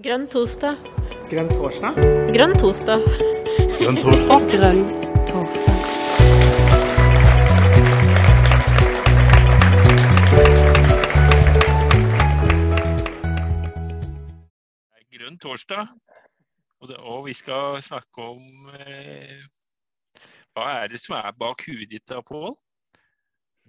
Grønn 0.00 0.22
torsdag. 0.32 0.78
Grønn 1.28 1.50
torsdag? 1.52 1.96
Grønn 2.32 2.54
torsdag. 2.56 3.02
Grønn 3.76 3.98
torsdag. 4.00 4.44
Grønn 4.48 4.78
torsdag. 5.28 5.80
Grønn 15.12 15.36
torsdag. 15.42 15.90
Og, 16.80 16.88
det, 16.88 16.96
og 16.96 17.26
vi 17.26 17.34
skal 17.36 17.82
snakke 17.84 18.24
om 18.24 18.70
eh, 18.78 19.42
hva 20.56 20.70
er 20.78 20.94
det 20.94 21.02
som 21.02 21.18
er 21.18 21.36
bak 21.36 21.66
huet 21.68 21.90
ditt 21.92 22.06
da, 22.08 22.22
Pål? 22.24 22.56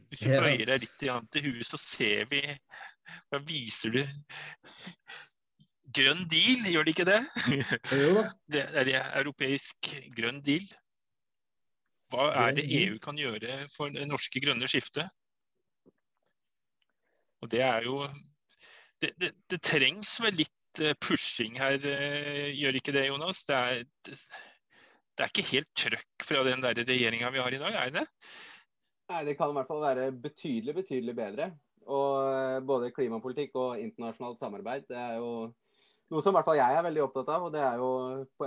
Hvis 0.08 0.24
du 0.24 0.32
bøyer 0.32 0.64
deg 0.72 0.88
litt 0.88 0.96
til 1.04 1.44
huet, 1.50 1.68
så 1.68 1.82
ser 1.82 2.32
vi 2.32 2.46
Hva 3.28 3.44
viser 3.44 4.00
du? 4.00 4.02
Grønn 5.96 6.24
deal, 6.32 6.68
gjør 6.72 6.86
det 6.88 6.94
ikke 6.96 7.08
det? 7.10 7.22
Jo 8.02 8.14
da. 8.20 8.28
Det 8.54 8.64
er 8.70 8.88
det 8.88 8.98
europeisk 9.00 9.92
grønn 10.16 10.42
deal. 10.46 10.68
Hva 12.12 12.28
er 12.46 12.56
det 12.58 12.68
EU 12.68 12.98
kan 13.04 13.20
gjøre 13.20 13.66
for 13.72 13.94
det 13.94 14.04
norske 14.10 14.42
grønne 14.44 14.68
skiftet? 14.68 15.08
Og 17.42 17.50
det 17.52 17.64
er 17.66 17.88
jo 17.88 18.04
Det, 19.02 19.14
det, 19.18 19.32
det 19.50 19.58
trengs 19.66 20.20
vel 20.22 20.36
litt 20.44 20.82
eh, 20.84 20.94
pushing 21.02 21.56
her, 21.58 21.80
eh, 21.90 22.52
gjør 22.54 22.76
ikke 22.78 22.94
det, 22.94 23.08
Jonas? 23.08 23.40
Det 23.48 23.56
er, 23.58 23.80
det, 24.06 24.18
det 25.18 25.24
er 25.26 25.32
ikke 25.32 25.48
helt 25.48 25.72
trøkk 25.74 26.26
fra 26.28 26.44
den 26.46 26.62
der 26.62 26.78
regjeringa 26.78 27.32
vi 27.34 27.42
har 27.42 27.56
i 27.58 27.62
dag, 27.64 27.78
er 27.80 27.96
det? 27.96 28.04
Nei, 29.10 29.24
Det 29.26 29.34
kan 29.40 29.50
i 29.50 29.58
hvert 29.58 29.72
fall 29.72 29.82
være 29.82 30.12
betydelig, 30.14 30.76
betydelig 30.84 31.16
bedre. 31.18 31.50
Og 31.90 32.30
eh, 32.30 32.60
både 32.62 32.92
klimapolitikk 32.94 33.58
og 33.58 33.82
internasjonalt 33.82 34.38
samarbeid 34.38 34.86
det 34.92 35.00
er 35.02 35.18
jo 35.18 35.32
noe 36.12 36.24
som 36.24 36.34
i 36.34 36.38
hvert 36.38 36.48
fall 36.48 36.60
jeg 36.60 36.78
er 36.78 36.86
veldig 36.86 37.06
opptatt 37.06 37.30
av, 37.32 37.46
og 37.48 37.54
det 37.54 37.62
er 37.64 37.80
jo 37.80 37.92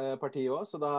eh, 0.00 0.16
partiet 0.20 0.52
òg. 0.52 0.66
Så 0.68 0.80
da 0.82 0.92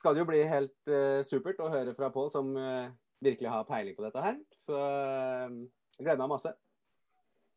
skal 0.00 0.16
det 0.16 0.24
jo 0.24 0.30
bli 0.30 0.40
helt 0.48 0.90
uh, 0.90 1.20
supert 1.26 1.60
å 1.60 1.70
høre 1.72 1.94
fra 1.96 2.08
Pål, 2.14 2.32
som 2.32 2.50
uh, 2.56 2.88
virkelig 3.20 3.52
har 3.52 3.68
peiling 3.68 3.96
på 3.96 4.06
dette 4.06 4.24
her. 4.24 4.40
Så 4.62 4.74
uh, 4.74 5.60
jeg 5.98 6.06
gleder 6.06 6.22
meg 6.22 6.32
masse. 6.32 6.54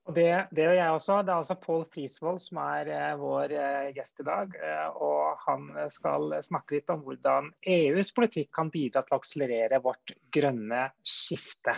Og 0.03 0.17
det, 0.17 0.27
det 0.51 0.65
gjør 0.65 0.75
jeg 0.75 0.95
også. 0.97 1.21
Det 1.23 1.31
er 1.31 1.39
altså 1.39 1.55
Pål 1.63 1.85
Frisvold 1.93 2.41
som 2.43 2.57
er 2.59 2.89
vår 3.21 3.53
gjest 3.95 4.17
i 4.19 4.25
dag. 4.27 4.57
og 4.99 5.37
han 5.45 5.69
skal 5.95 6.33
snakke 6.43 6.75
litt 6.75 6.91
om 6.91 7.05
hvordan 7.05 7.47
EUs 7.63 8.11
politikk 8.11 8.49
kan 8.51 8.67
bidra 8.73 9.05
til 9.05 9.15
å 9.15 9.21
akselerere 9.21 9.79
vårt 9.85 10.11
grønne 10.35 10.89
skifte. 11.07 11.77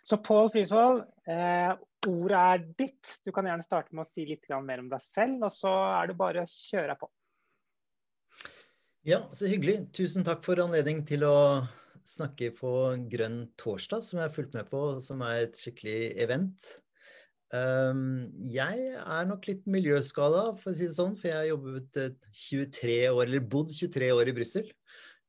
Så 0.00 0.16
Pål 0.24 0.48
Frisvold, 0.54 1.04
ordet 2.08 2.40
er 2.40 2.64
ditt. 2.78 3.16
Du 3.26 3.32
kan 3.34 3.46
gjerne 3.48 3.66
starte 3.66 3.94
med 3.94 4.06
å 4.06 4.10
si 4.10 4.26
litt 4.28 4.48
mer 4.62 4.82
om 4.82 4.90
deg 4.92 5.02
selv, 5.04 5.46
og 5.48 5.52
så 5.54 5.72
er 6.00 6.10
det 6.10 6.18
bare 6.18 6.44
å 6.44 6.50
kjøre 6.50 6.96
på. 7.00 7.10
Ja, 9.06 9.20
så 9.36 9.46
hyggelig. 9.46 9.84
Tusen 9.94 10.26
takk 10.26 10.42
for 10.46 10.58
anledning 10.58 11.04
til 11.06 11.22
å 11.28 11.36
snakke 12.06 12.52
på 12.54 12.72
Grønn 13.10 13.44
torsdag, 13.58 14.02
som 14.02 14.18
jeg 14.18 14.28
har 14.28 14.34
fulgt 14.34 14.56
med 14.56 14.66
på, 14.70 14.82
som 15.02 15.22
er 15.26 15.44
et 15.44 15.60
skikkelig 15.60 16.00
event. 16.24 16.72
Um, 17.54 18.32
jeg 18.42 18.88
er 18.98 19.28
nok 19.28 19.46
litt 19.46 19.68
miljøskada, 19.70 20.48
for 20.58 20.72
å 20.72 20.74
si 20.76 20.88
det 20.88 20.96
sånn, 20.96 21.14
for 21.18 21.30
jeg 21.30 21.38
har 21.38 21.50
jobbet 21.52 22.00
eh, 22.02 22.16
23 22.34 22.96
år, 23.12 23.22
eller 23.28 23.46
bodd 23.54 23.70
23 23.70 24.10
år 24.16 24.30
i 24.30 24.34
Brussel. 24.34 24.72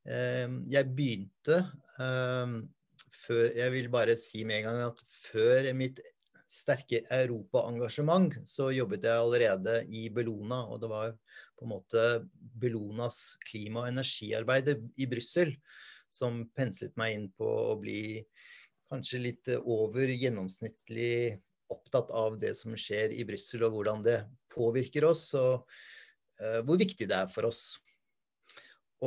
Um, 0.08 0.62
jeg 0.70 0.90
begynte 0.96 1.60
um, 2.00 2.62
før 3.26 3.50
Jeg 3.58 3.72
vil 3.74 3.90
bare 3.92 4.14
si 4.16 4.40
med 4.48 4.62
en 4.62 4.68
gang 4.70 4.78
at 4.86 5.02
før 5.28 5.68
mitt 5.76 6.00
sterke 6.48 7.02
europaengasjement, 7.12 8.38
så 8.48 8.70
jobbet 8.72 9.04
jeg 9.04 9.20
allerede 9.20 9.82
i 9.92 10.06
Bellona, 10.12 10.62
og 10.64 10.80
det 10.82 10.90
var 10.90 11.12
på 11.58 11.66
en 11.66 11.72
måte 11.74 12.04
Bellonas 12.32 13.36
klima- 13.44 13.84
og 13.84 13.92
energiarbeid 13.92 14.72
i 14.96 15.08
Brussel 15.10 15.52
som 16.08 16.40
penslet 16.56 16.94
meg 16.96 17.16
inn 17.16 17.26
på 17.36 17.44
å 17.44 17.76
bli 17.80 18.22
kanskje 18.88 19.20
litt 19.20 19.50
over 19.58 20.08
gjennomsnittlig 20.08 21.36
opptatt 21.68 22.12
av 22.16 22.38
det 22.40 22.54
som 22.56 22.72
skjer 22.78 23.12
i 23.12 23.26
Brussel, 23.28 23.66
og 23.66 23.76
hvordan 23.76 24.00
det 24.06 24.22
påvirker 24.54 25.04
oss, 25.10 25.26
og 25.36 25.68
uh, 26.40 26.60
hvor 26.64 26.80
viktig 26.80 27.08
det 27.10 27.18
er 27.18 27.28
for 27.32 27.50
oss. 27.50 27.76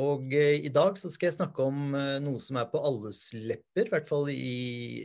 Og 0.00 0.30
eh, 0.32 0.56
i 0.64 0.70
dag 0.72 0.96
så 0.96 1.10
skal 1.12 1.28
jeg 1.28 1.36
snakke 1.36 1.64
om 1.68 1.92
eh, 1.98 2.16
noe 2.24 2.40
som 2.40 2.56
er 2.56 2.68
på 2.72 2.80
alles 2.80 3.26
lepper, 3.36 3.90
i 3.90 3.92
hvert 3.92 4.08
fall 4.08 4.30
i, 4.32 4.36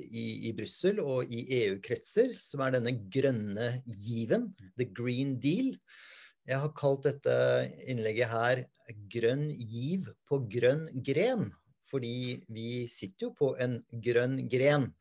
i, 0.08 0.26
i 0.48 0.54
Brussel 0.56 1.02
og 1.04 1.28
i 1.28 1.42
EU-kretser, 1.64 2.32
som 2.40 2.64
er 2.64 2.78
denne 2.78 2.94
grønne 3.12 3.72
given, 3.84 4.54
the 4.80 4.88
green 4.88 5.36
deal. 5.44 5.74
Jeg 6.48 6.64
har 6.64 6.76
kalt 6.80 7.04
dette 7.04 7.36
innlegget 7.92 8.32
her 8.32 8.64
'Grønn 9.12 9.50
giv 9.52 10.06
på 10.30 10.40
grønn 10.48 10.86
gren', 11.04 11.50
fordi 11.92 12.40
vi 12.48 12.86
sitter 12.88 13.28
jo 13.28 13.34
på 13.36 13.50
en 13.60 13.82
grønn 13.92 14.46
gren. 14.48 14.94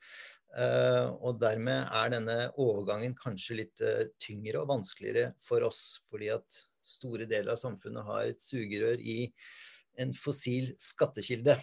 Uh, 0.57 1.13
og 1.21 1.39
dermed 1.39 1.85
er 1.85 2.11
denne 2.11 2.37
overgangen 2.59 3.15
kanskje 3.19 3.59
litt 3.61 3.83
uh, 3.85 4.09
tyngre 4.23 4.63
og 4.63 4.71
vanskeligere 4.73 5.35
for 5.45 5.63
oss, 5.67 6.01
fordi 6.11 6.33
at 6.33 6.59
store 6.81 7.29
deler 7.29 7.53
av 7.53 7.61
samfunnet 7.61 8.07
har 8.09 8.31
et 8.31 8.43
sugerør 8.43 8.99
i 8.99 9.19
en 10.03 10.12
fossil 10.17 10.73
skattekilde. 10.81 11.59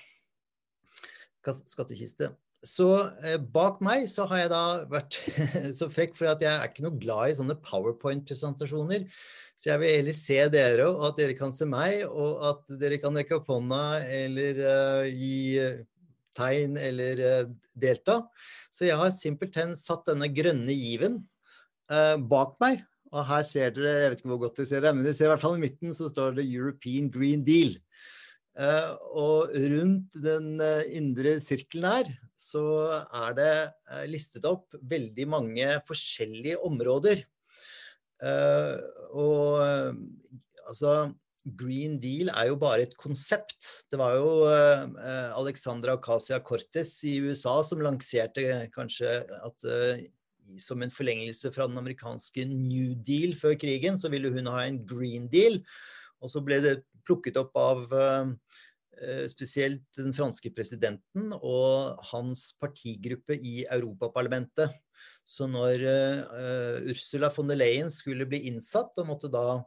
Skattekiste. 1.43 2.31
Så 2.63 2.87
eh, 3.27 3.35
bak 3.37 3.81
meg 3.83 4.05
så 4.07 4.23
har 4.29 4.45
jeg 4.45 4.51
da 4.53 4.65
vært 4.91 5.17
så 5.79 5.89
frekk, 5.91 6.15
for 6.15 6.31
at 6.31 6.43
jeg 6.43 6.51
er 6.51 6.69
ikke 6.69 6.85
noe 6.85 6.99
glad 6.99 7.33
i 7.33 7.37
sånne 7.39 7.57
powerpoint-presentasjoner. 7.59 9.03
Så 9.59 9.69
jeg 9.69 9.81
vil 9.81 9.97
heller 9.97 10.15
se 10.17 10.39
dere, 10.53 10.87
og 10.87 11.03
at 11.09 11.19
dere 11.19 11.35
kan 11.37 11.51
se 11.55 11.67
meg, 11.69 12.05
og 12.07 12.39
at 12.47 12.63
dere 12.79 13.01
kan 13.03 13.19
rekke 13.19 13.35
opp 13.37 13.51
hånda 13.51 13.83
eller 14.07 14.63
uh, 14.63 15.09
gi 15.11 15.59
eh, 15.61 15.83
tegn 16.37 16.79
eller 16.79 17.21
uh, 17.21 17.51
delta. 17.77 18.21
Så 18.73 18.87
jeg 18.87 18.97
har 18.99 19.13
simpelthen 19.13 19.75
satt 19.79 20.07
denne 20.09 20.31
grønne 20.33 20.73
given 20.73 21.19
uh, 21.91 22.15
bak 22.17 22.57
meg. 22.63 22.81
Og 23.13 23.27
her 23.29 23.43
ser 23.45 23.75
dere, 23.75 23.97
jeg 24.01 24.11
vet 24.13 24.23
ikke 24.23 24.31
hvor 24.31 24.45
godt 24.47 24.61
dere 24.61 24.71
ser 24.71 24.87
det, 24.87 24.95
men 24.95 25.05
dere 25.05 25.19
ser 25.19 25.27
i 25.27 25.33
hvert 25.35 25.43
fall 25.43 25.59
i 25.59 25.65
midten 25.67 25.93
så 25.93 26.07
står 26.09 26.39
det 26.39 26.47
European 26.47 27.11
Green 27.13 27.43
Deal. 27.45 27.75
Eh, 28.53 28.89
og 29.17 29.49
rundt 29.57 30.13
den 30.21 30.59
eh, 30.61 30.85
indre 30.99 31.39
sirkelen 31.41 31.87
her 31.89 32.11
så 32.37 32.61
er 33.01 33.33
det 33.39 33.53
eh, 33.89 34.03
listet 34.11 34.45
opp 34.45 34.75
veldig 34.77 35.25
mange 35.31 35.69
forskjellige 35.87 36.59
områder. 36.61 37.25
Og 38.23 39.59
altså 40.63 40.91
Green 41.59 41.97
Deal 41.99 42.29
er 42.31 42.53
jo 42.53 42.59
bare 42.61 42.85
et 42.85 42.93
konsept. 42.95 43.67
Det 43.91 43.99
var 43.99 44.13
jo 44.15 44.45
Alexandra 45.35 45.97
Acacia 45.97 46.39
Cortez 46.39 46.93
i 47.09 47.17
USA 47.19 47.57
som 47.67 47.83
lanserte 47.83 48.69
kanskje 48.71 49.17
at 49.43 49.67
som 50.63 50.85
en 50.85 50.93
forlengelse 50.93 51.51
fra 51.51 51.67
den 51.67 51.81
amerikanske 51.81 52.47
New 52.47 52.93
Deal 52.95 53.35
før 53.35 53.57
krigen, 53.59 53.99
så 53.99 54.07
ville 54.13 54.31
hun 54.31 54.47
ha 54.53 54.63
en 54.69 54.79
Green 54.87 55.27
Deal. 55.27 55.59
Og 56.23 56.31
så 56.31 56.39
ble 56.47 56.61
det 56.63 56.77
plukket 57.07 57.39
opp 57.41 57.55
av 57.59 57.85
eh, 57.93 58.29
eh, 59.01 59.25
spesielt 59.31 59.85
den 59.97 60.15
franske 60.15 60.51
presidenten 60.55 61.33
og 61.39 62.03
hans 62.13 62.51
partigruppe 62.61 63.37
i 63.37 63.63
Europaparlamentet. 63.65 64.73
Så 65.23 65.47
når 65.47 65.83
eh, 65.87 66.91
Ursula 66.91 67.31
von 67.33 67.51
der 67.51 67.59
Leyen 67.59 67.91
skulle 67.93 68.27
bli 68.29 68.45
innsatt 68.51 68.97
og 68.99 69.11
måtte 69.13 69.31
da 69.33 69.63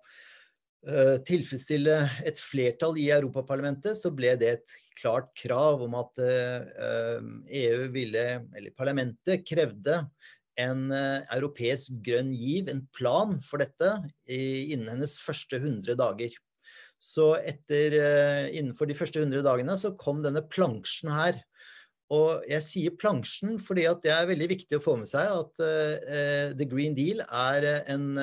tilfredsstille 1.27 1.95
et 2.29 2.39
flertall 2.39 2.95
i 3.03 3.09
Europaparlamentet, 3.11 3.97
så 3.99 4.13
ble 4.15 4.37
det 4.39 4.51
et 4.53 4.75
klart 4.95 5.33
krav 5.35 5.81
om 5.83 5.97
at 5.99 6.21
EU 6.23 7.89
ville, 7.91 8.23
eller 8.55 8.75
parlamentet 8.79 9.43
krevde 9.49 9.97
en 10.63 10.85
europeisk 10.95 11.97
grønn 12.07 12.31
giv, 12.31 12.71
en 12.71 12.85
plan 12.95 13.35
for 13.43 13.65
dette, 13.65 13.97
innen 14.31 14.93
hennes 14.93 15.17
første 15.27 15.59
100 15.59 15.99
dager. 15.99 16.39
Så 17.03 17.35
etter, 17.45 17.93
eh, 18.01 18.47
innenfor 18.57 18.89
de 18.89 18.97
første 18.97 19.21
100 19.21 19.45
dagene 19.45 19.77
så 19.79 19.93
kom 19.99 20.23
denne 20.25 20.45
plansjen 20.49 21.13
her. 21.13 21.39
Og 22.15 22.45
jeg 22.47 22.63
sier 22.63 22.95
plansjen 22.95 23.57
fordi 23.59 23.83
det 24.05 24.13
er 24.15 24.29
veldig 24.29 24.47
viktig 24.53 24.79
å 24.79 24.83
få 24.85 24.95
med 25.01 25.09
seg 25.11 25.27
at 25.27 25.59
uh, 25.59 26.53
The 26.55 26.69
Green 26.71 26.95
Deal 26.95 27.25
er 27.25 27.67
eh, 27.67 27.81
en 27.91 28.15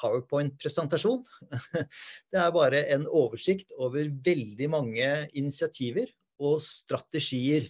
PowerPoint-presentasjon. 0.00 1.20
det 2.32 2.40
er 2.40 2.54
bare 2.56 2.86
en 2.96 3.04
oversikt 3.06 3.76
over 3.76 4.08
veldig 4.08 4.70
mange 4.72 5.10
initiativer 5.36 6.08
og 6.40 6.62
strategier. 6.64 7.68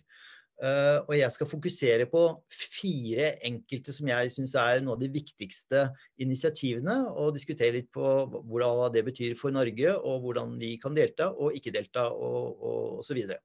Eh, 0.60 0.98
og 1.06 1.14
jeg 1.16 1.32
skal 1.32 1.48
fokusere 1.48 2.06
på 2.12 2.22
fire 2.52 3.30
enkelte 3.48 3.94
som 3.96 4.10
jeg 4.10 4.32
syns 4.34 4.52
er 4.60 4.82
noe 4.84 4.98
av 4.98 5.00
de 5.00 5.08
viktigste 5.12 5.86
initiativene, 6.20 6.98
og 7.16 7.32
diskutere 7.36 7.78
litt 7.78 7.88
på 7.94 8.04
hva 8.28 8.90
det 8.92 9.06
betyr 9.06 9.38
for 9.40 9.56
Norge, 9.56 9.94
og 9.96 10.26
hvordan 10.26 10.58
vi 10.60 10.74
kan 10.82 10.96
delta 10.96 11.30
og 11.32 11.56
ikke 11.56 11.72
delta, 11.72 12.10
og, 12.12 12.60
og, 12.60 13.08
videre. 13.16 13.40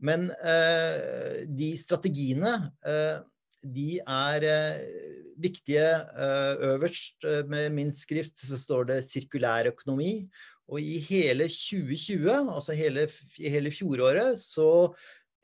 Men 0.00 0.30
uh, 0.30 1.42
de 1.44 1.74
strategiene 1.76 2.54
uh, 2.86 3.18
de 3.60 3.98
er 4.00 4.46
viktige. 5.36 5.84
Øverst 6.64 7.26
med 7.44 7.68
min 7.76 7.90
skrift 7.92 8.40
så 8.40 8.56
står 8.56 8.86
det 8.88 9.02
sirkulær 9.04 9.68
økonomi. 9.68 10.22
Og 10.70 10.80
i 10.80 10.96
hele 11.02 11.44
2020, 11.50 12.30
altså 12.54 12.72
hele, 12.78 13.04
hele 13.36 13.72
fjoråret, 13.74 14.40
så 14.40 14.94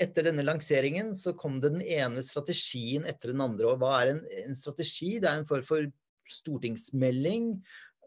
etter 0.03 0.29
denne 0.29 0.45
lanseringen 0.45 1.15
så 1.17 1.33
kom 1.39 1.57
det 1.61 1.73
den 1.73 1.85
ene 1.85 2.23
strategien 2.25 3.07
etter 3.09 3.33
den 3.33 3.43
andre. 3.45 3.71
Og 3.73 3.81
hva 3.81 3.95
er 4.03 4.13
en, 4.13 4.23
en 4.45 4.57
strategi? 4.57 5.17
Det 5.23 5.31
er 5.31 5.41
en 5.41 5.49
form 5.49 5.65
for 5.67 5.89
stortingsmelding, 6.27 7.53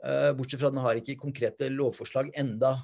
uh, 0.03 0.31
bortsett 0.37 0.61
fra 0.61 0.69
at 0.69 0.75
den 0.75 0.83
har 0.85 0.99
ikke 0.99 1.19
konkrete 1.21 1.71
lovforslag 1.73 2.31
enda. 2.39 2.75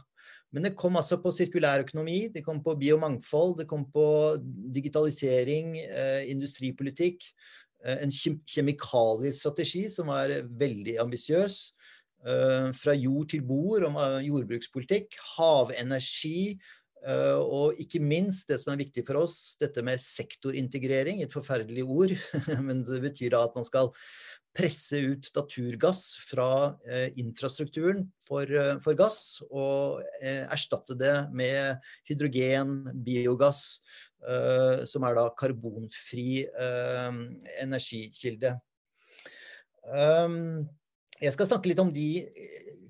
Men 0.56 0.70
det 0.70 0.78
kom 0.80 0.96
altså 0.98 1.20
på 1.20 1.34
sirkulær 1.36 1.84
økonomi, 1.84 2.30
det 2.32 2.46
kom 2.46 2.62
på 2.64 2.78
biomangfold, 2.80 3.60
det 3.60 3.68
kom 3.70 3.84
på 3.92 4.08
digitalisering, 4.74 5.76
uh, 5.92 6.24
industripolitikk. 6.32 7.28
Uh, 7.86 8.00
en 8.00 8.14
kjemikaliestrategi 8.14 9.86
som 9.94 10.10
var 10.14 10.34
veldig 10.50 11.00
ambisiøs. 11.06 11.64
Fra 12.26 12.94
jord 12.98 13.28
til 13.30 13.44
bord 13.46 13.84
om 13.86 14.00
jordbrukspolitikk. 14.26 15.14
Havenergi 15.36 16.56
og 17.06 17.78
ikke 17.82 18.02
minst 18.02 18.50
det 18.50 18.58
som 18.62 18.72
er 18.74 18.80
viktig 18.82 19.04
for 19.06 19.22
oss, 19.22 19.56
dette 19.62 19.84
med 19.86 20.02
sektorintegrering. 20.02 21.22
Et 21.22 21.34
forferdelig 21.34 21.84
ord, 21.86 22.16
men 22.66 22.82
det 22.88 23.02
betyr 23.04 23.36
da 23.36 23.44
at 23.46 23.58
man 23.58 23.68
skal 23.68 23.92
presse 24.56 25.00
ut 25.12 25.30
naturgass 25.36 26.16
fra 26.24 26.50
uh, 26.72 27.08
infrastrukturen 27.20 28.06
for, 28.26 28.48
uh, 28.48 28.78
for, 28.84 28.96
gass, 28.98 29.42
og 29.50 30.02
erstatte 30.24 30.96
det 31.00 31.16
med 31.36 31.84
hydrogen, 32.10 32.78
biogass, 33.06 33.82
som 34.90 35.04
er 35.06 35.14
da 35.14 35.28
karbonfri 35.38 36.48
energikilde. 37.62 38.56
Jeg 41.22 41.36
skal 41.36 41.50
snakke 41.52 41.70
litt 41.70 41.82
om 41.84 41.92
de 41.94 42.26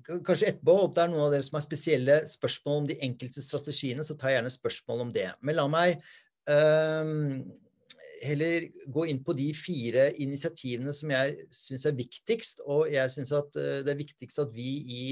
kanskje 0.06 0.52
etterpå, 0.52 0.74
om 0.84 0.94
det 0.94 1.02
er 1.02 1.12
noen 1.12 1.26
av 1.26 1.34
dere 1.34 1.46
som 1.46 1.58
har 1.58 1.64
spesielle 1.64 2.16
spørsmål 2.30 2.82
om 2.82 2.88
de 2.90 2.98
enkelte 3.04 3.42
strategiene, 3.42 4.04
så 4.06 4.16
ta 4.18 4.32
gjerne 4.32 4.52
spørsmål 4.52 5.06
om 5.06 5.14
det. 5.14 5.28
Men 5.42 5.58
la 5.58 5.66
meg 5.70 5.96
um, 6.50 7.40
heller 8.22 8.68
gå 8.92 9.06
inn 9.10 9.22
på 9.24 9.34
de 9.36 9.48
fire 9.56 10.08
initiativene 10.22 10.94
som 10.96 11.12
jeg 11.12 11.48
syns 11.54 11.88
er 11.88 11.98
viktigst. 11.98 12.62
Og 12.66 12.92
jeg 12.94 13.14
syns 13.14 13.34
at 13.36 13.58
uh, 13.58 13.80
det 13.86 13.94
er 13.94 14.02
viktigst 14.04 14.44
at 14.44 14.54
vi 14.54 14.70
i 14.86 15.06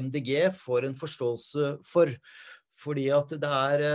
MDG 0.00 0.50
får 0.58 0.88
en 0.88 0.98
forståelse 0.98 1.74
for. 1.88 2.12
Fordi 2.80 3.10
at 3.12 3.34
det 3.42 3.56
er 3.72 3.86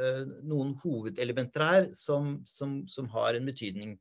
uh, 0.00 0.36
noen 0.48 0.72
hovedelementer 0.80 1.66
her 1.66 1.90
som, 1.96 2.38
som, 2.48 2.80
som 2.88 3.10
har 3.12 3.36
en 3.36 3.52
betydning. 3.52 3.98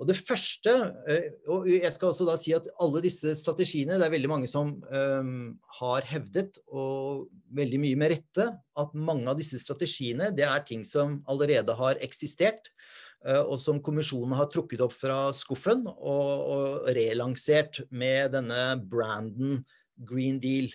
Og 0.00 0.08
det 0.08 0.16
første, 0.16 0.72
eh, 1.12 1.28
og 1.52 1.66
jeg 1.68 1.90
skal 1.92 2.08
også 2.10 2.24
da 2.28 2.36
si 2.40 2.54
at 2.56 2.68
alle 2.80 3.02
disse 3.04 3.34
strategiene, 3.36 3.98
det 4.00 4.06
er 4.06 4.14
veldig 4.14 4.30
mange 4.32 4.48
som 4.48 4.72
um, 4.88 5.50
har 5.76 6.06
hevdet, 6.08 6.56
og 6.72 7.28
veldig 7.56 7.80
mye 7.82 7.98
med 8.00 8.14
rette, 8.14 8.46
at 8.80 8.96
mange 8.96 9.28
av 9.28 9.36
disse 9.36 9.60
strategiene 9.60 10.30
det 10.36 10.46
er 10.48 10.64
ting 10.64 10.86
som 10.88 11.18
allerede 11.28 11.76
har 11.76 12.00
eksistert, 12.00 12.72
uh, 13.28 13.42
og 13.42 13.58
som 13.60 13.82
kommisjonen 13.84 14.32
har 14.40 14.48
trukket 14.48 14.80
opp 14.86 14.96
fra 14.96 15.20
skuffen 15.36 15.84
og, 15.84 16.30
og 16.56 16.92
relansert 16.96 17.82
med 17.92 18.32
denne 18.38 18.78
branden 18.80 19.60
Green 20.00 20.40
Deal. 20.40 20.72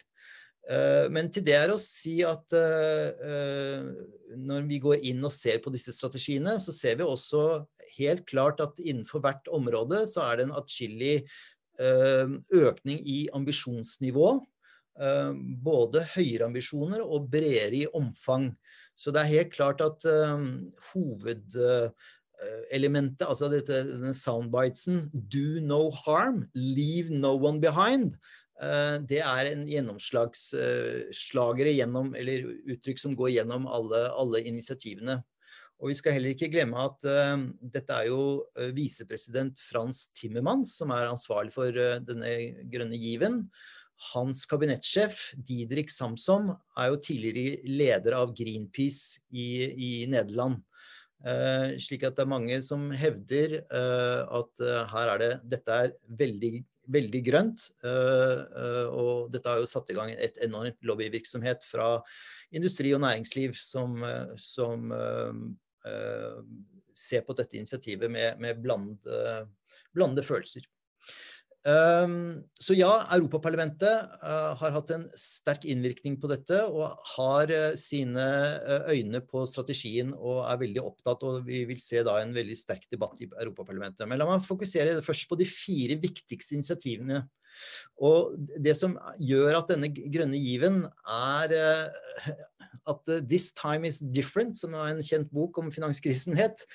Men 1.14 1.28
til 1.30 1.44
det 1.46 1.54
er 1.54 1.70
å 1.70 1.78
si 1.78 2.16
at 2.26 2.50
når 4.34 4.64
vi 4.66 4.80
går 4.82 5.04
inn 5.06 5.22
og 5.22 5.34
ser 5.34 5.60
på 5.62 5.70
disse 5.70 5.94
strategiene, 5.94 6.56
så 6.58 6.74
ser 6.74 6.98
vi 6.98 7.06
også 7.06 7.44
helt 7.98 8.24
klart 8.30 8.62
at 8.64 8.80
innenfor 8.82 9.20
hvert 9.24 9.48
område 9.54 9.98
så 10.10 10.20
er 10.28 10.34
det 10.38 10.44
en 10.48 10.60
atskillig 10.60 11.16
eh, 11.80 12.28
økning 12.56 13.00
i 13.04 13.30
ambisjonsnivå. 13.36 14.30
Eh, 14.96 15.34
både 15.66 16.00
høyere 16.16 16.46
ambisjoner 16.50 17.02
og 17.04 17.30
bredere 17.32 17.76
i 17.84 17.94
omfang. 17.94 18.46
Så 18.96 19.12
det 19.12 19.20
er 19.22 19.34
helt 19.34 19.52
klart 19.52 19.82
at 19.84 20.06
uh, 20.08 20.40
hovedelementet, 20.94 23.26
altså 23.28 23.50
dette, 23.52 23.84
denne 23.90 24.14
soundbitesen 24.16 25.12
'do 25.12 25.60
no 25.60 25.92
harm, 26.06 26.48
leave 26.56 27.12
no 27.12 27.36
one 27.36 27.60
behind', 27.60 28.16
det 29.10 29.20
er 29.20 29.46
en 29.50 29.68
gjennomslagsslagere 29.68 31.74
gjennom, 31.76 32.16
eller 32.16 32.56
uttrykk 32.72 33.00
som 33.02 33.16
går 33.20 33.30
gjennom 33.34 33.68
alle, 33.68 34.08
alle 34.16 34.40
initiativene. 34.48 35.20
Og 35.84 35.92
vi 35.92 35.96
skal 35.98 36.16
heller 36.16 36.32
ikke 36.32 36.52
glemme 36.52 36.80
at 36.88 37.08
uh, 37.08 37.48
dette 37.60 37.96
er 37.96 38.10
jo 38.10 38.20
uh, 38.56 38.70
visepresident 38.76 39.60
Frans 39.60 40.06
Timmermans 40.16 40.78
som 40.80 40.94
er 40.96 41.10
ansvarlig 41.10 41.54
for 41.56 41.68
uh, 41.76 41.98
denne 42.04 42.32
grønne 42.72 43.00
given. 43.00 43.44
Hans 44.14 44.44
kabinettsjef 44.50 45.34
Didrik 45.48 45.92
Samsom 45.92 46.54
er 46.54 46.92
jo 46.92 47.02
tidligere 47.04 47.60
leder 47.68 48.18
av 48.18 48.34
Greenpeace 48.36 49.22
i, 49.32 49.72
i 49.72 49.92
Nederland. 50.12 50.60
slik 51.80 52.04
at 52.04 52.18
det 52.18 52.26
er 52.26 52.30
mange 52.30 52.58
som 52.62 52.90
hevder 52.92 53.56
at 53.72 54.64
her 54.92 55.12
er 55.14 55.22
det 55.24 55.30
Dette 55.56 55.78
er 55.86 55.94
veldig, 56.20 56.52
veldig 56.92 57.22
grønt. 57.24 57.64
og 58.92 59.32
dette 59.32 59.48
har 59.48 59.64
jo 59.64 59.72
satt 59.72 59.90
i 59.90 59.96
gang 59.96 60.12
et 60.12 60.38
enormt 60.44 60.84
lobbyvirksomhet 60.84 61.64
fra 61.64 62.04
industri 62.52 62.92
og 62.94 63.02
næringsliv 63.08 63.56
som, 63.56 63.96
som 64.36 64.92
se 66.96 67.20
på 67.22 67.36
dette 67.38 67.60
initiativet 67.60 68.12
med, 68.12 68.40
med 68.42 68.62
blandede, 68.64 69.46
blandede 69.94 70.26
følelser. 70.26 70.66
Um, 71.66 72.44
så 72.62 72.76
ja, 72.78 72.92
Europaparlamentet 73.16 74.20
uh, 74.22 74.52
har 74.60 74.74
hatt 74.76 74.92
en 74.94 75.08
sterk 75.18 75.64
innvirkning 75.66 76.20
på 76.22 76.30
dette 76.30 76.60
og 76.70 77.00
har 77.16 77.50
uh, 77.50 77.78
sine 77.80 78.22
uh, 78.62 78.92
øyne 78.94 79.24
på 79.26 79.42
strategien 79.50 80.12
og 80.14 80.44
er 80.46 80.60
veldig 80.62 80.84
opptatt. 80.84 81.26
Og 81.26 81.42
vi 81.48 81.64
vil 81.66 81.82
se 81.82 82.04
da 82.06 82.20
en 82.22 82.36
veldig 82.36 82.58
sterk 82.60 82.86
debatt 82.94 83.18
i 83.26 83.30
Europaparlamentet. 83.32 84.06
Men 84.06 84.22
la 84.22 84.30
meg 84.30 84.46
fokusere 84.46 85.02
først 85.06 85.26
på 85.32 85.40
de 85.42 85.50
fire 85.50 85.98
viktigste 86.06 86.54
initiativene. 86.60 87.24
Og 88.06 88.38
det 88.62 88.78
som 88.78 88.94
gjør 89.18 89.58
at 89.64 89.74
denne 89.74 89.90
grønne 89.90 90.38
given 90.38 90.84
er 90.86 91.58
at 92.88 93.12
uh, 93.12 93.22
'This 93.22 93.52
Time 93.58 93.88
Is 93.88 94.00
Different', 94.00 94.58
som 94.58 94.76
er 94.76 94.94
en 94.94 95.04
kjent 95.04 95.32
bok 95.34 95.58
om 95.62 95.72
finanskrisen 95.74 96.38
het, 96.38 96.66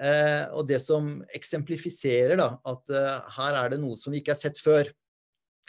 uh, 0.00 0.48
og 0.56 0.68
det 0.68 0.80
som 0.84 1.18
eksemplifiserer 1.36 2.38
da, 2.40 2.54
at 2.64 2.94
uh, 2.94 3.18
her 3.38 3.60
er 3.64 3.74
det 3.74 3.82
noe 3.82 3.98
som 4.00 4.14
vi 4.14 4.22
ikke 4.22 4.34
har 4.36 4.40
sett 4.40 4.60
før. 4.62 4.90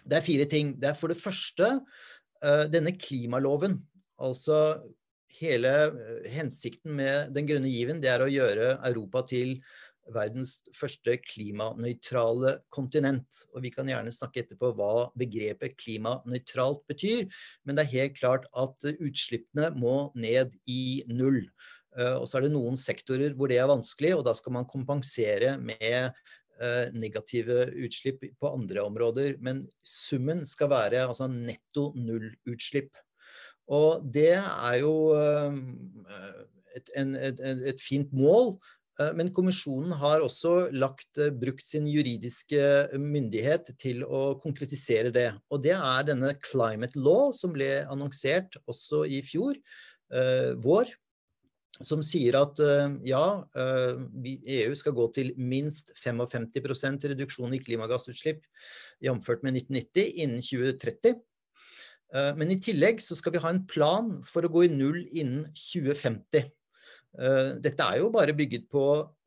Det 0.05 0.19
er 0.19 0.25
fire 0.25 0.47
ting. 0.47 0.77
Det 0.79 0.93
er 0.93 0.95
for 0.95 1.11
det 1.11 1.19
første 1.19 1.73
denne 2.71 2.93
klimaloven. 2.95 3.73
Altså 4.23 4.79
hele 5.41 5.71
hensikten 6.31 6.93
med 6.95 7.33
den 7.35 7.49
grønne 7.49 7.67
given, 7.67 7.99
det 7.99 8.07
er 8.13 8.23
å 8.23 8.31
gjøre 8.31 8.77
Europa 8.87 9.25
til 9.27 9.57
verdens 10.13 10.59
første 10.75 11.15
klimanøytrale 11.23 12.57
kontinent. 12.73 13.43
Og 13.53 13.63
vi 13.65 13.71
kan 13.73 13.89
gjerne 13.89 14.13
snakke 14.13 14.43
etterpå 14.43 14.71
hva 14.77 15.09
begrepet 15.19 15.77
klimanøytralt 15.79 16.85
betyr, 16.89 17.27
men 17.65 17.77
det 17.77 17.85
er 17.85 17.95
helt 17.95 18.17
klart 18.19 18.47
at 18.57 18.87
utslippene 18.97 19.71
må 19.77 20.09
ned 20.19 20.55
i 20.69 21.03
null. 21.09 21.43
Eh, 21.97 22.15
og 22.15 22.27
så 22.29 22.39
er 22.39 22.47
det 22.47 22.55
noen 22.55 22.79
sektorer 22.79 23.35
hvor 23.37 23.51
det 23.51 23.59
er 23.61 23.69
vanskelig, 23.71 24.15
og 24.17 24.25
da 24.27 24.35
skal 24.37 24.57
man 24.59 24.69
kompensere 24.69 25.55
med 25.61 26.09
eh, 26.61 26.87
negative 26.95 27.69
utslipp 27.85 28.25
på 28.39 28.53
andre 28.53 28.85
områder. 28.85 29.37
Men 29.43 29.63
summen 29.85 30.45
skal 30.49 30.73
være 30.73 31.05
altså 31.07 31.29
netto 31.31 31.91
nullutslipp. 31.97 32.91
Og 33.69 34.01
det 34.01 34.33
er 34.33 34.75
jo 34.81 35.13
et, 36.73 36.87
et, 36.97 37.11
et, 37.29 37.41
et, 37.69 37.81
fint 37.83 38.09
mål, 38.17 38.55
Eh, 38.55 38.78
men 39.15 39.31
kommisjonen 39.31 39.93
har 40.01 40.23
også 40.23 40.69
lagt, 40.75 41.11
eh, 41.17 41.31
brukt 41.31 41.67
sin 41.67 41.87
juridiske 41.87 42.61
myndighet 42.99 43.71
til 43.79 44.03
å 44.03 44.39
konkretisere 44.43 45.13
det. 45.15 45.29
Og 45.49 45.63
det 45.63 45.75
er 45.77 46.07
denne 46.07 46.33
climate 46.43 46.99
law 46.99 47.31
som 47.35 47.53
ble 47.55 47.85
annonsert 47.87 48.57
også 48.67 49.05
i 49.07 49.21
fjor 49.23 49.55
eh, 49.55 50.51
vår. 50.59 50.91
Som 51.79 52.03
sier 52.03 52.35
at 52.35 52.59
eh, 52.59 52.91
ja, 53.07 53.23
eh, 53.55 54.03
EU 54.59 54.75
skal 54.75 54.97
gå 54.97 55.07
til 55.15 55.31
minst 55.39 55.93
55% 55.95 57.07
reduksjon 57.13 57.55
i 57.55 57.63
klimagassutslipp, 57.63 58.43
jf. 58.99 59.31
med 59.45 59.61
1990, 59.63 60.13
innen 60.25 60.43
2030. 60.43 61.21
Eh, 62.09 62.31
men 62.35 62.51
i 62.51 62.59
tillegg 62.59 62.99
så 63.05 63.15
skal 63.15 63.35
vi 63.35 63.41
ha 63.43 63.51
en 63.53 63.63
plan 63.69 64.17
for 64.27 64.43
å 64.43 64.51
gå 64.51 64.67
i 64.67 64.73
null 64.73 65.05
innen 65.07 65.47
2050. 65.55 66.49
Eh, 67.17 67.55
dette 67.61 67.85
er 67.85 68.03
jo 68.03 68.11
bare 68.13 68.35
bygget 68.37 68.67
på 68.69 68.83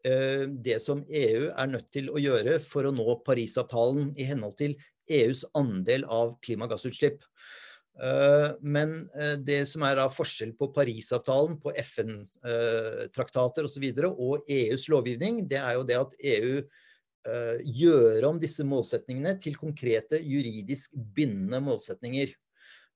eh, 0.06 0.46
det 0.46 0.78
som 0.84 1.02
EU 1.08 1.48
er 1.50 1.70
nødt 1.70 1.90
til 1.94 2.12
å 2.12 2.20
gjøre 2.22 2.60
for 2.62 2.86
å 2.86 2.94
nå 2.94 3.18
Parisavtalen 3.26 4.12
i 4.14 4.28
henhold 4.28 4.56
til 4.60 4.76
EUs 5.10 5.44
andel 5.58 6.06
av 6.06 6.36
klimagassutslipp. 6.44 7.24
Men 8.64 8.92
det 9.44 9.58
som 9.68 9.82
er 9.84 9.98
av 10.00 10.14
forskjell 10.16 10.54
på 10.56 10.70
Parisavtalen, 10.72 11.58
på 11.60 11.74
FN-traktater 11.76 13.66
osv. 13.68 13.84
Og, 14.06 14.22
og 14.24 14.46
EUs 14.48 14.86
lovgivning, 14.88 15.42
det 15.50 15.58
er 15.60 15.74
jo 15.76 15.82
det 15.84 15.98
at 15.98 16.16
EU 16.30 16.54
gjør 17.82 18.28
om 18.30 18.40
disse 18.40 18.64
målsetningene 18.64 19.34
til 19.42 19.58
konkrete 19.60 20.22
juridisk 20.24 20.96
bindende 21.18 21.60
målsetninger. 21.66 22.32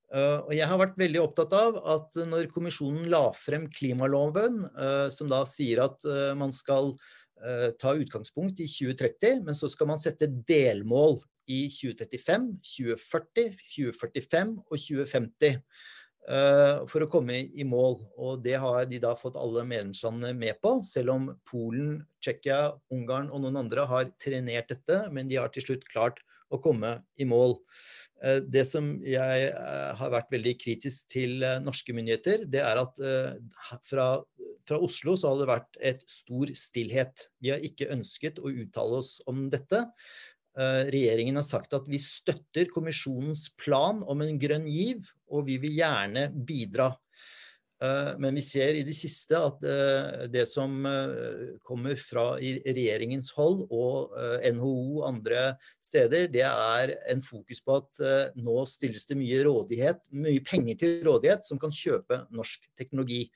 Uh, 0.06 0.46
og 0.46 0.52
jeg 0.54 0.66
har 0.70 0.78
vært 0.78 0.98
veldig 1.00 1.18
opptatt 1.18 1.54
av 1.58 1.78
at 1.96 2.16
når 2.30 2.46
kommisjonen 2.52 3.08
la 3.10 3.24
frem 3.34 3.64
klimaloven, 3.72 4.62
uh, 4.78 5.08
som 5.10 5.26
da 5.30 5.40
sier 5.50 5.82
at 5.82 6.06
uh, 6.06 6.32
man 6.38 6.54
skal 6.54 6.94
ta 7.76 7.90
utgangspunkt 7.92 8.62
i 8.64 8.64
2030, 8.64 9.42
men 9.44 9.52
så 9.54 9.68
skal 9.68 9.90
man 9.90 9.98
sette 10.00 10.24
delmål 10.48 11.18
i 11.52 11.66
2035, 11.68 12.46
2040, 12.64 13.50
2045 13.74 14.54
og 14.56 14.80
2050 14.80 15.58
for 16.88 17.04
å 17.04 17.10
komme 17.12 17.36
i 17.44 17.66
mål. 17.68 17.98
Og 18.16 18.40
det 18.40 18.56
har 18.62 18.88
de 18.88 19.02
da 19.04 19.12
fått 19.20 19.36
alle 19.36 19.66
medlemslandene 19.68 20.32
med 20.32 20.56
på, 20.64 20.78
selv 20.88 21.12
om 21.12 21.28
Polen, 21.46 21.98
Tsjekkia, 22.24 22.72
Ungarn 22.96 23.28
og 23.28 23.44
noen 23.44 23.60
andre 23.60 23.84
har 23.92 24.08
trenert 24.16 24.72
dette, 24.72 25.02
men 25.12 25.28
de 25.28 25.36
har 25.36 25.52
til 25.52 25.68
slutt 25.68 25.84
klart 25.92 26.24
å 26.52 26.60
komme 26.62 26.98
i 27.18 27.26
mål. 27.28 27.56
Eh, 28.24 28.40
det 28.40 28.64
som 28.68 28.94
jeg 29.04 29.48
eh, 29.50 29.90
har 29.98 30.12
vært 30.14 30.32
veldig 30.32 30.54
kritisk 30.60 31.10
til 31.12 31.44
eh, 31.44 31.58
norske 31.64 31.94
myndigheter, 31.96 32.46
det 32.48 32.62
er 32.64 32.80
at 32.80 33.02
fra, 33.84 34.06
fra, 34.68 34.78
Oslo 34.78 35.16
så 35.18 35.32
har 35.32 35.42
det 35.42 35.50
vært 35.50 35.82
et 35.92 36.06
stor 36.10 36.52
stillhet. 36.56 37.28
Vi 37.42 37.52
har 37.52 37.64
ikke 37.64 37.90
ønsket 37.94 38.40
å 38.40 38.52
uttale 38.52 39.02
oss 39.02 39.18
om 39.28 39.46
dette. 39.52 39.84
Regjeringen 40.56 41.36
har 41.36 41.44
sagt 41.44 41.74
at 41.76 41.84
vi 41.84 41.98
støtter 42.00 42.70
kommisjonens 42.72 43.50
plan 43.60 43.98
om 44.08 44.22
en 44.24 44.38
grønn 44.40 44.64
giv, 44.72 45.04
og 45.28 45.44
vi 45.50 45.58
vil 45.60 45.74
gjerne 45.76 46.30
bidra. 46.32 46.94
Eh, 47.82 48.12
men 48.18 48.34
vi 48.34 48.42
ser 48.42 48.78
i 48.78 48.84
det 48.86 48.94
siste 48.96 49.36
at 49.36 49.64
eh, 49.68 50.24
det 50.32 50.46
som 50.48 50.78
eh, 50.88 51.60
kommer 51.66 51.98
fra 52.00 52.24
regjeringens 52.40 53.28
hold 53.36 53.66
og 53.68 54.16
NHO 54.56 54.74
og 55.02 55.06
andre 55.10 55.46
steder, 55.82 56.30
det 56.32 56.46
er 56.48 56.96
en 57.12 57.22
fokus 57.24 57.60
på 57.60 57.80
at 57.82 58.34
nå 58.40 58.58
stilles 58.70 59.04
det 59.08 59.18
mye 59.20 59.44
rådighet, 59.44 60.04
mye 60.16 60.44
penger 60.44 60.80
til 60.80 61.00
rådighet 61.06 61.44
som 61.44 61.60
kan 61.60 61.74
kjøpe 61.74 62.24
norsk 62.32 62.64
teknologi. 62.78 63.26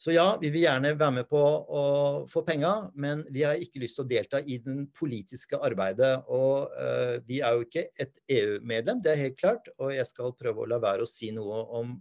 Så 0.00 0.14
ja, 0.14 0.38
vi 0.40 0.48
vil 0.48 0.62
gjerne 0.64 0.94
være 0.96 1.12
med 1.18 1.26
på 1.28 1.40
å 1.40 1.82
få 2.28 2.40
penger, 2.46 2.86
men 2.96 3.20
vi 3.28 3.42
har 3.44 3.60
ikke 3.60 3.82
lyst 3.82 3.98
til 3.98 4.06
å 4.06 4.08
delta 4.08 4.40
i 4.40 4.56
den 4.64 4.86
politiske 4.96 5.58
arbeidet. 5.60 6.14
Og 6.32 6.72
uh, 6.72 7.18
vi 7.28 7.42
er 7.44 7.58
jo 7.58 7.66
ikke 7.66 7.82
et 8.00 8.16
EU-medlem, 8.32 9.02
det 9.04 9.12
er 9.12 9.20
helt 9.26 9.36
klart. 9.36 9.68
Og 9.76 9.92
jeg 9.92 10.08
skal 10.08 10.32
prøve 10.40 10.64
å 10.64 10.70
la 10.72 10.80
være 10.80 11.04
å 11.04 11.10
si 11.10 11.28
noe 11.36 11.60
om 11.82 11.92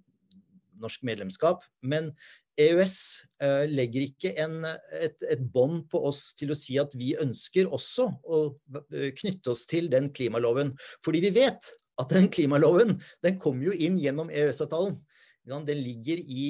norsk 0.82 1.04
medlemskap. 1.08 1.66
Men 1.82 2.14
EØS 2.60 2.96
eh, 3.44 3.66
legger 3.72 4.06
ikke 4.10 4.34
en, 4.44 4.64
et, 5.00 5.16
et 5.32 5.42
bånd 5.54 5.86
på 5.92 6.02
oss 6.10 6.34
til 6.38 6.52
å 6.52 6.58
si 6.58 6.76
at 6.82 6.92
vi 6.98 7.14
ønsker 7.20 7.70
også 7.72 8.10
å 8.28 8.42
eh, 8.92 9.12
knytte 9.16 9.54
oss 9.54 9.66
til 9.70 9.88
den 9.92 10.12
klimaloven. 10.16 10.74
Fordi 11.06 11.24
vi 11.24 11.34
vet 11.40 11.72
at 12.00 12.12
den 12.16 12.28
klimaloven 12.32 12.98
den 13.24 13.40
kommer 13.40 13.70
jo 13.70 13.76
inn 13.76 14.00
gjennom 14.00 14.32
EØS-avtalen. 14.32 15.00
Den 15.50 15.82
ligger 15.82 16.20
i 16.20 16.46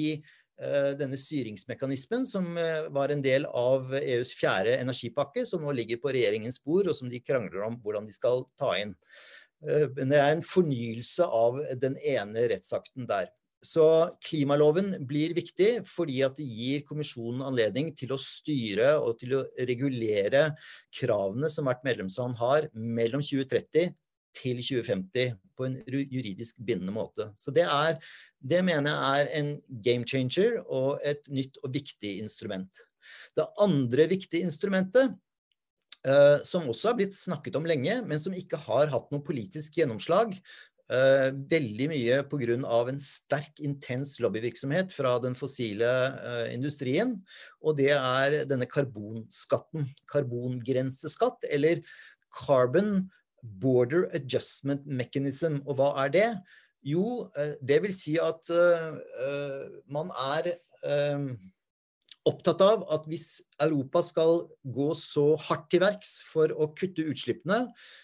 uh, 0.60 0.92
denne 0.98 1.16
styringsmekanismen 1.18 2.26
som 2.28 2.52
uh, 2.58 2.90
var 2.92 3.10
en 3.10 3.22
del 3.24 3.46
av 3.48 3.94
EUs 3.96 4.34
fjerde 4.36 4.76
energipakke, 4.76 5.46
som 5.48 5.64
nå 5.64 5.72
ligger 5.78 5.98
på 6.02 6.12
regjeringens 6.12 6.60
bord, 6.62 6.90
og 6.90 6.98
som 6.98 7.10
de 7.10 7.22
krangler 7.24 7.64
om 7.66 7.80
hvordan 7.80 8.06
de 8.06 8.14
skal 8.14 8.44
ta 8.60 8.74
inn. 8.78 8.94
Men 9.60 10.08
det 10.08 10.16
er 10.16 10.30
en 10.32 10.44
fornyelse 10.44 11.26
av 11.36 11.58
den 11.82 11.98
ene 12.00 12.46
rettsakten 12.48 13.04
der. 13.08 13.26
Så 13.60 13.84
klimaloven 14.24 14.94
blir 15.04 15.34
viktig 15.36 15.82
fordi 15.88 16.22
at 16.24 16.38
det 16.38 16.46
gir 16.48 16.84
kommisjonen 16.88 17.44
anledning 17.44 17.90
til 17.96 18.14
å 18.14 18.20
styre 18.20 18.94
og 19.02 19.18
til 19.20 19.36
å 19.36 19.42
regulere 19.68 20.46
kravene 20.96 21.50
som 21.52 21.68
hvert 21.68 21.84
medlemsland 21.84 22.38
har 22.40 22.70
mellom 22.72 23.20
2030 23.20 23.92
til 24.40 24.62
2050 24.62 25.34
på 25.58 25.66
en 25.66 25.78
juridisk 25.90 26.60
bindende 26.64 26.94
måte. 26.94 27.28
Så 27.36 27.52
det, 27.52 27.66
er, 27.66 27.98
det 28.40 28.62
mener 28.64 28.94
jeg 28.94 29.24
er 29.26 29.32
en 29.40 29.50
game 29.84 30.08
changer 30.08 30.60
og 30.64 31.02
et 31.04 31.26
nytt 31.28 31.60
og 31.60 31.74
viktig 31.74 32.16
instrument. 32.22 32.70
Det 33.36 33.48
andre 33.60 34.08
viktige 34.10 34.46
instrumentet 34.46 35.18
Uh, 36.00 36.40
som 36.48 36.64
også 36.64 36.88
har 36.88 36.94
blitt 36.96 37.12
snakket 37.12 37.58
om 37.58 37.66
lenge, 37.68 37.92
men 38.08 38.16
som 38.16 38.32
ikke 38.32 38.56
har 38.64 38.88
hatt 38.88 39.10
noe 39.12 39.20
politisk 39.20 39.74
gjennomslag, 39.76 40.32
Uh, 40.90 41.30
veldig 41.46 41.86
mye 41.92 42.16
pga. 42.26 42.56
en 42.90 42.98
sterk, 42.98 43.60
intens 43.62 44.16
lobbyvirksomhet 44.18 44.90
fra 44.90 45.20
den 45.22 45.36
fossile 45.38 45.86
uh, 45.86 46.52
industrien. 46.52 47.14
Og 47.62 47.76
det 47.78 47.92
er 47.94 48.44
denne 48.50 48.66
karbonskatten. 48.66 49.86
Karbongrenseskatt, 50.10 51.46
eller 51.48 51.84
Carbon 52.34 53.08
Border 53.40 54.08
Adjustment 54.12 54.82
Mechanism. 54.86 55.62
Og 55.64 55.78
hva 55.78 55.94
er 56.04 56.10
det? 56.10 56.28
Jo, 56.82 57.30
uh, 57.38 57.54
det 57.62 57.82
vil 57.86 57.94
si 57.94 58.18
at 58.18 58.50
man 59.86 60.10
er 60.34 60.56
opptatt 62.28 62.60
av 62.64 62.82
at 62.92 63.06
hvis 63.08 63.40
Europa 63.62 64.02
skal 64.04 64.42
gå 64.60 64.88
så 64.98 65.32
hardt 65.48 65.70
til 65.72 65.82
verks 65.84 66.18
for 66.28 66.52
å 66.52 66.68
kutte 66.76 67.06
utslippene, 67.08 67.62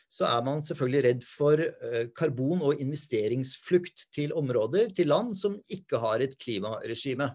så 0.08 0.28
er 0.30 0.44
man 0.46 0.62
selvfølgelig 0.64 1.02
redd 1.04 1.24
for 1.26 1.60
eh, 1.60 2.06
karbon- 2.16 2.64
og 2.64 2.80
investeringsflukt 2.80 4.08
til 4.16 4.32
områder, 4.36 4.88
til 4.96 5.12
land 5.12 5.36
som 5.36 5.58
ikke 5.68 6.00
har 6.00 6.24
et 6.24 6.38
klimaregime. 6.40 7.34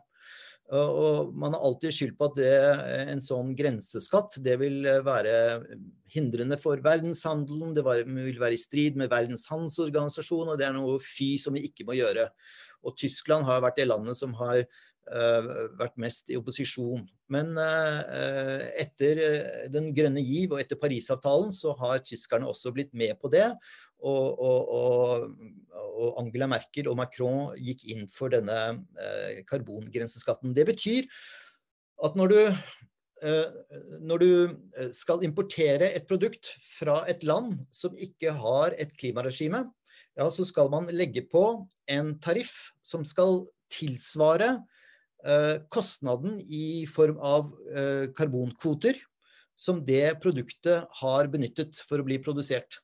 Og 0.72 1.34
man 1.36 1.52
har 1.52 1.66
alltid 1.68 1.92
skyldt 1.92 2.16
på 2.16 2.30
at 2.30 2.38
det, 2.40 2.52
en 3.12 3.20
sånn 3.20 3.50
grenseskatt 3.60 4.38
det 4.40 4.54
vil 4.62 4.86
være 5.04 5.34
hindrende 6.14 6.56
for 6.62 6.80
verdenshandelen, 6.80 7.74
det 7.76 7.84
vil 7.84 8.40
være 8.40 8.56
i 8.56 8.62
strid 8.62 8.96
med 9.00 9.12
Verdens 9.12 9.44
handelsorganisasjon, 9.52 10.54
og 10.54 10.62
det 10.62 10.70
er 10.70 10.78
noe 10.78 10.96
fy 11.04 11.34
som 11.44 11.60
vi 11.60 11.66
ikke 11.68 11.84
må 11.90 12.00
gjøre. 12.00 12.30
Og 12.88 12.96
Tyskland 12.98 13.44
har 13.46 13.60
vært 13.62 13.82
det 13.82 13.90
landet 13.92 14.18
som 14.18 14.32
har 14.40 14.64
Eh, 14.64 14.91
vært 15.08 15.98
mest 16.00 16.30
i 16.32 16.38
opposisjon. 16.40 17.04
Men 17.32 17.56
eh, 17.60 18.66
etter 18.84 19.22
eh, 19.24 19.70
den 19.72 19.92
grønne 19.96 20.24
giv 20.24 20.52
og 20.52 20.62
etter 20.62 20.80
Parisavtalen 20.80 21.54
så 21.56 21.74
har 21.80 22.04
tyskerne 22.04 22.50
også 22.50 22.74
blitt 22.76 22.92
med 22.98 23.16
på 23.22 23.32
det. 23.32 23.48
Og, 24.02 24.42
og, 24.42 25.36
og 25.72 26.20
Angela 26.20 26.50
Merkel 26.50 26.90
og 26.90 26.98
Macron 27.00 27.52
gikk 27.62 27.86
inn 27.94 28.08
for 28.12 28.34
denne 28.34 28.82
karbongrenseskatten. 29.46 30.56
Det 30.58 30.66
betyr 30.72 31.06
at 32.02 32.18
når 32.18 32.34
du 32.34 32.40
når 34.02 34.18
du 34.18 34.32
skal 34.98 35.22
importere 35.22 35.92
et 35.94 36.08
produkt 36.10 36.48
fra 36.66 37.04
et 37.06 37.22
land 37.22 37.60
som 37.70 37.94
ikke 37.94 38.32
har 38.34 38.74
et 38.82 38.96
klimaregime, 38.98 39.60
ja, 40.18 40.26
så 40.34 40.42
skal 40.42 40.72
man 40.74 40.90
legge 40.90 41.22
på 41.30 41.44
en 41.94 42.16
tariff 42.18 42.72
som 42.82 43.06
skal 43.06 43.44
tilsvare 43.70 44.56
Eh, 44.56 44.71
kostnaden 45.70 46.42
i 46.42 46.88
form 46.90 47.20
av 47.22 47.54
eh, 47.70 48.10
karbonkvoter 48.18 48.98
som 49.58 49.86
det 49.86 50.20
produktet 50.24 50.88
har 51.02 51.28
benyttet 51.30 51.76
for 51.86 52.00
å 52.02 52.06
bli 52.08 52.18
produsert. 52.24 52.80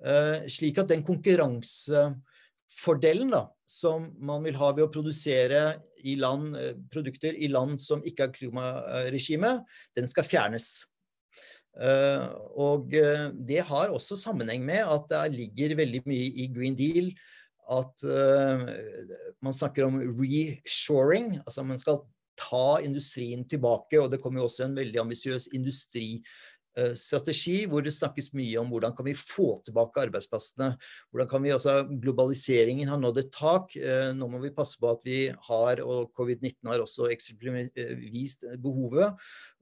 Eh, 0.00 0.46
slik 0.48 0.78
at 0.80 0.88
den 0.92 1.04
konkurransefordelen 1.04 3.30
da, 3.34 3.48
som 3.68 4.16
man 4.16 4.44
vil 4.46 4.56
ha 4.56 4.72
ved 4.72 4.84
å 4.86 4.92
produsere 4.92 5.82
i 6.06 6.14
land, 6.16 6.56
produkter 6.92 7.34
i 7.36 7.48
land 7.52 7.80
som 7.82 8.02
ikke 8.06 8.22
har 8.24 8.32
klimaregime, 8.32 9.64
den 9.98 10.06
skal 10.08 10.24
fjernes. 10.24 10.84
Og 12.58 12.90
det 13.46 13.60
har 13.68 13.88
også 13.94 14.16
sammenheng 14.18 14.64
med 14.66 14.82
at 14.82 15.08
det 15.12 15.36
ligger 15.36 15.76
veldig 15.78 16.02
mye 16.10 16.26
i 16.42 16.48
Green 16.50 16.76
Deal 16.78 17.12
at 17.68 18.04
uh, 18.08 18.68
man 19.44 19.54
snakker 19.54 19.88
om 19.88 20.00
reshoring. 20.18 21.36
Altså 21.44 21.64
man 21.66 21.80
skal 21.80 22.02
ta 22.38 22.78
industrien 22.84 23.48
tilbake. 23.48 24.00
Og 24.00 24.10
det 24.12 24.20
kommer 24.22 24.40
jo 24.42 24.46
også 24.48 24.64
en 24.68 24.76
veldig 24.78 25.00
ambisiøs 25.02 25.44
industristrategi 25.56 27.58
hvor 27.68 27.82
det 27.84 27.96
snakkes 27.96 28.28
mye 28.38 28.60
om 28.60 28.68
hvordan 28.70 28.94
kan 28.96 29.06
vi 29.08 29.14
få 29.18 29.48
tilbake 29.66 30.04
arbeidsplassene. 30.06 30.68
Hvordan 31.10 31.30
kan 31.30 31.40
vi, 31.44 31.54
altså 31.56 31.72
Globaliseringen 31.90 32.88
har 32.88 32.98
nådd 33.02 33.18
et 33.24 33.32
tak. 33.34 33.64
Uh, 33.76 34.10
nå 34.16 34.24
må 34.32 34.38
vi 34.44 34.56
passe 34.56 34.76
på 34.80 34.86
at 34.94 35.02
vi 35.06 35.20
har, 35.50 35.74
og 35.84 35.98
covid-19 36.16 36.72
har 36.72 36.80
også 36.84 37.02
vist 38.08 38.40
behovet 38.62 39.10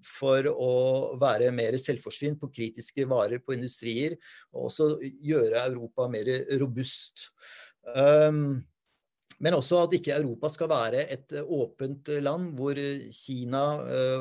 for 0.06 0.40
å 0.52 0.72
være 1.18 1.56
mer 1.56 1.74
selvforsynt 1.80 2.38
på 2.38 2.52
kritiske 2.54 3.02
varer 3.08 3.40
på 3.42 3.56
industrier. 3.56 4.12
Og 4.54 4.60
også 4.70 4.84
gjøre 5.02 5.66
Europa 5.66 6.02
mer 6.12 6.26
robust. 6.60 7.14
Men 9.36 9.52
også 9.52 9.82
at 9.84 9.92
ikke 9.92 10.14
Europa 10.16 10.48
skal 10.48 10.70
være 10.70 11.02
et 11.12 11.34
åpent 11.44 12.08
land 12.24 12.54
hvor 12.56 12.78
Kina 13.12 13.64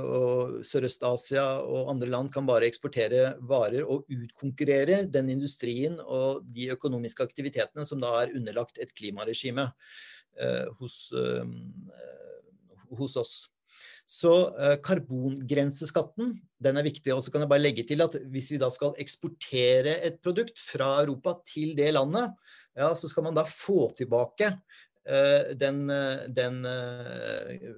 og 0.03 0.57
Sørøst-Asia 0.67 1.45
og 1.63 1.93
andre 1.93 2.09
land 2.11 2.33
kan 2.33 2.45
bare 2.45 2.67
eksportere 2.67 3.37
varer 3.39 3.87
og 3.87 4.03
utkonkurrere 4.11 5.05
den 5.07 5.31
industrien 5.31 5.95
og 6.03 6.43
de 6.51 6.67
økonomiske 6.75 7.23
aktivitetene 7.23 7.87
som 7.87 8.03
da 8.03 8.11
er 8.25 8.35
underlagt 8.35 8.77
et 8.83 8.91
klimaregime 8.91 9.69
hos, 10.81 10.99
hos 12.99 13.15
oss. 13.23 13.37
Så 14.05 14.31
eh, 14.61 14.75
karbongrenseskatten 14.85 16.35
den 16.61 16.77
er 16.77 16.85
viktig. 16.85 17.11
Og 17.15 17.23
så 17.25 17.33
kan 17.33 17.43
jeg 17.43 17.51
bare 17.51 17.63
legge 17.63 17.85
til 17.89 18.03
at 18.05 18.17
hvis 18.31 18.51
vi 18.53 18.61
da 18.61 18.69
skal 18.73 18.93
eksportere 19.01 19.97
et 20.05 20.19
produkt 20.23 20.61
fra 20.61 20.99
Europa 21.01 21.39
til 21.49 21.73
det 21.77 21.91
landet, 21.95 22.35
ja, 22.75 22.91
så 22.95 23.09
skal 23.11 23.27
man 23.27 23.37
da 23.37 23.45
få 23.47 23.89
tilbake 23.95 24.51
eh, 25.07 25.53
den, 25.55 25.85
den 26.35 26.61
eh, 26.67 27.69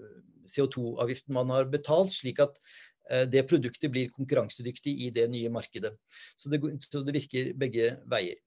CO2-avgiften 0.48 1.36
man 1.36 1.51
har 1.54 1.70
betalt, 1.72 2.13
slik 2.16 2.42
at 2.44 2.58
eh, 3.12 3.25
det 3.30 3.46
produktet 3.50 3.92
blir 3.94 4.12
konkurransedyktig 4.16 4.94
i 5.06 5.12
det 5.13 5.27
nye 5.32 5.51
markedet. 5.54 5.94
Så 6.39 6.51
det, 6.51 6.62
så 6.88 7.04
det 7.06 7.16
virker 7.18 7.54
begge 7.60 7.96
veier. 8.10 8.39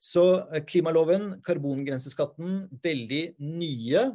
Så 0.00 0.26
eh, 0.50 0.64
klimaloven, 0.68 1.38
karbongrenseskatten, 1.46 2.66
veldig 2.84 3.24
nye 3.44 4.06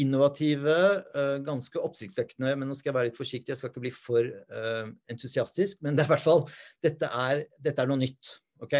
innovative, 0.00 0.76
eh, 1.12 1.38
ganske 1.44 1.80
oppsiktsvekkende. 1.80 2.54
Men 2.56 2.70
nå 2.70 2.76
skal 2.78 2.92
jeg 2.92 2.98
være 2.98 3.10
litt 3.10 3.20
forsiktig, 3.20 3.52
jeg 3.52 3.60
skal 3.60 3.72
ikke 3.72 3.86
bli 3.86 3.94
for 3.96 4.28
entusiastisk. 5.12 5.82
Men 5.84 5.96
det 5.96 6.06
er 6.06 6.10
i 6.10 6.14
hvert 6.14 6.28
fall, 6.28 6.46
dette 6.84 7.10
er, 7.12 7.46
dette 7.60 7.84
er 7.84 7.90
noe 7.90 8.00
nytt. 8.04 8.38
ok? 8.62 8.76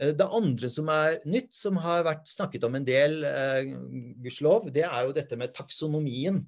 Eh, 0.00 0.12
det 0.16 0.28
andre 0.38 0.70
som 0.72 0.90
er 0.92 1.20
nytt, 1.28 1.52
som 1.56 1.78
har 1.82 2.04
vært 2.06 2.28
snakket 2.30 2.66
om 2.68 2.78
en 2.78 2.86
del, 2.86 3.24
eh, 3.24 3.72
gudskjelov, 4.24 4.70
det 4.72 4.84
er 4.84 5.06
jo 5.06 5.16
dette 5.16 5.36
med 5.36 5.54
taksonomien. 5.56 6.44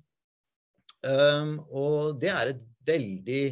Um, 0.99 1.61
og 1.71 2.17
det 2.19 2.33
er 2.35 2.49
et 2.51 2.63
veldig 2.83 3.43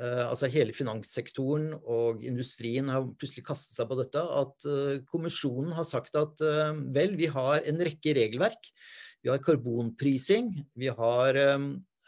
uh, 0.00 0.30
Altså 0.30 0.48
hele 0.48 0.72
finanssektoren 0.72 1.74
og 1.76 2.22
industrien 2.24 2.88
har 2.88 3.04
plutselig 3.20 3.44
kastet 3.44 3.76
seg 3.76 3.90
på 3.90 3.98
dette. 3.98 4.16
At 4.16 4.64
uh, 4.64 4.96
kommisjonen 5.10 5.74
har 5.76 5.84
sagt 5.84 6.16
at 6.16 6.40
vel, 6.40 7.18
vi 7.20 7.28
har 7.28 7.60
en 7.68 7.84
rekke 7.84 8.16
regelverk 8.16 8.70
vi 9.22 9.28
har 9.28 9.40
karbonprising. 9.44 10.52
Vi 10.74 10.88
har 10.88 11.36
eh, 11.36 11.58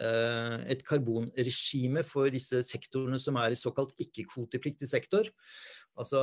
et 0.01 0.81
karbonregime 0.83 2.03
for 2.09 2.31
disse 2.33 2.63
sektorene 2.67 3.21
som 3.23 3.37
er 3.39 3.55
i 3.55 3.59
såkalt 3.59 3.93
ikke-kvotepliktig 4.03 4.89
sektor. 4.91 5.29
Altså 6.01 6.23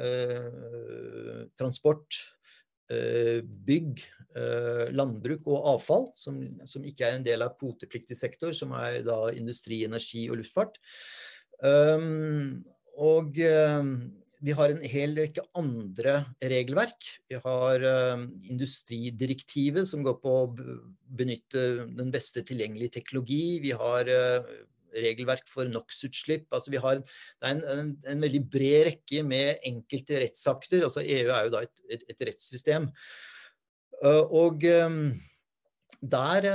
eh, 0.00 1.46
transport, 1.58 2.16
eh, 2.90 3.40
bygg, 3.44 4.00
eh, 4.36 4.86
landbruk 4.96 5.48
og 5.50 5.68
avfall, 5.74 6.08
som, 6.16 6.40
som, 6.64 6.84
ikke 6.86 7.08
er 7.08 7.18
en 7.18 7.26
del 7.26 7.44
av 7.44 7.56
kvotepliktig 7.60 8.16
sektor, 8.16 8.54
som 8.56 8.72
er 8.78 9.02
da 9.06 9.26
industri, 9.36 9.82
energi 9.84 10.26
og 10.30 10.40
luftfart. 10.40 10.80
Um, 11.60 12.62
og 13.00 13.36
um, 13.44 13.92
vi 14.40 14.54
har 14.56 14.72
en 14.72 14.80
hel 14.88 15.14
rekke 15.18 15.44
andre 15.58 16.14
regelverk. 16.40 17.06
Vi 17.28 17.38
har 17.44 17.84
uh, 17.84 18.24
industridirektivet, 18.52 19.88
som 19.88 20.04
går 20.06 20.16
på 20.22 20.34
å 20.38 20.50
benytte 21.20 21.86
den 21.96 22.12
beste 22.14 22.42
tilgjengelige 22.48 22.96
teknologi. 22.96 23.60
Vi 23.64 23.74
har 23.76 24.08
uh, 24.08 24.52
regelverk 24.96 25.48
for 25.52 25.68
NOx-utslipp. 25.70 26.48
Altså 26.56 26.72
det 26.72 26.80
er 26.80 27.02
en, 27.50 27.62
en, 27.62 27.94
en, 28.08 28.24
veldig 28.24 28.42
bred 28.50 28.86
rekke 28.88 29.24
med 29.28 29.60
enkelte 29.68 30.24
rettsakter. 30.24 30.86
Altså 30.88 31.04
EU 31.04 31.28
er 31.28 31.46
jo 31.46 31.54
da 31.56 31.64
et, 31.68 31.84
et, 31.92 32.06
et 32.14 32.28
rettssystem. 32.30 32.88
Uh, 34.00 34.24
og 34.24 34.64
um, 34.64 35.02
der 36.00 36.46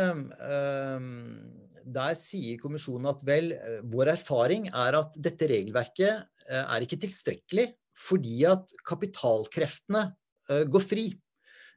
der 1.85 2.15
sier 2.17 2.57
kommisjonen 2.57 3.11
at 3.11 3.19
vel, 3.21 3.51
vår 3.93 4.15
erfaring 4.15 4.71
er 4.71 4.95
at 4.97 5.19
dette 5.21 5.45
regelverket 5.51 6.25
er 6.49 6.85
ikke 6.85 6.99
tilstrekkelig 7.01 7.69
fordi 7.95 8.43
at 8.49 8.73
kapitalkreftene 8.87 10.09
eh, 10.51 10.65
går 10.67 10.83
fri. 10.83 11.05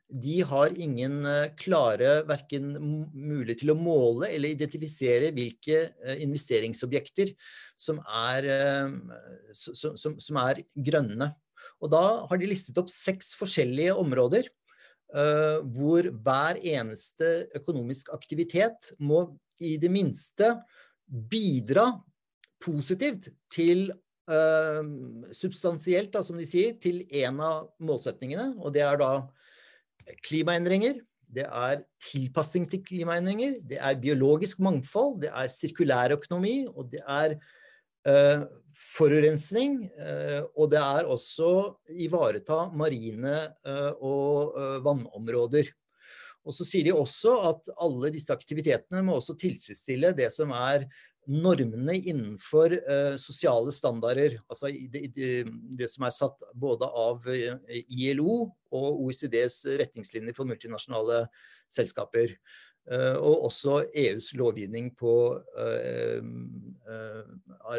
De 0.09 0.39
har 0.51 0.75
ingen 0.81 1.21
eh, 1.29 1.51
klare 1.61 2.23
verken 2.29 2.73
mulighet 3.13 3.63
til 3.63 3.75
å 3.75 3.79
måle 3.79 4.31
eller 4.33 4.55
identifisere 4.55 5.31
hvilke 5.37 5.85
investeringsobjekter 6.19 7.35
som 7.79 8.01
er, 8.03 8.49
som, 9.55 10.17
som 10.19 10.41
er 10.43 10.65
grønne. 10.75 11.31
Og 11.79 11.93
da 11.93 12.05
har 12.27 12.41
de 12.41 12.49
listet 12.51 12.79
opp 12.81 12.91
seks 12.91 13.35
forskjellige 13.39 13.95
områder 13.95 14.49
hvor 15.09 16.05
hver 16.21 16.59
eneste 16.61 17.47
økonomisk 17.57 18.11
aktivitet 18.13 18.91
må 19.01 19.23
i 19.65 19.79
det 19.81 19.89
minste 19.89 20.51
bidra 21.09 21.87
positivt 22.61 23.31
til 23.55 23.89
uh, 23.89 24.08
substansielt, 25.33 26.11
da, 26.13 26.21
som 26.25 26.37
de 26.37 26.45
sier, 26.49 26.75
til 26.81 27.03
en 27.25 27.39
av 27.41 27.71
målsetningene. 27.81 28.51
Og 28.61 28.75
det 28.75 28.83
er 28.85 28.99
da 29.01 29.13
klimaendringer. 30.25 31.01
Det 31.29 31.45
er 31.45 31.83
tilpassing 32.09 32.65
til 32.71 32.81
klimaendringer, 32.85 33.59
det 33.61 33.77
er 33.77 33.99
biologisk 34.01 34.63
mangfold, 34.65 35.19
det 35.27 35.29
er 35.29 35.51
sirkulær 35.53 36.15
økonomi, 36.17 36.63
og 36.73 36.89
det 36.89 37.03
er 37.05 37.35
uh, 38.09 38.47
forurensning. 38.95 39.83
Uh, 39.99 40.49
og 40.57 40.71
det 40.73 40.81
er 40.81 41.11
også 41.13 41.51
ivareta 42.01 42.63
marine 42.73 43.43
uh, 43.69 43.93
og 44.01 44.57
vannområder. 44.87 45.69
Og 46.49 46.57
så 46.57 46.65
sier 46.65 46.87
de 46.87 46.97
også 46.97 47.35
at 47.51 47.69
alle 47.77 48.09
disse 48.15 48.33
aktivitetene 48.33 49.03
må 49.05 49.19
også 49.19 49.37
tilfredsstille 49.37 50.15
det 50.17 50.31
som 50.33 50.55
er 50.57 50.87
normene 51.29 51.99
innenfor 51.99 52.73
uh, 52.73 53.17
sosiale 53.21 53.73
standarder. 53.75 54.39
Altså 54.49 54.71
det, 54.73 55.89
som 55.93 56.07
er 56.09 56.15
satt 56.17 56.45
både 56.57 56.89
av 56.89 57.29
uh, 57.29 57.79
ILO 57.89 58.39
og 58.73 59.03
OECDs 59.05 59.63
retningslinjer 59.81 60.37
for 60.37 60.49
multinasjonale 60.49 61.27
selskaper. 61.73 62.35
Uh, 62.89 63.19
og 63.21 63.49
også 63.51 63.83
EUs 63.93 64.31
lovgivning 64.39 64.95
på 64.97 65.13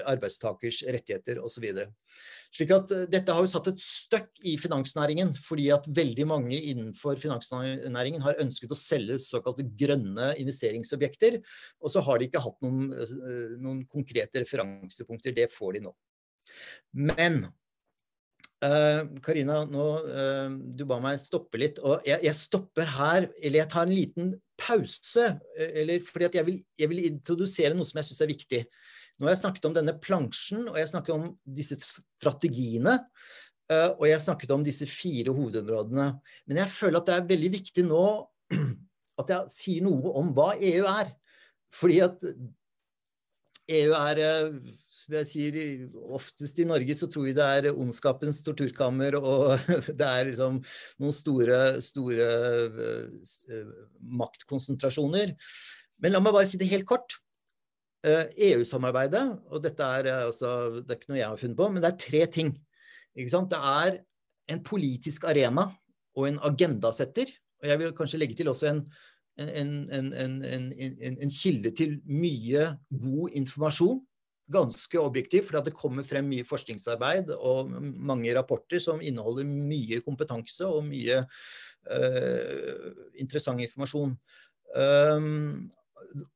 arbeidstakers 0.06 0.84
rettigheter 0.86 1.40
osv. 1.42 1.66
Slik 2.54 2.72
at 2.74 2.92
Dette 3.12 3.34
har 3.34 3.46
jo 3.46 3.50
satt 3.52 3.68
et 3.72 3.82
støkk 3.82 4.42
i 4.50 4.56
finansnæringen, 4.62 5.36
fordi 5.46 5.68
at 5.74 5.86
veldig 5.86 6.26
mange 6.30 6.58
innenfor 6.72 7.20
finansnæringen 7.22 8.24
har 8.26 8.40
ønsket 8.42 8.74
å 8.74 8.78
selge 8.78 9.20
såkalte 9.22 9.68
grønne 9.80 10.32
investeringsobjekter, 10.42 11.40
og 11.82 11.94
så 11.94 12.04
har 12.06 12.20
de 12.20 12.30
ikke 12.30 12.42
hatt 12.46 12.58
noen, 12.66 12.90
eh, 12.94 13.56
noen 13.62 13.84
konkrete 13.90 14.42
referansepunkter. 14.42 15.36
Det 15.36 15.50
får 15.54 15.78
de 15.78 15.86
nå. 15.86 15.96
Men 16.94 17.44
Karina, 19.24 19.62
nå, 19.72 19.84
uh, 20.04 20.52
du 20.76 20.82
ba 20.90 20.98
meg 21.04 21.20
stoppe 21.22 21.62
litt. 21.62 21.78
Og 21.80 22.04
jeg, 22.08 22.20
jeg, 22.28 22.36
stopper 22.36 22.90
her, 22.98 23.30
eller 23.40 23.62
jeg 23.62 23.72
tar 23.72 23.88
en 23.88 23.96
liten 23.96 24.32
pause. 24.60 25.30
Eller, 25.56 26.04
fordi 26.04 26.28
jeg 26.42 26.48
vil, 26.48 26.58
jeg 26.80 26.92
vil 26.92 27.06
introdusere 27.08 27.78
noe 27.78 27.88
som 27.88 28.02
jeg 28.02 28.10
syns 28.10 28.26
er 28.26 28.34
viktig. 28.34 28.64
Nå 29.20 29.28
har 29.28 29.36
jeg 29.36 29.42
snakket 29.42 29.68
om 29.68 29.76
denne 29.76 29.96
plansjen, 30.00 30.68
og 30.72 30.78
jeg 30.80 30.92
snakket 30.92 31.16
om 31.16 31.30
disse 31.44 31.76
strategiene. 31.80 33.00
Eh, 33.70 33.90
og 34.00 34.06
jeg 34.10 34.22
snakket 34.24 34.54
om 34.56 34.64
disse 34.66 34.88
fire 34.90 35.34
hovedområdene. 35.36 36.12
Men 36.50 36.62
jeg 36.64 36.74
føler 36.74 37.02
at 37.02 37.10
det 37.10 37.18
er 37.18 37.28
veldig 37.34 37.52
viktig 37.58 37.86
nå 37.86 38.06
at 39.22 39.34
jeg 39.36 39.54
sier 39.54 39.86
noe 39.86 40.14
om 40.22 40.32
hva 40.36 40.54
EU 40.56 40.88
er. 40.90 41.12
Fordi 41.76 42.00
at 42.08 42.24
EU 43.70 43.92
er 44.00 44.24
eh, 44.24 44.56
jeg 45.18 45.28
sier, 45.30 45.58
Oftest 46.14 46.60
i 46.62 46.68
Norge 46.68 46.96
så 46.98 47.10
tror 47.12 47.26
vi 47.28 47.36
det 47.38 47.46
er 47.46 47.70
ondskapens 47.72 48.42
torturkammer, 48.46 49.18
og 49.20 49.58
det 50.00 50.06
er 50.06 50.30
liksom 50.30 50.62
noen 51.02 51.16
store, 51.16 51.60
store 51.84 52.30
eh, 52.68 53.74
maktkonsentrasjoner. 54.22 55.34
Men 56.00 56.16
la 56.16 56.22
meg 56.24 56.36
bare 56.36 56.50
si 56.50 56.60
det 56.60 56.70
helt 56.72 56.88
kort. 56.90 57.18
EU-samarbeidet, 58.06 59.26
eh, 59.26 59.36
e 59.36 59.54
og 59.56 59.64
dette 59.64 59.84
er, 59.84 60.08
eh, 60.08 60.26
altså, 60.30 60.82
det 60.84 60.94
er 60.94 61.02
ikke 61.02 61.12
noe 61.12 61.22
jeg 61.22 61.32
har 61.32 61.42
funnet 61.42 61.60
på, 61.60 61.70
men 61.70 61.84
det 61.84 61.92
er 61.92 62.02
tre 62.06 62.26
ting. 62.32 62.54
Det 63.16 63.60
er 63.60 64.00
en 64.50 64.64
politisk 64.64 65.26
arena 65.28 65.68
og 66.16 66.28
en 66.30 66.40
agendasetter. 66.40 67.32
Og 67.60 67.68
jeg 67.68 67.80
vil 67.80 67.96
kanskje 67.98 68.20
legge 68.22 68.38
til 68.40 68.48
også 68.48 68.70
en, 68.72 68.86
en, 69.40 69.74
en, 69.92 71.18
en 71.20 71.34
kilde 71.34 71.72
til 71.76 71.98
mye 72.08 72.70
god 73.02 73.36
informasjon. 73.36 74.00
Ganske 74.50 75.02
objektiv, 75.02 75.46
for 75.48 75.62
det 75.62 75.76
kommer 75.78 76.06
frem 76.08 76.26
mye 76.32 76.48
forskningsarbeid 76.48 77.34
og 77.38 77.70
mange 77.80 78.34
rapporter 78.34 78.82
som 78.82 79.02
inneholder 79.02 79.46
mye 79.46 80.02
kompetanse 80.06 80.66
og 80.66 80.88
mye 80.88 81.22
uh, 81.22 82.88
interessant 83.22 83.62
informasjon. 83.62 84.16
Um, 84.74 85.70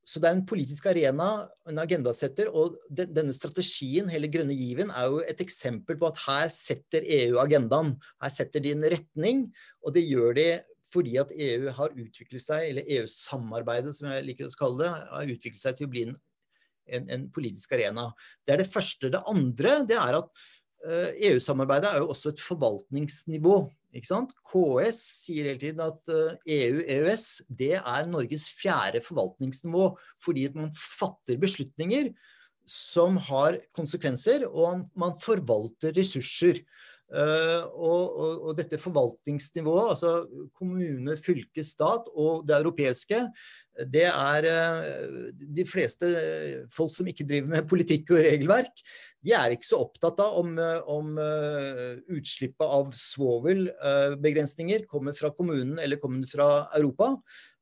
så 0.06 0.21
det 0.21 0.30
er 0.30 0.36
en 0.38 0.45
politisk 0.45 0.86
arena, 0.91 1.47
en 1.69 1.82
agendasetter, 1.82 2.52
og 2.54 2.78
denne 2.93 3.34
strategien, 3.34 4.10
hele 4.12 4.30
grønne 4.32 4.54
given, 4.58 4.91
er 4.93 5.10
jo 5.10 5.23
et 5.26 5.41
eksempel 5.41 5.97
på 5.97 6.12
at 6.12 6.21
her 6.28 6.52
setter 6.54 7.06
EU 7.17 7.39
agendaen. 7.41 7.95
Her 8.21 8.34
setter 8.34 8.62
de 8.63 8.76
en 8.76 8.86
retning, 8.93 9.47
og 9.82 9.95
det 9.97 10.06
gjør 10.06 10.38
de 10.38 10.47
fordi 10.93 11.15
at 11.17 11.32
EU 11.34 11.71
har 11.73 11.95
utviklet 11.97 12.43
seg, 12.43 12.67
eller 12.69 12.91
EU-samarbeidet 12.99 13.95
som 13.97 14.12
jeg 14.12 14.28
liker 14.28 14.45
å 14.45 14.60
kalle 14.60 14.84
det, 14.84 14.91
har 15.10 15.32
utviklet 15.36 15.63
seg 15.63 15.80
til 15.80 15.89
å 15.89 15.93
bli 15.93 16.06
en, 16.06 16.17
en, 16.87 17.07
en 17.09 17.29
politisk 17.33 17.75
arena. 17.77 18.09
Det 18.45 18.55
er 18.55 18.63
det 18.63 18.71
første. 18.71 19.11
Det 19.13 19.23
andre 19.29 19.79
det 19.87 19.97
er 19.99 20.19
at 20.19 20.43
EU-samarbeidet 20.83 21.87
er 21.89 22.01
jo 22.03 22.09
også 22.11 22.33
et 22.33 22.43
forvaltningsnivå. 22.43 23.57
KS 23.93 24.99
sier 25.21 25.47
hele 25.47 25.61
tiden 25.61 25.81
at 25.85 26.09
EU-EØS 26.49 27.25
det 27.47 27.75
er 27.77 28.07
Norges 28.09 28.49
fjerde 28.57 29.03
forvaltningsnivå, 29.05 29.93
fordi 30.19 30.47
at 30.49 30.57
man 30.57 30.73
fatter 30.75 31.37
beslutninger 31.39 32.09
som 32.69 33.17
har 33.29 33.59
konsekvenser, 33.75 34.47
og 34.47 34.87
man 34.99 35.15
forvalter 35.19 35.93
ressurser. 35.95 36.61
Uh, 37.13 37.62
og, 37.78 38.15
og, 38.17 38.32
og, 38.47 38.54
dette 38.58 38.80
forvaltningsnivået, 38.82 39.91
altså 39.93 40.47
kommune, 40.58 41.13
fylke, 41.21 41.62
stat 41.62 42.08
og 42.10 42.47
det 42.49 42.56
europeiske, 42.58 43.19
det 43.93 44.08
er 44.10 44.47
uh, 44.49 45.28
de 45.30 45.65
fleste 45.69 46.10
folk 46.73 46.89
som 46.95 47.10
ikke 47.10 47.28
driver 47.30 47.52
med 47.54 47.69
politikk 47.69 48.15
og 48.15 48.23
regelverk, 48.26 48.82
de 49.23 49.36
er 49.38 49.54
ikke 49.54 49.69
så 49.69 49.84
opptatt 49.86 50.19
av 50.26 50.41
om, 50.41 50.58
om 50.89 51.13
uh, 51.21 52.02
utslippet 52.17 52.65
av 52.65 52.89
svovelbegrensninger 52.97 54.89
kommer 54.89 55.13
fra 55.13 55.30
kommunen 55.38 55.78
eller 55.86 56.02
kommer 56.02 56.26
fra 56.34 56.49
Europa. 56.73 57.13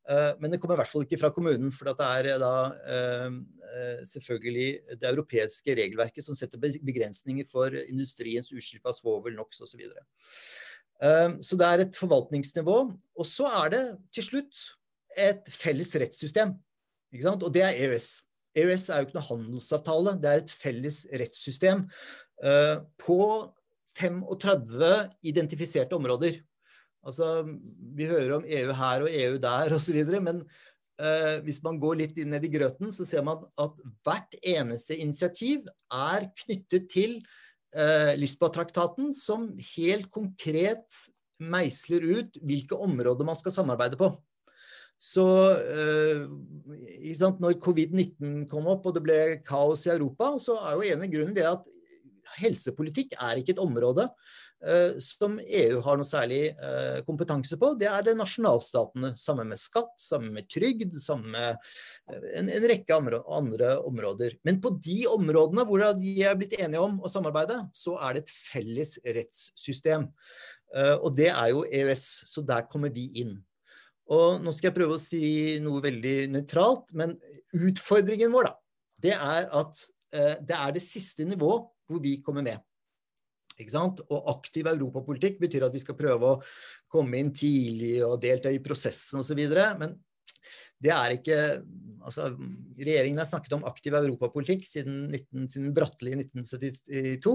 Eh, 0.09 0.31
men 0.41 0.51
det 0.51 0.59
kommer 0.61 0.77
i 0.77 0.81
hvert 0.81 0.89
fall 0.89 1.05
ikke 1.05 1.19
fra 1.21 1.31
kommunen, 1.33 1.71
for 1.73 1.91
det 1.91 2.07
er 2.07 2.29
eh, 2.33 2.39
da 2.41 2.53
eh, 2.95 3.35
selvfølgelig 4.07 4.97
det 4.99 5.07
europeiske 5.09 5.75
regelverket 5.77 6.25
som 6.25 6.37
setter 6.37 6.59
begrensninger 6.59 7.47
for 7.49 7.75
industriens 7.81 8.51
utslipp 8.51 8.89
av 8.89 8.97
svovel, 8.97 9.37
NOx 9.37 9.61
osv. 9.61 9.71
Så, 9.71 9.79
videre. 9.79 10.03
så 11.43 11.59
det 11.59 11.67
er 11.67 11.83
et 11.85 11.99
forvaltningsnivå. 11.99 12.77
Og 12.91 13.27
så 13.27 13.47
er 13.63 13.71
det 13.73 13.83
til 14.17 14.27
slutt 14.27 14.65
et 15.19 15.47
felles 15.51 15.95
rettssystem. 15.95 16.53
Og 17.31 17.49
det 17.53 17.63
er 17.67 17.79
EØS. 17.87 18.09
EØS 18.59 18.89
er 18.89 18.99
jo 18.99 19.07
ikke 19.07 19.17
noe 19.19 19.29
handelsavtale, 19.29 20.17
det 20.19 20.29
er 20.31 20.43
et 20.43 20.53
felles 20.53 21.01
rettssystem 21.21 21.85
på 22.99 23.19
35 23.97 24.91
identifiserte 25.27 25.97
områder. 25.97 26.39
Altså, 27.01 27.41
vi 27.97 28.05
hører 28.05 28.35
om 28.37 28.43
EU 28.45 28.73
her 28.77 29.05
og 29.05 29.09
EU 29.09 29.37
der 29.41 29.73
osv., 29.73 29.97
men 30.21 30.43
eh, 30.43 30.59
hvis 31.45 31.61
man 31.65 31.79
går 31.81 31.99
litt 32.01 32.17
ned 32.29 32.43
i 32.45 32.51
grøten, 32.53 32.91
så 32.93 33.05
ser 33.07 33.23
man 33.25 33.45
at 33.59 33.77
hvert 34.05 34.35
eneste 34.41 34.97
initiativ 34.97 35.65
er 35.91 36.27
knyttet 36.43 36.89
til 36.91 37.15
eh, 37.73 38.13
Lisboa-traktaten, 38.19 39.09
som 39.15 39.49
helt 39.75 40.11
konkret 40.13 41.01
meisler 41.41 42.05
ut 42.05 42.37
hvilke 42.45 42.77
områder 42.77 43.25
man 43.25 43.39
skal 43.39 43.55
samarbeide 43.55 43.97
på. 43.97 44.11
Så 45.01 45.25
eh, 45.57 46.27
når 47.41 47.57
covid-19 47.63 48.45
kom 48.51 48.69
opp 48.69 48.85
og 48.85 48.97
det 48.97 49.05
ble 49.07 49.21
kaos 49.47 49.87
i 49.87 49.95
Europa, 49.95 50.35
så 50.37 50.59
er 50.61 50.77
jo 50.77 50.91
ene 50.93 51.09
grunnen 51.09 51.37
det 51.37 51.47
at 51.49 51.65
helsepolitikk 52.37 53.17
er 53.17 53.41
ikke 53.41 53.55
et 53.57 53.63
område 53.63 54.05
Eh, 54.05 54.50
som 55.01 55.39
EU 55.41 55.79
har 55.81 55.97
noe 55.97 56.05
særlig 56.05 56.41
eh, 56.53 56.99
kompetanse 57.07 57.57
på. 57.57 57.71
Det 57.79 57.87
er 57.89 58.05
det 58.05 58.13
nasjonalstatene. 58.19 59.13
Sammen 59.17 59.49
med 59.49 59.61
skatt, 59.61 59.95
sammen 59.97 60.35
med 60.35 60.49
trygd, 60.53 60.93
sammen 61.01 61.33
med 61.33 61.57
eh, 62.11 62.27
en, 62.37 62.51
en 62.53 62.67
rekke 62.69 62.93
andre, 62.95 63.23
andre, 63.25 63.73
områder. 63.89 64.37
Men 64.45 64.61
på 64.61 64.75
de 64.77 64.99
områdene 65.09 65.65
hvor 65.65 65.81
de 65.97 66.13
er 66.21 66.37
blitt 66.37 66.53
enige 66.59 66.83
om 66.83 66.99
å 67.01 67.09
samarbeide, 67.11 67.57
så 67.73 67.97
er 68.05 68.15
det 68.17 68.25
et 68.25 68.33
felles 68.35 68.95
rettssystem. 69.01 70.09
Og 71.03 71.09
det 71.17 71.27
er 71.27 71.49
jo 71.51 71.65
EØS, 71.67 72.03
så 72.31 72.39
der 72.47 72.63
kommer 72.71 72.93
vi 72.95 73.09
inn. 73.19 73.33
Og 74.07 74.39
nå 74.39 74.53
skal 74.55 74.69
jeg 74.69 74.77
prøve 74.77 74.95
å 74.95 75.01
si 75.03 75.59
noe 75.59 75.83
veldig 75.83 76.29
nøytralt, 76.31 76.93
men 76.95 77.17
utfordringen 77.51 78.31
vår, 78.31 78.47
da, 78.47 78.53
det 79.03 79.17
er 79.17 79.49
at 79.59 79.83
det 80.47 80.55
er 80.55 80.75
det 80.77 80.83
siste 80.85 81.27
nivået 81.27 81.67
hvor 81.91 81.99
vi 82.03 82.21
kommer 82.23 82.45
med. 82.45 82.63
Og 84.09 84.29
aktiv 84.31 84.67
europapolitikk 84.67 85.39
betyr 85.41 85.67
at 85.67 85.75
vi 85.75 85.81
skal 85.83 85.97
prøve 85.99 86.35
å 86.35 86.39
komme 86.91 87.19
inn 87.19 87.33
tidlig 87.35 87.99
og 88.05 88.19
delta 88.23 88.51
i 88.51 88.61
prosessen 88.63 89.21
osv. 89.21 89.41
Men 89.79 89.95
det 90.81 90.91
er 90.95 91.15
ikke 91.19 91.39
altså, 92.05 92.31
Regjeringen 92.81 93.21
har 93.21 93.27
snakket 93.29 93.53
om 93.57 93.65
aktiv 93.69 93.93
europapolitikk 93.93 94.63
siden, 94.65 95.03
19, 95.11 95.47
siden 95.53 95.73
Bratteli 95.75 96.15
i 96.15 96.19
1972. 96.23 97.33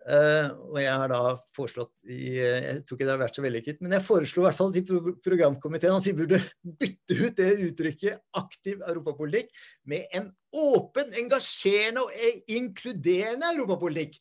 Uh, 0.00 0.14
eh, 0.14 0.48
og 0.72 0.78
jeg 0.80 0.94
har 1.02 1.12
da 1.12 1.20
foreslått 1.54 1.92
i, 2.08 2.40
Jeg 2.40 2.80
tror 2.88 2.96
ikke 2.96 3.06
det 3.06 3.12
har 3.12 3.20
vært 3.20 3.38
så 3.38 3.44
vellykket, 3.44 3.82
men 3.84 3.94
jeg 3.94 4.06
foreslo 4.06 4.42
i 4.42 4.46
hvert 4.48 4.58
fall 4.58 4.72
til 4.74 5.12
programkomiteen 5.22 5.94
at 5.94 6.08
vi 6.08 6.16
burde 6.16 6.40
bytte 6.80 7.18
ut 7.20 7.38
det 7.38 7.50
uttrykket 7.68 8.24
'aktiv 8.40 8.82
europapolitikk' 8.88 9.52
med 9.92 10.08
en 10.16 10.32
åpen, 10.50 11.12
engasjerende 11.14 12.02
og 12.02 12.50
inkluderende 12.50 13.52
europapolitikk. 13.54 14.18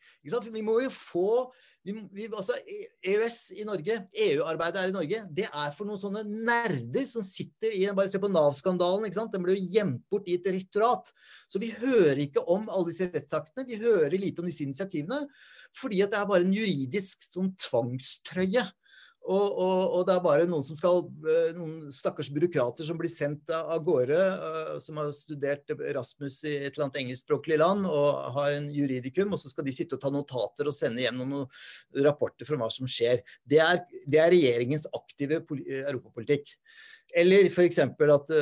Vi 0.54 0.62
må 0.62 0.82
jo 0.84 0.94
få 0.94 1.32
vi, 1.86 1.94
vi, 2.12 2.26
altså, 2.28 2.58
EØS 3.08 3.38
i 3.56 3.66
Norge, 3.68 3.96
EU-arbeidet 4.28 4.82
er 4.82 4.92
i 4.92 4.96
Norge, 4.96 5.22
det 5.36 5.46
er 5.48 5.76
for 5.78 5.88
noen 5.88 6.02
sånne 6.02 6.26
nerder 6.28 7.06
som 7.08 7.24
sitter 7.26 7.72
i 7.76 7.86
Bare 7.96 8.12
se 8.12 8.20
på 8.22 8.32
Nav-skandalen. 8.32 9.08
ikke 9.08 9.20
sant? 9.22 9.32
Den 9.34 9.46
ble 9.46 9.56
jo 9.56 9.70
gjemt 9.78 10.04
bort 10.12 10.28
i 10.28 10.36
et 10.36 10.46
direktorat. 10.46 11.08
Så 11.48 11.62
vi 11.64 11.72
hører 11.80 12.20
ikke 12.26 12.44
om 12.52 12.68
alle 12.68 12.92
disse 12.92 13.08
rettsaktene. 13.10 13.68
Vi 13.70 13.80
hører 13.80 14.18
lite 14.20 14.44
om 14.44 14.50
disse 14.50 14.66
initiativene. 14.68 15.24
Fordi 15.80 16.02
at 16.04 16.12
det 16.12 16.20
er 16.20 16.30
bare 16.30 16.46
en 16.46 16.56
juridisk 16.56 17.30
sånn 17.30 17.54
tvangstrøye 17.62 18.66
og, 19.30 19.46
og, 19.62 19.82
og, 19.94 20.04
det 20.08 20.14
er 20.16 20.24
bare 20.26 20.46
noen 20.50 20.66
som 20.66 20.78
skal, 20.78 21.04
eh, 21.30 21.52
noen 21.54 21.92
stakkars 21.94 22.32
byråkrater 22.34 22.88
som 22.88 22.98
blir 22.98 23.12
sendt 23.14 23.52
av 23.54 23.78
gårde, 23.86 24.18
uh, 24.18 24.72
som 24.82 24.98
har 24.98 25.12
studert 25.14 25.70
Rasmus 25.96 26.40
i 26.50 26.56
et 26.56 26.72
eller 26.72 26.88
annet 26.88 27.02
engelskspråklig 27.04 27.60
land 27.62 27.86
og 27.86 28.32
har 28.40 28.58
en 28.58 28.70
juridikum, 28.74 29.36
og 29.36 29.42
så 29.42 29.52
skal 29.52 29.68
de 29.68 29.76
sitte 29.76 30.00
og 30.00 30.02
ta 30.02 30.10
notater 30.14 30.70
og 30.70 30.76
sende 30.76 31.06
hjem 31.06 31.22
noen 31.22 31.46
rapporter 32.06 32.50
fra 32.50 32.58
hva 32.58 32.72
som 32.74 32.90
skjer. 32.90 33.22
Det 33.46 33.62
er, 33.62 33.84
det 34.10 34.24
er 34.24 34.34
regjeringens 34.34 34.90
aktive 34.98 35.44
europapolitikk. 35.44 36.56
Eller 37.18 37.52
f.eks. 37.54 37.84
at 37.86 38.34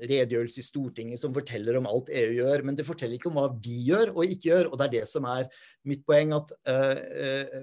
redegjørelse 0.00 0.60
i 0.60 0.66
Stortinget 0.66 1.20
som 1.20 1.34
forteller 1.34 1.78
om 1.78 1.88
alt 1.90 2.10
EU 2.14 2.34
gjør, 2.40 2.64
men 2.66 2.78
det 2.78 2.86
forteller 2.88 3.18
ikke 3.18 3.30
om 3.30 3.38
hva 3.38 3.46
vi 3.62 3.76
gjør 3.88 4.14
og 4.14 4.24
ikke 4.26 4.50
gjør. 4.50 4.70
Og 4.70 4.78
det 4.80 4.86
er 4.86 4.94
det 4.96 5.04
som 5.10 5.28
er 5.30 5.48
mitt 5.88 6.04
poeng, 6.06 6.34
at 6.36 6.52
uh, 6.68 7.62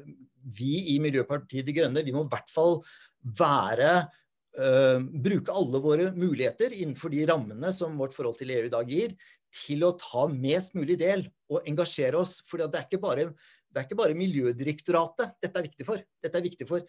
vi 0.58 0.96
i 0.96 0.98
Miljøpartiet 1.04 1.68
De 1.68 1.76
Grønne 1.76 2.06
vi 2.06 2.16
må 2.16 2.26
i 2.26 2.32
hvert 2.32 2.52
fall 2.54 2.80
være 3.22 3.92
uh, 4.58 4.98
Bruke 5.02 5.54
alle 5.56 5.84
våre 5.84 6.10
muligheter 6.16 6.74
innenfor 6.78 7.14
de 7.14 7.28
rammene 7.30 7.74
som 7.76 7.98
vårt 8.00 8.16
forhold 8.16 8.40
til 8.40 8.54
EU 8.56 8.66
i 8.70 8.74
dag 8.74 8.96
gir, 8.96 9.16
til 9.52 9.84
å 9.84 9.96
ta 10.00 10.28
mest 10.32 10.78
mulig 10.80 10.96
del 11.02 11.26
og 11.52 11.68
engasjere 11.68 12.20
oss. 12.22 12.38
For 12.48 12.62
det 12.62 12.72
er 12.72 12.88
ikke 12.88 13.04
bare, 13.04 13.32
det 13.68 13.82
er 13.82 13.88
ikke 13.90 14.00
bare 14.00 14.18
Miljødirektoratet 14.18 15.36
dette 15.44 15.60
er 15.60 15.68
viktig 15.68 15.88
for. 15.88 16.04
Dette 16.24 16.40
er 16.40 16.48
viktig 16.48 16.70
for 16.70 16.88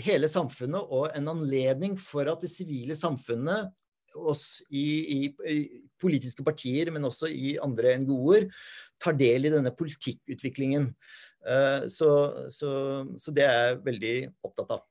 hele 0.00 0.28
samfunnet 0.30 0.92
og 0.94 1.10
en 1.16 1.28
anledning 1.32 1.96
for 1.98 2.28
at 2.30 2.42
det 2.44 2.50
sivile 2.52 2.96
samfunnet 2.98 3.70
oss 4.16 4.62
i, 4.70 4.84
i, 5.14 5.18
i, 5.46 5.58
politiske 6.00 6.44
partier, 6.46 6.90
men 6.94 7.06
også 7.08 7.30
i 7.30 7.56
andre 7.62 7.96
NGO-er, 8.02 8.48
tar 9.00 9.16
del 9.18 9.48
i 9.48 9.52
denne 9.52 9.72
politikkutviklingen. 9.76 10.90
Uh, 11.40 11.88
så, 11.88 12.10
så, 12.52 12.70
så, 13.16 13.32
det 13.32 13.46
er 13.46 13.58
jeg 13.58 13.82
veldig 13.86 14.14
opptatt 14.44 14.76
av. 14.76 14.86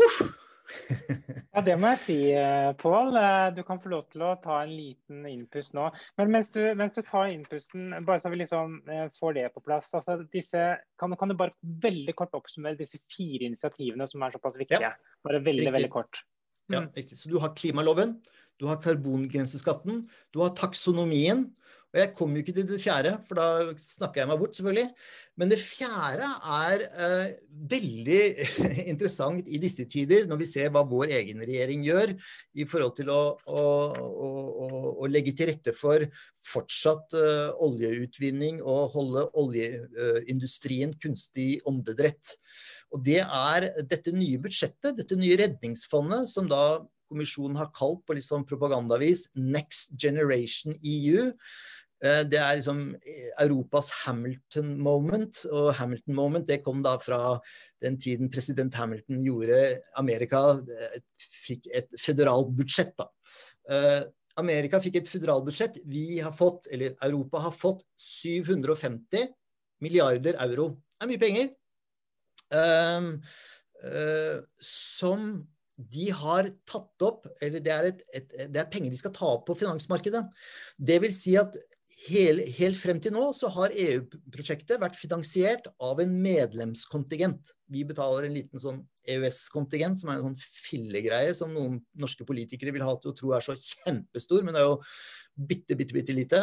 Uff. 0.00 0.22
ja, 1.54 1.62
det 1.66 1.74
må 1.80 1.90
jeg 1.94 2.00
si, 2.02 2.16
eh, 2.36 2.70
Pål. 2.78 3.16
Eh, 3.18 3.46
du 3.56 3.62
kan 3.66 3.80
få 3.82 3.90
lov 3.92 4.04
til 4.12 4.24
å 4.26 4.32
ta 4.42 4.60
en 4.62 4.72
liten 4.74 5.24
innpust 5.28 5.74
nå. 5.76 5.88
Men 6.20 6.32
mens 6.34 6.52
du, 6.54 6.60
mens 6.78 6.94
du 6.96 7.02
tar 7.06 7.30
innpusten, 7.32 7.90
bare 8.06 8.22
så 8.22 8.32
vi 8.32 8.40
liksom 8.42 8.78
får 9.18 9.36
det 9.38 9.46
på 9.54 9.64
plass. 9.66 9.90
Altså, 9.96 10.20
disse, 10.34 10.66
kan, 11.00 11.16
kan, 11.18 11.32
du 11.32 11.38
bare 11.38 11.56
veldig 11.84 12.14
kort 12.18 12.36
oppsummere 12.38 12.78
disse 12.78 13.02
fire 13.10 13.50
initiativene 13.50 14.06
som 14.10 14.22
er 14.22 14.36
såpass 14.36 14.58
viktige? 14.60 14.92
Ja. 14.92 15.16
Bare 15.26 15.42
veldig, 15.42 15.66
Riktig. 15.66 15.76
veldig 15.78 15.92
kort. 15.96 16.22
Ja, 16.70 16.80
mm. 16.80 16.90
riktig. 16.96 17.18
Så 17.18 17.28
du 17.28 17.38
har 17.38 17.54
klimaloven, 17.56 18.20
du 18.60 18.68
har 18.68 18.82
karbongrenseskatten, 18.82 20.04
du 20.34 20.44
har 20.44 20.54
taksonomien. 20.58 21.48
Og 21.90 21.98
jeg 21.98 22.10
kommer 22.14 22.38
jo 22.38 22.44
ikke 22.44 22.52
til 22.54 22.66
det 22.68 22.76
fjerde, 22.78 23.16
for 23.26 23.34
da 23.34 23.72
snakker 23.82 24.20
jeg 24.20 24.28
meg 24.30 24.38
bort, 24.38 24.54
selvfølgelig. 24.54 24.90
Men 25.42 25.50
det 25.50 25.56
fjerde 25.58 26.28
er 26.54 26.84
eh, 26.86 27.32
veldig 27.72 28.20
interessant 28.92 29.48
i 29.50 29.58
disse 29.58 29.88
tider, 29.90 30.28
når 30.30 30.38
vi 30.44 30.48
ser 30.52 30.70
hva 30.70 30.84
vår 30.86 31.16
egen 31.16 31.42
regjering 31.42 31.82
gjør 31.88 32.12
i 32.54 32.66
forhold 32.70 32.94
til 33.00 33.10
å, 33.10 33.18
å, 33.42 33.64
å, 33.96 34.68
å 35.02 35.10
legge 35.10 35.34
til 35.34 35.50
rette 35.50 35.74
for 35.74 36.06
fortsatt 36.46 37.18
uh, 37.18 37.58
oljeutvinning 37.66 38.62
og 38.62 38.94
holde 38.94 39.26
oljeindustrien 39.42 40.94
kunstig 41.02 41.56
åndedrett. 41.66 42.36
Og 42.94 43.02
det 43.06 43.24
er 43.24 43.70
dette 43.82 44.14
nye 44.14 44.38
budsjettet, 44.42 44.94
dette 45.02 45.18
nye 45.18 45.42
redningsfondet, 45.42 46.30
som 46.30 46.46
da 46.50 46.78
kommisjonen 47.10 47.58
har 47.60 47.72
kalt 47.76 48.04
på 48.06 48.16
litt 48.16 48.26
sånn 48.26 48.46
propagandavis 48.48 49.26
Next 49.36 49.92
Generation 50.00 50.76
EU. 50.78 51.26
Eh, 52.00 52.22
det 52.30 52.38
er 52.40 52.60
liksom 52.60 52.94
Europas 53.42 53.90
Hamilton 54.04 54.76
moment. 54.80 55.42
Og 55.50 55.74
Hamilton 55.80 56.16
moment 56.16 56.48
det 56.48 56.62
kom 56.64 56.84
da 56.86 56.94
fra 57.02 57.36
den 57.82 57.98
tiden 58.00 58.30
president 58.32 58.78
Hamilton 58.78 59.20
gjorde 59.26 59.60
Amerika 60.00 60.44
fikk 61.42 61.68
et 61.74 61.92
føderalt 62.00 62.54
budsjett. 62.56 62.96
da. 62.96 63.10
Amerika 64.40 64.80
fikk 64.82 65.00
et 65.00 65.10
føderalbudsjett. 65.10 65.80
Vi 65.88 66.20
har 66.22 66.32
fått, 66.36 66.68
eller 66.72 66.96
Europa 67.04 67.42
har 67.46 67.54
fått 67.54 67.84
750 67.98 69.28
milliarder 69.84 70.38
euro. 70.46 70.70
Det 70.96 71.06
er 71.06 71.10
mye 71.10 71.22
penger. 71.22 71.50
Um, 72.50 73.10
uh, 73.84 74.40
som 74.64 75.26
de 75.90 76.10
har 76.14 76.50
tatt 76.68 77.04
opp 77.06 77.28
Eller 77.40 77.62
det 77.64 77.74
er, 77.74 77.90
et, 77.90 78.06
et, 78.14 78.32
det 78.52 78.62
er, 78.62 78.70
penger 78.70 78.92
de 78.92 79.00
skal 79.00 79.14
ta 79.16 79.28
opp 79.34 79.46
på 79.48 79.58
finansmarkedet. 79.58 80.24
Det 80.76 81.00
vil 81.04 81.14
si 81.16 81.36
at 81.40 81.58
Helt, 82.00 82.46
helt 82.56 82.78
frem 82.80 82.96
til 83.02 83.12
nå 83.12 83.26
så 83.36 83.50
har 83.52 83.74
EU-prosjektet 83.76 84.80
vært 84.80 84.96
finansiert 84.96 85.66
av 85.84 85.98
en 86.00 86.14
medlemskontingent. 86.24 87.50
Vi 87.68 87.82
betaler 87.84 88.24
en 88.24 88.38
liten 88.38 88.62
sånn 88.62 88.78
EØS-kontingent, 89.04 90.00
som 90.00 90.08
er 90.08 90.16
en 90.16 90.30
sånn 90.30 90.38
fillegreie 90.40 91.34
som 91.36 91.52
noen 91.52 91.76
norske 92.00 92.24
politikere 92.24 92.72
vil 92.72 92.86
ha 92.86 92.94
til 92.96 93.12
å 93.12 93.18
tro 93.18 93.34
er 93.36 93.44
så 93.44 93.52
kjempestor, 93.52 94.46
men 94.46 94.56
det 94.56 94.62
er 94.62 94.70
jo 94.70 94.78
bitte, 95.50 95.76
bitte, 95.76 95.96
bitte 95.98 96.16
lite. 96.16 96.40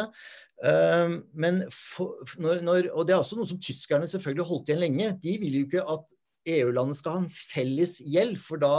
Uh, 0.62 1.18
men 1.34 1.64
for, 1.74 2.22
når, 2.38 2.62
når, 2.62 2.92
og 2.94 3.08
det 3.08 3.16
er 3.16 3.24
også 3.24 3.40
noe 3.40 3.50
som 3.50 3.58
tyskerne 3.62 4.06
selvfølgelig 4.10 4.46
holdt 4.52 4.70
igjen 4.70 4.84
lenge. 4.84 5.10
De 5.26 5.34
vil 5.42 5.58
jo 5.58 5.66
ikke 5.66 5.82
at 5.90 6.06
EU-landet 6.54 7.00
skal 7.00 7.16
ha 7.16 7.24
en 7.24 7.32
felles 7.34 7.98
gjeld, 8.06 8.38
for 8.38 8.62
da 8.62 8.76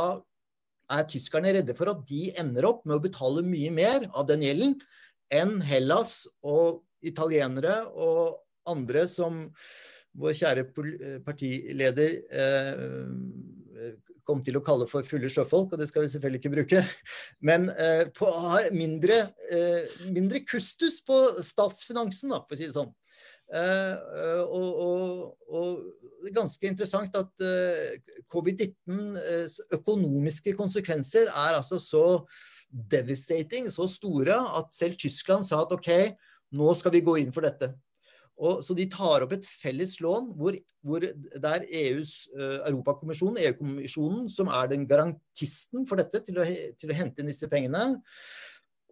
er 0.89 1.07
tyskerne 1.09 1.53
redde 1.59 1.75
for 1.77 1.91
at 1.91 2.01
de 2.09 2.29
ender 2.39 2.67
opp 2.69 2.85
med 2.85 2.97
å 2.97 3.03
betale 3.03 3.45
mye 3.45 3.71
mer 3.73 4.07
av 4.09 4.27
den 4.29 4.45
gjelden 4.45 4.77
enn 5.33 5.59
Hellas 5.61 6.23
og 6.41 6.81
italienere 7.05 7.83
og 7.93 8.39
andre 8.69 9.05
som 9.09 9.45
vår 10.19 10.35
kjære 10.39 10.65
partileder 11.25 12.15
eh, 12.33 13.91
kom 14.29 14.43
til 14.45 14.59
å 14.59 14.63
kalle 14.65 14.85
for 14.89 15.05
fulle 15.07 15.29
sjøfolk, 15.31 15.73
og 15.73 15.81
det 15.81 15.87
skal 15.89 16.05
vi 16.05 16.11
selvfølgelig 16.13 16.41
ikke 16.43 16.53
bruke. 16.53 16.83
Men 17.45 17.69
eh, 17.73 18.05
på, 18.13 18.29
har 18.45 18.69
mindre, 18.75 19.21
eh, 19.49 20.01
mindre, 20.13 20.43
kustus 20.45 20.99
på 21.05 21.17
statsfinansen, 21.45 22.33
da, 22.35 22.43
for 22.45 22.57
å 22.57 22.59
si 22.59 22.67
det 22.67 22.77
sånn. 22.77 22.91
Eh, 23.49 24.41
og, 24.45 24.69
og, 24.85 25.37
og, 25.49 25.81
det 26.19 26.29
er 26.29 26.35
ganske 26.35 26.69
interessant 26.69 27.15
at 27.17 27.43
eh, 27.45 27.97
covid-19s 28.29 29.55
økonomiske 29.73 30.53
konsekvenser 30.57 31.31
er 31.31 31.57
altså 31.57 31.79
så 31.81 32.05
devastating, 32.69 33.71
så 33.73 33.87
store, 33.89 34.35
at 34.59 34.73
selv 34.75 34.99
Tyskland 34.99 35.47
sa 35.47 35.63
at 35.63 35.73
OK, 35.73 35.89
nå 36.59 36.73
skal 36.77 36.93
vi 36.93 37.05
gå 37.05 37.15
inn 37.21 37.33
for 37.33 37.47
dette. 37.47 37.71
Og, 38.39 38.61
så 38.63 38.75
de 38.77 38.85
tar 38.91 39.25
opp 39.25 39.33
et 39.35 39.47
felles 39.47 39.97
lån 39.99 40.29
hvor, 40.39 40.55
hvor 40.85 41.03
det 41.03 41.49
er 41.49 41.65
EUs 41.81 42.13
uh, 42.37 42.61
Europakommisjon, 42.69 43.39
EU-kommisjonen, 43.41 44.29
som 44.31 44.47
er 44.47 44.69
den 44.71 44.85
garantisten 44.87 45.83
for 45.89 45.99
dette, 45.99 46.21
til 46.23 46.39
å, 46.39 46.45
til 46.79 46.93
å, 46.93 46.95
hente 46.95 47.19
inn 47.19 47.31
disse 47.31 47.49
pengene. 47.51 47.97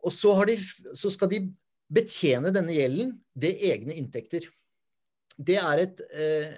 Og 0.04 0.12
så, 0.14 0.34
de, 0.50 0.58
så, 0.92 1.12
skal 1.14 1.32
de 1.32 1.46
betjene 1.94 2.52
denne 2.56 2.76
gjelden 2.76 3.14
ved 3.38 3.62
egne 3.64 3.96
inntekter. 3.98 4.48
Det 5.38 5.58
er 5.62 5.84
et 5.86 6.02
eh, 6.12 6.56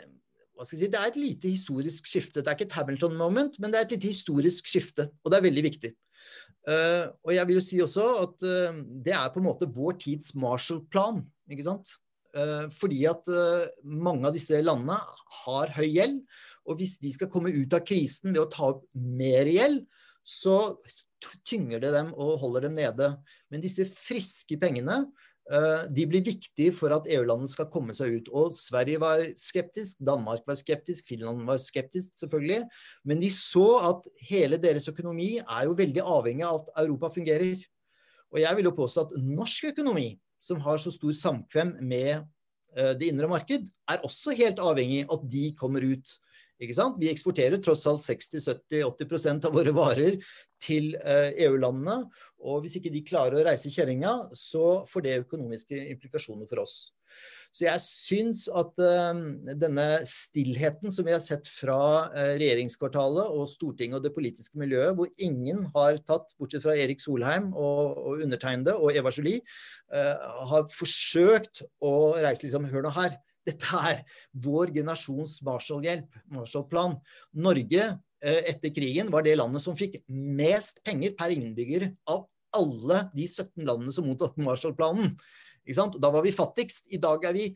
si, 0.67 0.79
det 0.81 0.97
er 0.97 1.09
et 1.11 1.19
lite 1.19 1.51
historisk 1.51 2.07
skifte. 2.09 2.41
Det 2.41 2.51
er 2.51 2.57
ikke 2.57 2.69
et 2.69 2.77
Hamilton-moment, 2.77 3.59
men 3.59 3.71
det 3.71 3.79
er 3.79 3.87
et 3.87 3.95
lite 3.97 4.11
historisk 4.11 4.67
skifte. 4.67 5.09
Og 5.23 5.31
det 5.31 5.39
er 5.39 5.47
veldig 5.47 5.65
viktig. 5.65 5.93
Uh, 6.67 7.07
og 7.23 7.31
jeg 7.33 7.47
vil 7.47 7.57
jo 7.57 7.63
si 7.63 7.79
også 7.81 8.05
at 8.25 8.43
uh, 8.43 8.81
det 9.05 9.13
er 9.15 9.31
på 9.31 9.39
en 9.41 9.47
måte 9.47 9.69
vår 9.73 9.95
tids 10.01 10.33
Marshall-plan. 10.37 11.23
ikke 11.49 11.65
sant? 11.65 11.93
Uh, 12.35 12.67
fordi 12.75 13.05
at 13.09 13.25
mange 13.83 14.27
av 14.27 14.35
disse 14.35 14.59
landene 14.61 14.99
har 15.43 15.73
høy 15.77 15.87
gjeld. 15.87 16.19
Og 16.69 16.77
hvis 16.81 16.99
de 17.01 17.11
skal 17.15 17.31
komme 17.31 17.53
ut 17.55 17.73
av 17.73 17.85
krisen 17.87 18.35
ved 18.35 18.43
å 18.43 18.51
ta 18.51 18.73
opp 18.75 18.83
mer 18.93 19.49
gjeld, 19.49 19.85
så 20.27 20.75
tynger 21.47 21.81
det 21.83 21.91
dem 21.95 22.13
og 22.15 22.39
holder 22.41 22.67
dem 22.67 22.77
nede. 22.77 23.09
Men 23.51 23.63
disse 23.63 23.87
friske 23.91 24.57
pengene 24.61 25.03
Eh, 25.49 25.83
de 25.89 26.05
blir 26.05 26.21
viktige 26.21 26.69
for 26.77 26.93
at 26.93 27.07
EU-landene 27.09 27.49
skal 27.49 27.69
komme 27.73 27.95
seg 27.97 28.19
ut. 28.19 28.27
Og 28.37 28.53
Sverige 28.53 29.01
var 29.01 29.23
skeptisk, 29.39 29.97
Danmark 30.05 30.43
var 30.47 30.59
skeptisk, 30.59 31.07
Finland 31.09 31.41
var 31.47 31.57
skeptisk, 31.61 32.13
selvfølgelig. 32.19 32.67
Men 33.03 33.21
de 33.23 33.31
så 33.33 33.65
at 33.89 34.05
hele 34.29 34.59
deres 34.61 34.87
økonomi 34.91 35.39
er 35.39 35.65
jo 35.65 35.77
veldig 35.77 36.05
avhengig 36.05 36.45
av 36.45 36.61
at 36.61 36.73
Europa 36.85 37.09
fungerer. 37.17 37.63
Og 38.29 38.43
jeg 38.43 38.59
vil 38.59 38.69
jo 38.69 38.75
påstå 38.77 39.07
at 39.07 39.15
norsk 39.25 39.71
økonomi, 39.71 40.11
som 40.39 40.61
har 40.61 40.77
så 40.77 40.93
stor 40.93 41.17
samkvem 41.17 41.79
med 41.81 42.11
eh, 42.77 42.93
det 42.93 43.09
indre 43.09 43.31
marked, 43.31 43.65
er 43.89 44.05
også 44.05 44.37
helt 44.37 44.61
avhengig 44.61 45.07
av 45.07 45.17
at 45.17 45.29
de 45.33 45.47
kommer 45.57 45.81
ut 45.81 46.13
vi 46.59 47.09
eksporterer 47.09 47.61
tross 47.63 47.85
alt 47.87 48.03
60-70-80% 48.03 49.47
av 49.47 49.55
våre 49.55 49.71
varer 49.75 50.19
til 50.59 50.91
eh, 50.99 51.31
EU-landene. 51.45 52.03
Og 52.47 52.63
hvis 52.63 52.77
ikke 52.79 52.91
de 52.91 53.03
klarer 53.07 53.39
å 53.39 53.45
reise 53.47 53.71
kjerringa, 53.71 54.29
så 54.35 54.85
får 54.87 55.05
det 55.05 55.19
økonomiske 55.25 55.79
implikasjoner 55.95 56.47
for 56.49 56.63
oss. 56.63 56.91
Så 57.49 57.65
jeg 57.65 57.81
syns 57.81 58.43
at 58.53 58.77
uh, 58.77 59.17
denne 59.57 59.85
stillheten 60.05 60.93
som 60.93 61.07
vi 61.07 61.15
har 61.15 61.23
sett 61.23 61.47
fra 61.49 62.05
uh, 62.13 62.35
regjeringskvartalet 62.37 63.33
og 63.33 63.47
Stortinget 63.49 63.97
og 63.97 64.05
det 64.05 64.13
politiske 64.13 64.61
miljøet, 64.61 64.93
hvor 64.95 65.09
ingen 65.17 65.65
har 65.73 65.97
tatt, 66.05 66.35
bortsett 66.37 66.63
fra 66.63 66.77
Erik 66.77 67.01
Solheim 67.01 67.49
og, 67.55 67.97
og 67.97 68.21
undertegnede 68.27 68.77
og 68.77 68.93
Eva 68.93 69.11
Jolie, 69.15 69.41
har 69.89 70.67
forsøkt 70.69 71.63
å 71.81 71.93
reise 72.21 72.45
liksom 72.45 72.67
Hør 72.69 72.85
nå 72.85 72.93
her. 72.93 73.17
Dette 73.49 73.83
er 73.91 74.03
vår 74.45 74.73
generasjons 74.75 75.39
Marshall-hjelp, 75.47 76.09
Marshall-plan. 76.35 76.97
Norge 77.41 77.85
eh, 77.85 78.41
etter 78.51 78.73
krigen 78.75 79.11
var 79.13 79.25
det 79.25 79.37
landet 79.39 79.65
som 79.65 79.77
fikk 79.79 80.01
mest 80.07 80.83
penger 80.85 81.15
per 81.19 81.35
innbygger 81.35 81.89
av 82.09 82.27
alle 82.55 83.03
de 83.13 83.27
17 83.27 83.65
landene 83.65 83.91
som 83.93 84.07
mottok 84.09 84.37
Marshall-planen. 84.41 85.15
Da 85.69 86.09
var 86.09 86.23
vi 86.25 86.33
fattigst. 86.33 86.87
I 86.93 86.97
dag 87.01 87.25
er 87.29 87.33
vi 87.35 87.49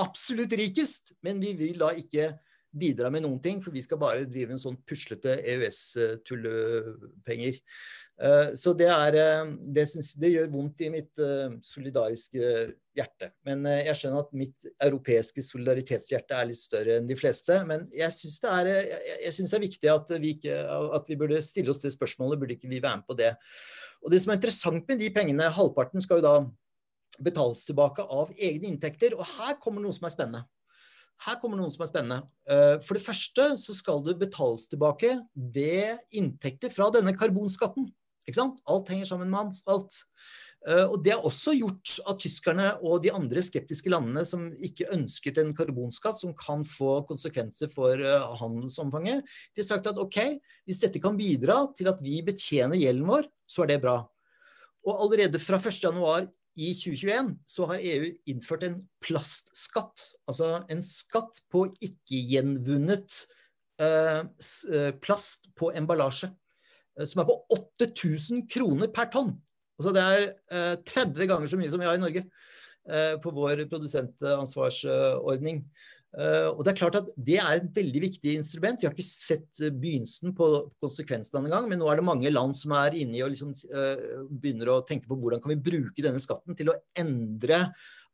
absolutt 0.00 0.52
rikest, 0.56 1.12
men 1.24 1.40
vi 1.40 1.52
vil 1.56 1.78
da 1.80 1.92
ikke 1.96 2.32
bidra 2.72 3.10
med 3.12 3.22
noen 3.26 3.40
ting, 3.44 3.60
for 3.64 3.72
vi 3.74 3.82
skal 3.84 3.98
bare 4.00 4.28
drive 4.28 4.52
en 4.54 4.60
sånn 4.60 4.78
puslete 4.88 5.36
EØS-tullepenger. 5.52 7.58
Eh, 8.22 8.52
så 8.54 8.70
det, 8.78 8.86
er, 8.86 9.16
eh, 9.18 9.50
det, 9.74 9.88
synes, 9.90 10.12
det, 10.14 10.30
gjør 10.36 10.50
vondt 10.52 10.84
i 10.86 10.90
mitt 10.92 11.18
eh, 11.22 11.56
solidariske 11.66 12.52
hjerte. 12.94 13.32
Men 13.48 13.66
jeg 13.66 13.96
skjønner 13.98 14.22
at 14.22 14.34
mitt 14.36 14.66
europeiske 14.84 15.42
solidaritetshjerte 15.42 16.36
er 16.36 16.50
litt 16.50 16.60
større 16.60 16.98
enn 17.00 17.08
de 17.08 17.16
fleste. 17.18 17.56
Men 17.66 17.88
jeg 17.96 18.14
syns 18.14 18.38
det, 18.44 18.56
det, 18.68 19.46
er 19.48 19.64
viktig 19.64 19.90
at 19.90 20.12
vi, 20.22 20.34
ikke, 20.36 20.58
at 20.98 21.08
vi 21.08 21.18
burde 21.18 21.40
stille 21.46 21.72
oss 21.72 21.82
det 21.82 21.94
spørsmålet. 21.96 22.38
Burde 22.38 22.58
ikke 22.58 22.70
vi 22.70 22.82
være 22.84 23.00
med 23.00 23.08
på 23.08 23.16
det? 23.18 23.32
Og 24.02 24.12
Det 24.12 24.20
som 24.22 24.34
er 24.34 24.38
interessant 24.38 24.90
med 24.90 25.00
de 25.00 25.08
pengene, 25.14 25.48
halvparten 25.56 26.04
skal 26.04 26.20
jo 26.20 26.26
da 26.26 26.34
betales 27.22 27.64
tilbake 27.66 28.04
av 28.04 28.30
egne 28.36 28.68
inntekter. 28.70 29.16
Og 29.16 29.24
her 29.38 29.56
kommer 29.62 29.82
noe 29.82 29.96
som 29.96 30.06
er 30.06 30.14
spennende. 30.14 30.44
Her 31.22 31.40
kommer 31.40 31.58
noen 31.58 31.70
som 31.70 31.84
er 31.84 31.90
spennende. 31.90 32.20
For 32.82 32.98
det 32.98 33.04
første 33.04 33.44
så 33.62 33.74
skal 33.78 34.02
det 34.04 34.18
betales 34.18 34.66
tilbake 34.68 35.14
ved 35.32 36.02
inntekter 36.18 36.72
fra 36.74 36.88
denne 36.92 37.14
karbonskatten. 37.14 37.86
Ikke 38.26 38.38
sant? 38.38 38.62
Alt 38.70 38.92
henger 38.92 39.08
sammen 39.08 39.30
med 39.32 39.60
alt. 39.70 40.02
Uh, 40.62 40.92
og 40.94 41.00
Det 41.02 41.10
har 41.10 41.24
også 41.26 41.56
gjort 41.58 41.96
at 42.06 42.20
tyskerne 42.22 42.68
og 42.86 43.00
de 43.02 43.10
andre 43.10 43.42
skeptiske 43.42 43.90
landene 43.90 44.22
som 44.28 44.44
ikke 44.62 44.92
ønsket 44.94 45.40
en 45.42 45.50
karbonskatt 45.58 46.20
som 46.22 46.36
kan 46.38 46.62
få 46.62 47.00
konsekvenser 47.08 47.72
for 47.72 47.98
uh, 47.98 48.28
handelsomfanget, 48.38 49.26
de 49.26 49.62
har 49.64 49.66
sagt 49.66 49.88
at 49.90 49.98
ok, 49.98 50.20
hvis 50.68 50.78
dette 50.84 51.02
kan 51.02 51.18
bidra 51.18 51.64
til 51.74 51.90
at 51.90 51.98
vi 52.04 52.20
betjener 52.22 52.78
gjelden 52.78 53.10
vår, 53.10 53.26
så 53.42 53.64
er 53.64 53.72
det 53.72 53.82
bra. 53.82 53.96
Og 54.86 55.02
allerede 55.02 55.42
fra 55.42 55.58
1.1 55.58 56.30
i 56.62 56.72
2021 56.76 57.32
så 57.48 57.66
har 57.70 57.82
EU 57.82 58.10
innført 58.30 58.66
en 58.66 58.78
plastskatt. 59.02 59.98
Altså 60.30 60.60
en 60.70 60.82
skatt 60.84 61.42
på 61.50 61.64
ikke-gjenvunnet 61.82 63.18
uh, 63.82 64.22
plast 65.02 65.50
på 65.58 65.72
emballasje. 65.74 66.30
Eh, 66.98 67.08
som 67.08 67.22
er 67.22 67.28
på 67.28 67.38
8000 67.56 68.46
kroner 68.52 68.92
per 68.92 69.10
tonn. 69.12 69.34
Altså 69.80 69.94
det 69.96 70.04
er 70.04 70.28
eh, 70.52 70.76
30 70.92 71.30
ganger 71.30 71.50
så 71.50 71.60
mye 71.60 71.72
som 71.72 71.82
vi 71.82 71.88
har 71.88 71.98
i 71.98 72.02
Norge 72.02 72.26
eh, 72.26 73.16
på 73.22 73.32
vår 73.34 73.66
produsentansvarsordning. 73.70 75.64
Og 76.12 76.58
Det 76.60 76.68
er 76.68 76.76
klart 76.76 76.96
at 76.98 77.06
det 77.16 77.38
er 77.40 77.54
et 77.56 77.68
veldig 77.72 78.00
viktig 78.02 78.34
instrument. 78.36 78.76
Vi 78.76 78.84
har 78.84 78.92
ikke 78.92 79.06
sett 79.06 79.62
begynnelsen 79.80 80.34
på 80.36 80.48
konsekvensene 80.84 81.40
engang, 81.40 81.70
men 81.70 81.80
nå 81.80 81.86
er 81.88 81.96
det 81.96 82.04
mange 82.04 82.28
land 82.28 82.52
som 82.52 82.74
er 82.76 82.98
inne 83.00 83.16
i 83.16 83.22
og 83.24 83.30
liksom, 83.32 83.54
begynner 84.28 84.74
å 84.74 84.82
tenke 84.84 85.08
på 85.08 85.16
hvordan 85.16 85.40
kan 85.40 85.54
vi 85.54 85.70
bruke 85.70 86.04
denne 86.04 86.20
skatten 86.20 86.52
til 86.58 86.68
å 86.68 86.76
endre 87.00 87.62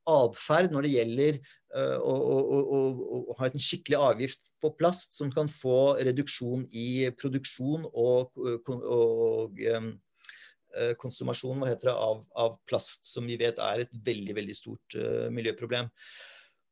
atferd 0.09 0.75
når 0.75 0.87
det 0.87 0.92
gjelder 0.94 1.38
uh, 1.77 1.99
å, 2.01 3.35
ha 3.38 3.49
en 3.49 3.62
skikkelig 3.62 3.99
avgift 4.01 4.51
på 4.62 4.73
plast 4.79 5.18
som 5.18 5.33
kan 5.35 5.51
få 5.53 5.99
reduksjon 6.09 6.64
i 6.73 7.09
produksjon 7.18 7.87
og, 7.92 8.35
og 8.79 9.62
um, 9.75 9.92
konsumasjon 11.01 11.64
av, 11.64 12.25
av, 12.37 12.59
plast, 12.68 13.01
som 13.07 13.27
vi 13.27 13.38
vet 13.40 13.61
er 13.64 13.87
et 13.87 13.94
veldig 14.05 14.35
veldig 14.37 14.57
stort 14.57 14.99
miljøproblem. 15.33 15.88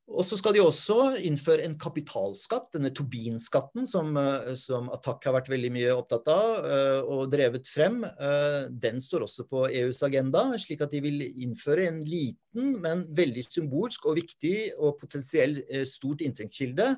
Og 0.07 0.23
så 0.23 0.37
skal 0.39 0.55
de 0.55 0.61
også 0.63 1.17
innføre 1.27 1.65
en 1.67 1.75
kapitalskatt, 1.83 2.69
denne 2.77 2.93
Tobin-skatten 2.95 3.89
som, 3.91 4.13
eh, 4.17 4.53
som, 4.55 4.87
Attac 4.95 5.25
har 5.27 5.35
vært 5.35 5.51
veldig 5.51 5.71
mye 5.75 5.97
opptatt 5.99 6.31
av 6.31 6.51
uh, 6.63 7.01
og 7.11 7.33
drevet 7.33 7.67
frem. 7.67 7.99
Uh, 8.21 8.71
den 8.71 9.01
står 9.03 9.25
også 9.27 9.49
på 9.51 9.65
EUs 9.67 10.05
agenda, 10.07 10.45
slik 10.63 10.85
at 10.87 10.95
de 10.95 11.01
vil 11.03 11.25
innføre 11.27 11.89
en 11.91 11.99
liten, 12.07 12.77
men 12.85 13.03
veldig 13.19 13.43
symbolsk 13.49 14.07
og 14.07 14.21
viktig 14.21 14.55
og 14.79 14.95
potensielt 15.03 15.67
uh, 15.75 15.83
stort 15.91 16.23
inntektskilde 16.23 16.93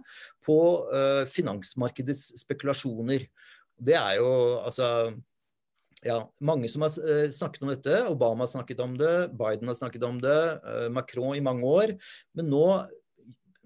på 0.45 0.59
finansmarkedets 1.29 2.31
spekulasjoner. 2.41 3.27
Det 3.77 3.95
er 3.99 4.15
jo 4.17 4.31
altså 4.65 4.87
ja, 6.07 6.17
mange 6.41 6.71
som 6.73 6.87
har 6.87 6.95
snakket 7.35 7.65
om 7.65 7.73
dette. 7.73 7.99
Obama 8.09 8.47
har 8.47 8.53
snakket 8.53 8.81
om 8.81 8.95
det, 8.97 9.13
Biden 9.37 9.69
har 9.69 9.77
snakket 9.77 10.07
om 10.09 10.23
det, 10.23 10.39
Macron 10.95 11.37
i 11.37 11.45
mange 11.45 11.69
år. 11.69 11.93
Men 12.39 12.49
nå 12.49 12.65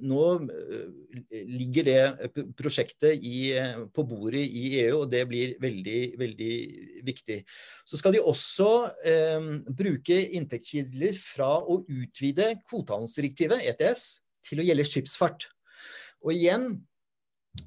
nå 0.03 0.23
eh, 0.51 1.43
ligger 1.49 1.87
det 1.87 2.31
prosjektet 2.59 3.23
i, 3.23 3.53
eh, 3.57 3.83
på 3.95 4.05
bordet 4.09 4.43
i 4.43 4.65
EU, 4.83 5.03
og 5.03 5.11
det 5.13 5.23
blir 5.31 5.57
veldig, 5.63 6.01
veldig 6.21 6.53
viktig. 7.07 7.39
Så 7.89 8.01
skal 8.01 8.17
de 8.17 8.23
også 8.23 8.71
eh, 9.09 9.51
bruke 9.69 10.19
inntektskilder 10.39 11.19
fra 11.21 11.55
å 11.61 11.81
utvide 11.83 12.53
kvotehandelsdirektivet, 12.67 13.67
ETS, 13.73 14.09
til 14.49 14.63
å 14.63 14.67
gjelde 14.67 14.89
skipsfart. 14.89 15.49
Og 16.27 16.35
igjen, 16.35 16.75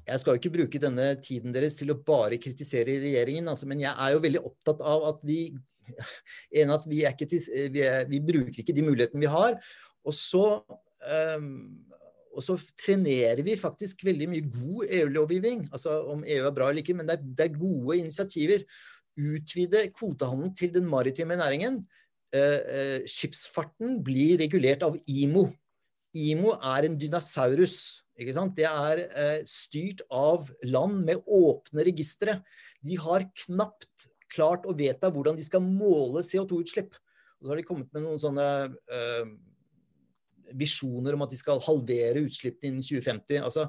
jeg 0.06 0.20
skal 0.20 0.34
jo 0.34 0.40
ikke 0.40 0.56
bruke 0.56 0.82
denne 0.82 1.12
tiden 1.22 1.54
deres 1.54 1.78
til 1.78 1.92
å 1.92 2.00
bare 2.04 2.40
kritisere 2.42 2.98
regjeringen, 3.04 3.48
altså, 3.52 3.68
men 3.70 3.84
jeg 3.84 3.94
er 3.94 4.14
jo 4.14 4.22
veldig 4.24 4.44
opptatt 4.48 4.82
av 4.84 5.10
at 5.12 5.26
vi 5.26 5.40
en 6.60 6.72
at 6.74 6.86
vi, 6.90 7.04
til, 7.22 7.42
vi, 7.70 7.82
er, 7.86 8.08
vi 8.10 8.18
bruker 8.18 8.62
ikke 8.62 8.74
de 8.74 8.82
mulighetene 8.82 9.22
vi 9.22 9.30
har. 9.30 9.54
Og 10.06 10.14
så 10.14 10.46
um, 11.38 11.52
og 12.36 12.44
så 12.44 12.56
trenerer 12.76 13.40
vi 13.44 13.56
faktisk 13.56 14.04
veldig 14.04 14.28
mye 14.28 14.48
god 14.52 14.90
EU-lovgivning. 14.98 15.66
Altså 15.72 15.94
om 16.12 16.24
EU 16.24 16.44
er 16.44 16.54
bra 16.54 16.68
eller 16.68 16.84
ikke, 16.84 16.96
men 16.98 17.08
det 17.08 17.16
er, 17.16 17.28
det 17.38 17.46
er 17.46 17.56
gode 17.56 17.96
initiativer. 17.96 18.66
Utvide 19.16 19.86
kvotehandelen 19.96 20.52
til 20.56 20.74
den 20.74 20.88
maritime 20.90 21.38
næringen. 21.40 21.80
Eh, 22.36 22.58
eh, 22.76 23.06
skipsfarten 23.08 24.02
blir 24.04 24.36
regulert 24.42 24.84
av 24.84 24.98
IMO. 25.08 25.46
IMO 26.16 26.52
er 26.58 26.88
en 26.88 26.98
dynasaurus. 27.00 28.02
Det 28.16 28.64
er 28.68 29.02
eh, 29.06 29.40
styrt 29.48 30.02
av 30.12 30.50
land 30.64 31.02
med 31.08 31.24
åpne 31.24 31.88
registre. 31.88 32.40
De 32.84 33.00
har 33.00 33.24
knapt 33.46 34.08
klart 34.32 34.68
å 34.68 34.76
vedta 34.76 35.08
hvordan 35.12 35.38
de 35.38 35.44
skal 35.46 35.64
måle 35.64 36.24
CO2-utslipp. 36.26 36.92
Og 37.40 37.46
så 37.46 37.52
har 37.52 37.60
de 37.60 37.68
kommet 37.68 37.92
med 37.96 38.04
noen 38.04 38.20
sånne 38.20 38.46
visjoner 40.54 41.16
om 41.16 41.24
at 41.24 41.32
de 41.32 41.38
skal 41.40 41.62
halvere 41.64 42.22
utslippene 42.26 42.70
innen 42.70 42.84
2050. 42.84 43.40
Altså, 43.42 43.66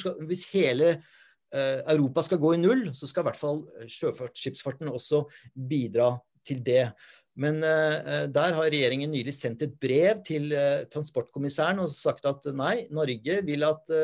skal, 0.00 0.16
hvis 0.28 0.46
hele 0.52 0.94
uh, 0.96 1.82
Europa 1.92 2.24
skal 2.26 2.40
gå 2.42 2.54
i 2.56 2.62
null, 2.62 2.88
så 2.96 3.08
skal 3.10 3.24
i 3.24 3.28
hvert 3.30 3.40
fall 3.40 3.62
sjøfartsskipsfarten 3.92 4.90
også 4.92 5.24
bidra 5.54 6.14
til 6.46 6.62
det. 6.66 6.88
Men 7.36 7.60
uh, 7.60 8.24
der 8.32 8.56
har 8.56 8.70
regjeringen 8.72 9.12
nylig 9.12 9.34
sendt 9.36 9.66
et 9.66 9.76
brev 9.80 10.22
til 10.26 10.50
uh, 10.56 10.86
transportkommissæren 10.92 11.82
og 11.84 11.92
sagt 11.92 12.26
at 12.28 12.48
nei, 12.56 12.86
Norge 12.94 13.40
vil 13.46 13.66
at 13.68 13.96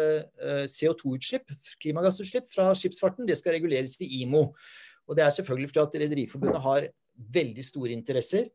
CO2-utslipp, 0.70 1.54
klimagassutslipp 1.82 2.48
fra 2.52 2.72
skipsfarten, 2.76 3.28
det 3.28 3.38
skal 3.40 3.56
reguleres 3.56 3.98
i 4.04 4.22
IMO. 4.22 4.50
Og 5.08 5.18
det 5.18 5.24
er 5.24 5.34
selvfølgelig 5.34 5.72
fordi 5.72 5.84
at 5.86 6.02
Rederiforbundet 6.04 6.62
har 6.62 6.90
veldig 7.32 7.64
store 7.64 7.92
interesser. 7.92 8.46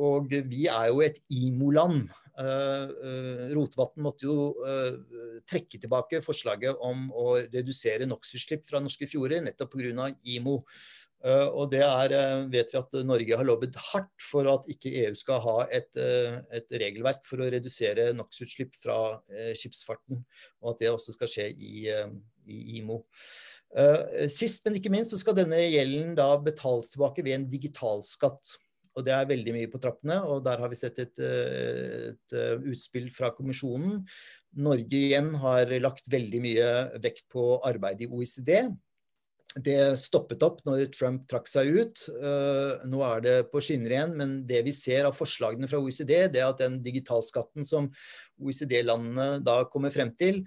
Og 0.00 0.30
vi 0.48 0.62
er 0.72 0.86
jo 0.88 1.02
et 1.04 1.18
IMO-land. 1.28 2.06
Eh, 2.34 2.84
eh, 3.06 3.52
Rotevatn 3.54 4.02
måtte 4.02 4.26
jo 4.26 4.48
eh, 4.66 4.96
trekke 5.46 5.78
tilbake 5.78 6.18
forslaget 6.24 6.80
om 6.82 7.06
å 7.14 7.36
redusere 7.38 8.08
NOx-utslipp 8.10 8.66
fra 8.66 8.80
norske 8.82 9.06
fjorder, 9.06 9.44
nettopp 9.44 9.76
pga. 9.76 10.10
IMO. 10.34 10.60
Og 11.24 11.70
det 11.72 11.80
er, 11.80 12.12
vet 12.52 12.72
vi 12.74 12.76
at 12.76 12.96
Norge 13.08 13.36
har 13.40 13.46
lobbet 13.48 13.78
hardt 13.80 14.12
for 14.20 14.44
at 14.50 14.66
ikke 14.68 14.90
EU 15.06 15.14
skal 15.16 15.38
ha 15.40 15.54
et, 15.72 15.96
et 15.96 16.74
regelverk 16.82 17.22
for 17.24 17.40
å 17.40 17.46
redusere 17.48 18.10
NOx-utslipp 18.12 18.76
fra 18.76 18.98
skipsfarten, 19.56 20.20
og 20.60 20.74
at 20.74 20.82
det 20.82 20.90
også 20.92 21.14
skal 21.16 21.30
skje 21.32 21.46
i, 21.48 21.86
i 22.44 22.58
IMO. 22.76 22.98
Sist, 24.28 24.66
men 24.66 24.76
ikke 24.76 24.92
minst, 24.92 25.16
så 25.16 25.22
skal 25.22 25.38
denne 25.38 25.62
gjelden 25.64 26.12
da 26.18 26.28
betales 26.44 26.92
tilbake 26.92 27.24
ved 27.24 27.38
en 27.38 27.48
digitalskatt. 27.56 28.58
Og 28.94 29.04
det 29.06 29.14
er 29.14 29.28
veldig 29.30 29.54
mye 29.56 29.70
på 29.70 29.80
trappene. 29.82 30.20
Og 30.30 30.42
der 30.46 30.62
har 30.62 30.70
vi 30.70 30.78
sett 30.78 31.00
et, 31.02 31.18
eh, 31.18 32.14
et, 32.14 32.32
eh, 32.32 32.56
utspill 32.70 33.10
fra 33.14 33.30
kommisjonen. 33.34 34.02
Norge 34.56 34.98
igjen 35.10 35.34
har 35.34 35.66
lagt 35.80 36.08
veldig 36.08 36.40
mye 36.40 37.00
vekt 37.02 37.28
på 37.28 37.60
arbeidet 37.66 38.06
i 38.06 38.10
OECD. 38.10 38.70
Det 39.54 39.94
stoppet 40.00 40.42
opp 40.42 40.64
når 40.66 40.88
Trump 40.90 41.28
trakk 41.30 41.46
seg 41.46 41.68
ut. 41.70 42.00
Eh, 42.10 42.86
nå 42.90 43.02
er 43.06 43.20
det 43.22 43.34
på 43.52 43.62
skinner 43.62 43.92
igjen, 43.92 44.16
men 44.18 44.32
det 44.46 44.64
vi 44.66 44.72
ser 44.74 45.06
av 45.06 45.14
forslagene 45.14 45.68
fra 45.70 45.78
OECD, 45.78 46.26
det 46.26 46.40
er 46.42 46.48
at 46.48 46.58
den 46.58 46.80
digitalskatten 46.82 47.66
som 47.66 47.86
OECD-landene 48.42 49.44
da 49.46 49.60
kommer 49.70 49.94
frem 49.94 50.10
til, 50.18 50.42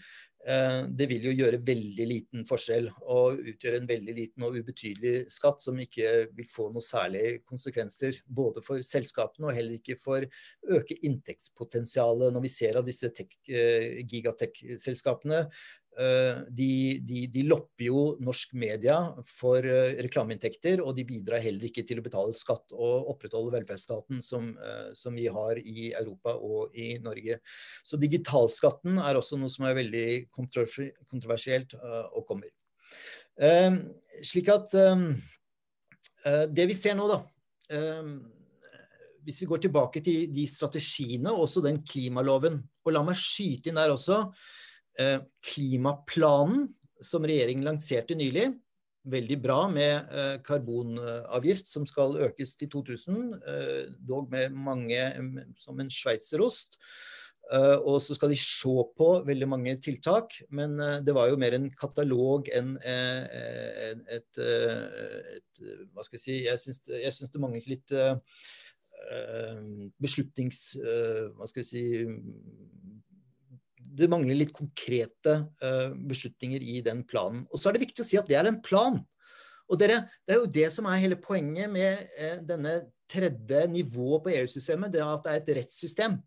det 0.48 1.10
vil 1.12 1.26
jo 1.28 1.34
gjøre 1.36 1.58
veldig 1.68 2.06
liten 2.08 2.46
forskjell 2.48 2.86
og 3.12 3.42
utgjøre 3.52 3.82
en 3.82 3.90
veldig 3.90 4.14
liten 4.16 4.46
og 4.48 4.56
ubetydelig 4.56 5.26
skatt 5.34 5.60
som 5.64 5.80
ikke 5.84 6.14
vil 6.38 6.48
få 6.48 6.70
noen 6.72 6.86
særlige 6.86 7.42
konsekvenser 7.44 8.22
både 8.28 8.64
for 8.64 8.80
selskapene 8.86 9.50
og 9.50 9.58
heller 9.58 9.76
ikke 9.76 9.98
for 10.00 10.24
øke 10.24 10.96
inntektspotensialet. 11.10 12.32
Når 12.32 12.46
vi 12.46 12.54
ser 12.54 12.80
av 12.80 12.88
disse 12.88 13.12
eh, 13.12 14.00
gigatech-selskapene 14.08 15.44
Eh, 15.87 15.87
de, 15.98 17.00
de, 17.02 17.24
de, 17.34 17.44
lopper 17.50 17.88
jo 17.88 18.02
norsk 18.22 18.52
media 18.60 18.98
for 19.26 19.66
eh, 19.66 19.96
reklameinntekter, 20.06 20.84
og 20.84 20.94
de 20.98 21.06
bidrar 21.10 21.42
heller 21.42 21.70
ikke 21.70 21.82
til 21.90 22.02
å 22.02 22.06
betale 22.06 22.36
skatt 22.38 22.76
og 22.76 23.10
opprettholde 23.14 23.56
velferdsstaten 23.56 24.22
som, 24.22 24.52
eh, 24.62 24.92
som, 24.98 25.18
vi 25.18 25.26
har 25.34 25.58
i 25.58 25.90
Europa 25.98 26.36
og 26.38 26.76
i 26.78 27.00
Norge. 27.02 27.40
Så 27.82 27.98
digitalskatten 27.98 29.02
er 29.02 29.18
også 29.18 29.40
noe 29.42 29.50
som 29.50 29.66
er 29.66 29.80
veldig 29.80 30.08
kontroversielt 30.30 31.74
og 31.80 32.22
kommer. 32.28 32.54
Slik 34.26 34.50
at 34.54 34.74
det 36.54 36.66
vi 36.70 36.76
ser 36.78 36.98
nå, 36.98 37.10
da 37.10 37.20
hvis 39.28 39.42
vi 39.44 39.50
går 39.50 39.60
tilbake 39.66 40.00
til 40.00 40.30
de 40.32 40.46
strategiene, 40.48 41.34
også 41.34 41.60
den 41.66 41.82
klimaloven. 41.84 42.62
Og 42.86 42.94
la 42.96 43.02
meg 43.04 43.18
skyte 43.20 43.68
inn 43.74 43.80
der 43.80 43.92
også. 43.92 44.22
Eh, 44.98 45.20
klimaplanen 45.46 46.66
som 47.06 47.26
regjeringen 47.28 47.68
lanserte 47.68 48.16
nylig, 48.18 48.48
veldig 49.08 49.36
bra 49.40 49.60
med 49.70 50.10
eh, 50.10 50.38
karbonavgift 50.44 51.70
som 51.70 51.86
skal 51.88 52.18
økes 52.26 52.56
til 52.58 52.72
2000, 52.74 53.20
eh, 53.38 53.92
dog 54.10 54.32
med 54.34 54.58
mange 54.58 55.04
som 55.62 55.78
en 55.80 55.94
sveitserost. 55.94 56.82
Og 57.48 58.02
så 58.04 58.12
skal 58.12 58.34
de 58.34 58.36
se 58.36 58.74
på 59.00 59.06
veldig 59.24 59.48
mange 59.48 59.72
tiltak, 59.80 60.34
men 60.52 60.74
det 61.08 61.14
var 61.16 61.30
jo 61.30 61.38
mer 61.40 61.54
en 61.56 61.70
katalog 61.72 62.50
enn 62.52 62.74
et, 62.84 64.02
et, 64.18 64.40
et, 65.38 65.62
Hva 65.94 66.04
skal 66.04 66.18
jeg 66.18 66.26
si 66.26 66.36
jeg 66.44 67.14
syns 67.16 67.32
det 67.32 67.40
manglet 67.40 67.70
litt 67.72 67.96
beslutnings... 70.04 70.60
Hva 70.76 71.48
skal 71.48 71.64
jeg 71.64 71.70
si 71.72 71.86
det 73.96 74.10
mangler 74.12 74.38
litt 74.38 74.54
konkrete 74.56 75.40
uh, 75.64 75.94
beslutninger 76.10 76.64
i 76.64 76.80
den 76.86 77.04
planen. 77.08 77.46
Og 77.52 77.60
så 77.60 77.70
er 77.70 77.78
det 77.78 77.86
viktig 77.88 78.04
å 78.04 78.08
si 78.08 78.20
at 78.20 78.28
det 78.30 78.38
er 78.40 78.50
en 78.50 78.62
plan. 78.64 79.00
Og 79.68 79.80
dere, 79.80 80.06
Det 80.26 80.36
er 80.36 80.42
jo 80.42 80.54
det 80.60 80.70
som 80.76 80.88
er 80.88 81.02
hele 81.02 81.20
poenget 81.20 81.72
med 81.72 82.08
uh, 82.20 82.40
denne 82.46 82.80
tredje 83.08 83.68
nivået 83.72 84.24
på 84.24 84.34
EU-systemet, 84.36 84.92
det 84.92 85.02
er 85.02 85.12
at 85.12 85.24
det 85.24 85.34
er 85.34 85.42
et 85.42 85.54
rettssystem. 85.62 86.18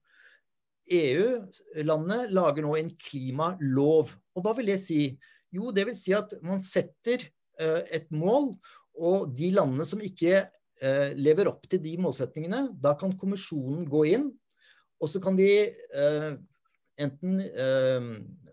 EU-landet 0.91 2.33
lager 2.35 2.65
nå 2.65 2.75
en 2.79 2.91
klimalov. 2.99 4.15
Og 4.35 4.45
hva 4.45 4.55
vil 4.57 4.73
det 4.73 4.81
si? 4.83 5.13
Jo, 5.53 5.71
det 5.75 5.85
vil 5.87 5.99
si 5.99 6.15
at 6.17 6.33
man 6.43 6.63
setter 6.65 7.27
uh, 7.61 7.83
et 7.93 8.09
mål, 8.11 8.55
og 9.01 9.31
de 9.37 9.53
landene 9.55 9.87
som 9.89 10.01
ikke 10.03 10.47
lever 11.13 11.45
opp 11.45 11.67
til 11.69 11.77
de 11.85 11.91
målsettingene, 12.01 12.71
da 12.81 12.95
kan 12.97 13.13
kommisjonen 13.21 13.83
gå 13.85 14.01
inn, 14.15 14.23
og 14.97 15.11
så 15.13 15.21
kan 15.21 15.37
de 15.37 15.49
enten 17.01 17.41
eh, 17.41 18.09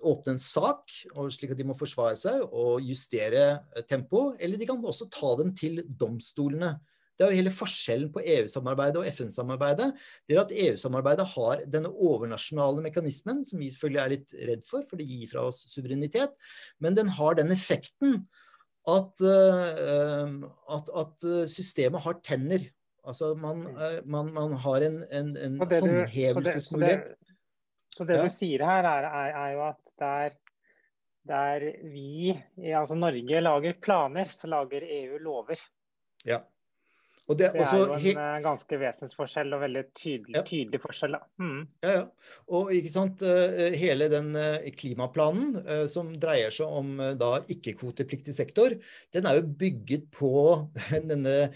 åpne 0.07 0.35
en 0.35 0.41
sak 0.41 0.91
slik 1.33 1.53
at 1.53 1.59
de 1.59 1.65
må 1.67 1.75
forsvare 1.77 2.17
seg 2.19 2.43
og 2.47 2.83
justere 2.85 3.47
eh, 3.75 3.85
tempo, 3.87 4.31
eller 4.39 4.59
de 4.59 4.69
kan 4.69 4.83
også 4.83 5.09
ta 5.13 5.33
dem 5.39 5.53
til 5.57 5.81
domstolene. 5.87 6.75
Det 7.17 7.25
er 7.25 7.31
jo 7.31 7.39
hele 7.39 7.53
forskjellen 7.53 8.11
på 8.13 8.21
EU-samarbeidet 8.21 8.99
og 9.01 9.07
FN-samarbeidet. 9.09 9.87
Det 10.29 10.35
er 10.35 10.43
at 10.43 10.53
EU-samarbeidet 10.53 11.25
har 11.33 11.63
denne 11.73 11.89
overnasjonale 11.89 12.83
mekanismen, 12.85 13.41
som 13.47 13.57
vi 13.57 13.71
selvfølgelig 13.73 14.03
er 14.03 14.11
litt 14.13 14.35
redd 14.51 14.67
for, 14.69 14.85
for 14.85 15.01
det 15.01 15.07
gir 15.09 15.31
fra 15.31 15.47
oss 15.49 15.63
suverenitet. 15.71 16.35
Men 16.77 16.97
den 16.99 17.09
har 17.17 17.39
den 17.39 17.49
effekten 17.55 18.19
at, 18.87 19.23
uh, 19.25 20.45
at, 20.77 20.93
at, 21.01 21.25
systemet 21.49 22.05
har 22.05 22.21
tenner. 22.21 22.69
Altså 23.01 23.33
man, 23.33 23.65
uh, 23.65 23.97
man, 24.05 24.29
man 24.37 24.53
har 24.67 24.85
en, 24.85 25.01
en, 25.09 25.33
en 25.41 25.57
håndhevelsesmulighet. 25.57 27.15
Så 27.97 28.05
det, 28.05 28.19
ja. 28.19 28.27
du 28.27 28.29
sier 28.29 28.61
her, 28.67 28.85
er, 28.85 29.07
er, 29.09 29.39
er 29.41 29.55
jo 29.55 29.63
at 29.71 29.93
der, 29.97 30.35
der 31.27 31.65
vi, 31.89 32.35
altså 32.61 32.97
Norge, 32.97 33.41
lager 33.41 33.79
planer, 33.81 34.29
så 34.29 34.49
lager 34.51 34.85
EU 34.85 35.17
lover. 35.23 35.57
Ja. 36.27 36.43
Det, 37.27 37.49
det, 37.51 37.59
er 37.59 37.73
jo 37.75 37.91
en 37.91 37.99
he 37.99 38.13
eh, 38.15 38.37
ganske 38.39 38.77
vesensforskjell 38.79 39.51
og 39.57 39.59
veldig 39.65 39.81
tydelig, 39.91 40.31
ja. 40.37 40.43
tydelig 40.47 40.79
forskjell. 40.79 41.17
Mm. 41.43 41.65
Ja, 41.83 41.89
ja. 41.91 42.07
Og 42.55 42.71
ikke 42.71 42.87
sant, 42.93 43.19
eh, 43.27 43.75
hele 43.75 44.07
den 44.11 44.35
eh, 44.39 44.71
klimaplanen 44.77 45.57
som 45.91 46.19
dreier 46.21 46.51
seg 46.55 46.67
om 46.71 46.97
da 47.19 47.43
ikke-kvotepliktig 47.51 48.33
sektor, 48.35 48.71
den 49.11 49.25
er 49.27 49.35
jo 49.41 49.47
bygget 49.59 50.07
på 50.15 50.71
denne 51.11 51.49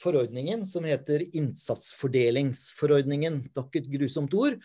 forordningen 0.00 0.64
som 0.64 0.80
heter 0.88 1.20
innsatsfordelingsforordningen. 1.36 3.52
Nok 3.52 3.76
et 3.76 3.84
grusomt 3.92 4.32
ord, 4.32 4.56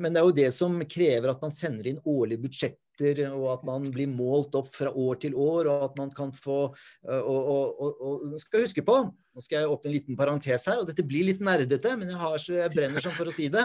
men 0.00 0.08
det 0.08 0.16
er 0.16 0.24
jo 0.24 0.32
det 0.38 0.48
som 0.56 0.80
krever 0.88 1.28
at 1.28 1.36
man 1.44 1.52
sender 1.52 1.84
inn 1.90 2.00
årlig 2.08 2.40
budsjett 2.40 2.80
etter, 2.92 3.24
og 3.32 3.48
at 3.56 3.64
man 3.66 3.88
blir 3.92 4.10
målt 4.10 4.54
opp 4.58 4.68
fra 4.72 4.90
år 4.90 5.18
til 5.22 5.34
år, 5.34 5.68
og 5.70 5.84
at 5.88 5.98
man 5.98 6.10
kan 6.14 6.32
få 6.32 6.74
og, 7.08 7.80
og, 7.80 8.38
skal 8.40 8.64
huske 8.64 8.84
på, 8.84 8.96
nå 9.32 9.42
skal 9.42 9.62
jeg 9.62 9.72
åpne 9.72 9.88
en 9.88 9.94
liten 9.94 10.18
parentes 10.18 10.66
her, 10.68 10.80
og 10.80 10.88
dette 10.88 11.04
blir 11.06 11.26
litt 11.26 11.40
nerdete, 11.40 11.94
men 11.96 12.12
jeg, 12.12 12.20
har 12.20 12.36
jeg 12.36 12.74
brenner 12.74 13.04
sånn 13.04 13.16
for 13.16 13.30
å 13.30 13.34
si 13.34 13.48
det. 13.52 13.64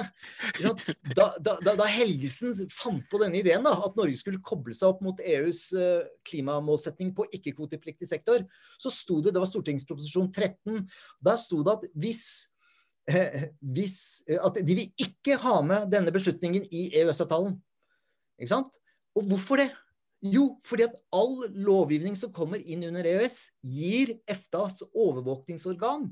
Da, 1.17 1.28
da, 1.43 1.57
da 1.67 1.88
Helgesen 1.91 2.55
fant 2.73 3.05
på 3.11 3.21
denne 3.21 3.41
ideen, 3.41 3.65
da, 3.65 3.75
at 3.88 3.97
Norge 3.99 4.17
skulle 4.19 4.43
koble 4.43 4.75
seg 4.78 4.89
opp 4.89 5.03
mot 5.05 5.19
EUs 5.19 5.67
klimamålsetning 6.28 7.13
på 7.17 7.28
ikke-kvotepliktig 7.36 8.09
sektor, 8.09 8.45
så 8.80 8.93
sto 8.93 9.19
det, 9.21 9.36
det 9.36 9.43
var 9.43 9.51
stortingsproposisjon 9.51 10.32
13, 10.32 10.86
der 11.28 11.41
sto 11.41 11.63
det 11.65 11.80
at 11.80 11.89
hvis 11.97 12.28
hvis, 13.07 14.25
at 14.28 14.57
de 14.67 14.73
vil 14.75 14.89
ikke 14.99 15.38
ha 15.39 15.61
med 15.63 15.86
denne 15.93 16.11
beslutningen 16.11 16.65
i 16.75 16.89
EØS-avtalen. 16.91 17.53
Ikke 18.36 18.51
sant? 18.51 18.75
Og 19.18 19.26
hvorfor 19.32 19.61
det? 19.63 19.72
Jo, 20.26 20.55
fordi 20.65 20.88
at 20.88 20.97
all 21.13 21.45
lovgivning 21.53 22.15
som 22.18 22.34
kommer 22.34 22.61
inn 22.61 22.86
under 22.88 23.05
EØS, 23.05 23.51
gir 23.61 24.15
EFTAs 24.30 24.82
overvåkningsorgan 24.89 26.07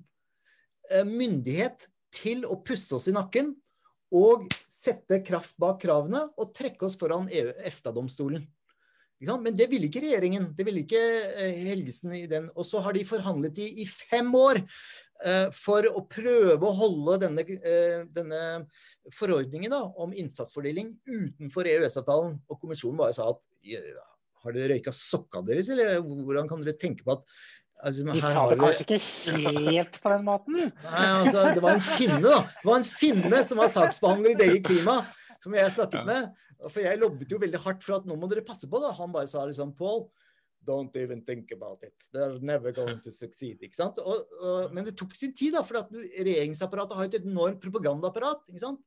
eh, 0.91 1.05
myndighet 1.05 1.87
til 2.13 2.45
å 2.45 2.59
puste 2.65 2.97
oss 2.97 3.09
i 3.09 3.15
nakken 3.15 3.55
og 4.15 4.45
sette 4.71 5.19
kraft 5.25 5.57
bak 5.61 5.79
kravene 5.81 6.27
og 6.37 6.53
trekke 6.55 6.85
oss 6.87 6.97
foran 6.99 7.25
e 7.33 7.47
EFTA-domstolen. 7.65 8.45
Men 9.25 9.55
det 9.57 9.69
ville 9.71 9.87
ikke 9.87 10.03
regjeringen. 10.03 10.51
Det 10.53 10.65
ville 10.67 10.83
ikke 10.83 11.01
eh, 11.01 11.61
Helgesen 11.71 12.13
i 12.13 12.25
den. 12.29 12.49
Og 12.53 12.67
så 12.67 12.81
har 12.83 12.93
de 12.93 13.05
forhandlet 13.07 13.57
i, 13.63 13.71
i 13.81 13.87
fem 13.89 14.27
år 14.37 14.61
for 15.55 15.87
å 15.89 16.01
prøve 16.11 16.59
å 16.59 16.75
holde 16.75 17.19
denne, 17.23 17.45
eh, 17.55 18.03
denne 18.11 18.39
forordningen 19.15 19.71
da, 19.71 19.81
om 20.01 20.13
innsatsfordeling 20.13 20.91
utenfor 21.07 21.69
EØS-avtalen. 21.71 22.39
Og 22.49 22.59
kommisjonen 22.61 22.99
bare 22.99 23.15
sa 23.15 23.31
at 23.31 23.41
har 24.45 24.53
dere 24.53 24.75
røyka 24.75 24.93
sokka 24.93 25.41
deres, 25.45 25.71
eller 25.73 26.01
hvordan 26.03 26.49
kan 26.49 26.61
dere 26.61 26.77
tenke 26.77 27.05
på 27.05 27.17
at 27.17 27.23
Altså, 27.85 28.05
de 28.07 28.21
sa 28.23 28.45
det 28.49 28.55
kanskje 28.57 28.83
ikke 28.85 29.61
helt 29.67 29.97
på 30.01 30.11
den 30.13 30.23
måten? 30.25 30.69
Nei, 30.71 31.07
altså, 31.19 31.41
det 31.53 31.61
var 31.61 31.75
en 31.75 31.83
finne 31.83 32.21
da. 32.23 32.37
Det 32.47 32.69
var 32.69 32.79
en 32.79 32.87
finne 32.87 33.41
som 33.45 33.59
var 33.59 33.71
saksbehandler 33.73 34.31
i 34.31 34.37
DG 34.39 34.61
Klima, 34.65 34.95
som 35.43 35.53
jeg 35.59 35.73
snakket 35.75 36.07
med. 36.07 36.29
For 36.71 36.81
jeg 36.81 37.01
lobbet 37.01 37.35
jo 37.35 37.39
veldig 37.41 37.61
hardt 37.61 37.83
for 37.85 37.99
at 37.99 38.07
nå 38.07 38.15
må 38.17 38.29
dere 38.31 38.45
passe 38.47 38.69
på. 38.71 38.79
da. 38.81 38.93
Han 38.95 39.11
bare 39.13 39.29
sa 39.29 39.43
liksom 39.45 39.75
Pål, 39.77 40.05
Don't 40.65 40.95
even 40.97 41.21
think 41.25 41.51
about 41.53 41.83
it. 41.83 41.93
They're 42.13 42.39
never 42.39 42.71
going 42.71 43.01
to 43.03 43.11
succeed. 43.11 43.61
ikke 43.61 43.77
sant? 43.77 43.99
Og, 43.99 44.25
og, 44.39 44.73
men 44.73 44.85
det 44.87 44.95
tok 44.97 45.15
sin 45.15 45.33
tid, 45.35 45.55
da, 45.55 45.63
for 45.65 45.85
regjeringsapparatet 45.93 46.97
har 46.97 47.09
et 47.09 47.19
enormt 47.21 47.61
propagandaapparat. 47.63 48.43
ikke 48.49 48.63
sant? 48.63 48.81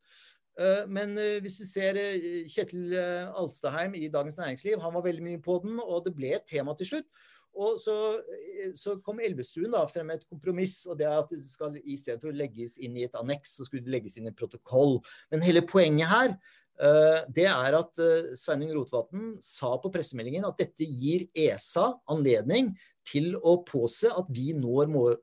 Uh, 0.59 0.85
men 0.91 1.15
uh, 1.15 1.39
hvis 1.45 1.61
du 1.61 1.65
ser 1.69 1.99
uh, 2.01 2.45
Kjetil 2.51 2.95
Alstaheim 3.39 3.95
i 3.95 4.09
Dagens 4.11 4.39
Næringsliv, 4.41 4.81
han 4.83 4.95
var 4.95 5.07
veldig 5.07 5.27
mye 5.27 5.43
på 5.43 5.61
den, 5.65 5.79
og 5.79 6.03
det 6.07 6.17
ble 6.19 6.35
et 6.35 6.49
tema 6.51 6.75
til 6.79 6.95
slutt. 6.95 7.11
Og 7.59 7.79
så, 7.81 7.95
så 8.79 8.99
kom 9.03 9.19
Elvestuen 9.25 9.73
da 9.73 9.81
frem 9.91 10.07
med 10.11 10.21
et 10.21 10.29
kompromiss, 10.31 10.85
og 10.87 10.99
det 11.01 11.09
er 11.09 11.17
at 11.17 11.31
det 11.33 11.41
skal 11.43 11.75
i 11.81 11.97
stedet 11.99 12.21
for 12.23 12.31
å 12.31 12.37
legges 12.37 12.77
inn 12.79 12.95
i 12.99 13.07
et 13.07 13.17
anneks, 13.19 13.57
så 13.57 13.67
skulle 13.67 13.87
det 13.87 13.95
legges 13.97 14.19
inn 14.19 14.29
i 14.29 14.31
en 14.31 14.37
protokoll. 14.37 15.01
Men 15.33 15.43
hele 15.43 15.65
poenget 15.67 16.13
her 16.13 16.37
Eh, 16.37 16.68
det 17.35 17.47
er 17.51 17.77
at 17.79 18.03
eh, 18.03 18.35
Sveinung 18.39 18.71
Rotevatn 18.77 19.33
sa 19.43 19.73
på 19.83 19.91
pressemeldingen 19.95 20.47
at 20.47 20.61
dette 20.61 20.87
gir 20.87 21.27
ESA 21.35 21.91
anledning 22.13 22.71
til 23.09 23.33
å 23.37 23.57
påse 23.67 24.11
at 24.13 24.29
vi 24.31 24.53
når, 24.55 24.93
måle, 24.93 25.17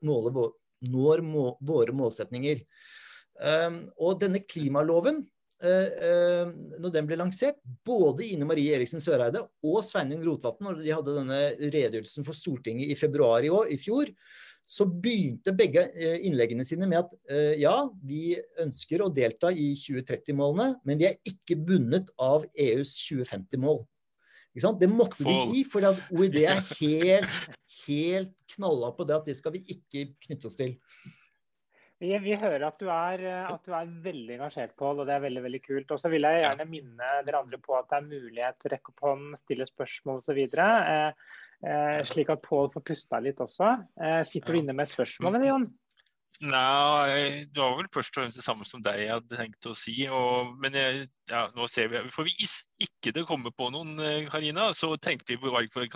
når 0.84 1.24
må, 1.24 1.46
våre 1.64 1.96
målsetninger. 1.96 2.60
Eh, 2.60 3.80
og 3.96 4.20
denne 4.22 4.44
klimaloven, 4.44 5.24
når 5.56 6.90
den 6.92 7.06
ble 7.08 7.16
lansert, 7.16 7.56
både 7.80 8.26
Ine 8.26 8.44
Marie 8.44 8.74
Eriksen 8.76 9.00
Søreide 9.00 9.40
og 9.64 9.78
Sveinung 9.86 10.20
Rotevatn, 10.20 10.66
når 10.66 10.82
de 10.82 10.92
hadde 10.92 11.14
denne 11.16 11.38
redegjørelsen 11.62 12.26
for 12.26 12.36
Stortinget 12.36 12.92
i 12.92 12.98
februar 13.00 13.40
i, 13.40 13.48
år, 13.48 13.70
i 13.72 13.78
fjor, 13.80 14.12
så 14.66 14.86
begynte 14.90 15.54
begge 15.54 15.84
eh, 15.94 16.18
innleggene 16.26 16.64
sine 16.66 16.88
med 16.90 17.04
at 17.04 17.12
eh, 17.30 17.54
ja, 17.62 17.74
vi 18.02 18.34
ønsker 18.62 19.04
å 19.04 19.10
delta 19.14 19.52
i 19.54 19.70
2030-målene, 19.78 20.80
men 20.86 20.98
vi 20.98 21.06
er 21.10 21.20
ikke 21.28 21.58
bundet 21.68 22.10
av 22.18 22.48
EUs 22.50 22.96
2050-mål. 23.06 23.84
Det 24.56 24.88
måtte 24.88 25.20
de 25.20 25.34
si, 25.50 25.62
for 25.68 25.84
OED 25.84 26.38
er 26.40 26.62
helt, 26.80 27.58
helt 27.84 28.32
knalla 28.56 28.88
på 28.96 29.04
det 29.04 29.18
at 29.18 29.28
det 29.28 29.36
skal 29.36 29.52
vi 29.52 29.60
ikke 29.68 30.08
knytte 30.24 30.48
oss 30.48 30.56
til. 30.56 30.72
Vi, 32.00 32.10
vi 32.24 32.34
hører 32.36 32.64
at 32.66 32.80
du, 32.80 32.88
er, 32.92 33.22
at 33.46 33.62
du, 33.64 33.72
er, 33.76 33.92
veldig 34.04 34.34
engasjert, 34.36 34.74
Pål, 34.76 35.02
og 35.02 35.08
det 35.08 35.14
er 35.14 35.22
veldig 35.24 35.42
veldig 35.46 35.60
kult. 35.64 35.92
Og 35.94 36.00
så 36.00 36.10
vil 36.12 36.26
jeg 36.28 36.42
gjerne 36.42 36.66
minne 36.68 37.12
dere 37.24 37.40
andre 37.44 37.60
på 37.62 37.76
at 37.76 37.88
det 37.92 38.00
er 38.00 38.08
mulighet 38.10 38.58
til 38.58 38.68
å 38.68 38.74
rekke 38.74 38.92
opp 38.92 39.04
hånden, 39.06 39.38
stille 39.44 39.68
spørsmål 39.68 40.20
osv. 40.20 40.40
Eh, 40.42 41.36
Eh, 41.64 42.04
slik 42.08 42.30
at 42.32 42.44
Pål 42.44 42.70
får 42.74 42.84
pusta 42.90 43.20
litt 43.24 43.40
også. 43.42 43.72
Eh, 44.02 44.22
sitter 44.28 44.56
du 44.56 44.60
inne 44.60 44.76
med 44.76 44.88
et 44.88 44.94
spørsmål, 44.94 45.38
eller, 45.38 45.48
Jon? 45.52 45.66
Nei, 46.44 47.46
det 47.48 47.56
var 47.56 47.78
vel 47.78 47.88
først 47.94 48.12
og 48.12 48.20
fremst 48.20 48.36
det 48.36 48.44
samme 48.44 48.66
som 48.68 48.82
deg 48.84 49.00
jeg 49.00 49.14
hadde 49.14 49.38
tenkt 49.40 49.68
å 49.70 49.72
si. 49.78 49.96
Og, 50.12 50.52
men 50.60 50.76
jeg, 50.76 51.06
ja, 51.32 51.46
nå 51.56 51.68
ser 51.72 51.88
vi, 51.92 52.04
For 52.12 52.28
hvis 52.28 52.58
ikke 52.82 53.14
det 53.16 53.24
kommer 53.28 53.54
på 53.56 53.70
noen, 53.72 53.96
eh, 54.04 54.26
Karina, 54.28 54.68
så 54.76 54.92
tenkte 55.00 55.32
vi 55.32 55.40
på 55.40 55.54
for 55.72 55.88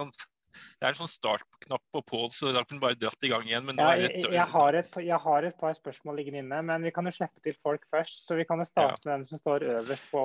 det 0.80 0.82
er 0.82 0.90
en 0.90 0.98
sånn 0.98 1.10
startknapp 1.10 1.82
på 1.94 2.00
Pål, 2.08 2.26
så 2.34 2.50
da 2.54 2.64
kunne 2.64 2.80
du 2.80 2.84
bare 2.84 2.98
dratt 2.98 3.26
i 3.26 3.30
gang 3.30 3.44
igjen. 3.46 3.68
Ja, 3.78 3.92
jeg, 4.00 4.24
jeg, 4.24 4.46
har 4.50 4.78
et, 4.78 4.96
jeg, 4.98 5.18
har 5.24 5.46
et, 5.46 5.56
par 5.60 5.76
spørsmål 5.78 6.18
liggende 6.18 6.42
inne, 6.42 6.58
men 6.66 6.86
vi 6.86 6.92
kan 6.94 7.06
jo 7.06 7.12
slippe 7.14 7.44
til 7.44 7.54
folk 7.62 7.84
først. 7.92 8.24
Så 8.26 8.38
vi 8.40 8.46
kan 8.48 8.58
jo 8.62 8.66
starte 8.68 8.98
ja. 8.98 9.04
med 9.04 9.12
den 9.14 9.28
som 9.30 9.40
står 9.42 9.68
øverst 9.76 10.10
på 10.10 10.24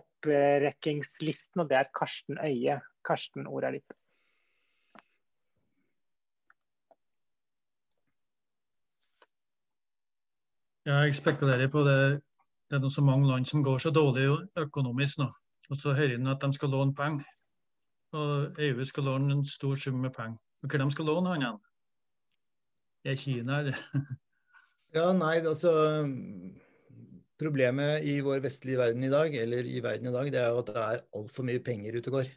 opprekkingslisten, 0.00 1.64
og 1.64 1.70
det 1.72 1.82
er 1.82 1.92
Karsten 1.98 2.40
Øie. 2.40 2.80
Karsten, 3.06 3.46
ordet 3.50 3.68
er 3.68 3.78
ditt. 3.80 3.98
Jeg 10.86 11.14
spekulerer 11.14 11.66
på 11.66 11.82
det. 11.82 12.20
Det 12.70 12.76
er 12.76 12.82
noe 12.82 12.94
så 12.94 13.02
mange 13.02 13.26
land 13.26 13.46
som 13.48 13.62
går 13.62 13.80
så 13.82 13.90
dårlig 13.90 14.28
økonomisk 14.58 15.18
nå. 15.18 15.26
Og 15.70 15.78
så 15.80 15.94
hører 15.98 16.14
en 16.14 16.30
at 16.30 16.44
de 16.44 16.54
skal 16.54 16.70
låne 16.70 16.94
penger. 16.94 17.26
Og 18.14 18.60
EU 18.62 18.84
skal 18.86 19.08
låne 19.08 19.34
en 19.34 19.42
stor 19.44 19.74
sum 19.82 19.98
med 20.04 20.14
penger. 20.14 20.38
Og 20.62 20.70
hva 20.70 20.80
de 20.84 20.86
skal 20.94 21.10
låne 21.10 21.32
han 21.32 21.42
igjen? 21.42 21.58
Er 23.06 23.18
Kina, 23.18 23.58
eller? 23.64 23.82
ja, 24.96 25.10
nei, 25.14 25.34
altså 25.42 25.74
Problemet 27.36 28.06
i 28.06 28.14
vår 28.24 28.38
vestlige 28.46 28.78
verden 28.80 29.02
i 29.04 29.10
dag, 29.12 29.34
eller 29.42 29.66
i 29.68 29.82
verden 29.84 30.08
i 30.08 30.14
dag, 30.14 30.30
det 30.32 30.40
er 30.40 30.54
jo 30.54 30.62
at 30.62 30.70
det 30.70 30.82
er 30.82 31.02
altfor 31.18 31.44
mye 31.50 31.60
penger 31.66 31.98
ute 31.98 32.08
og 32.08 32.20
går. 32.20 32.30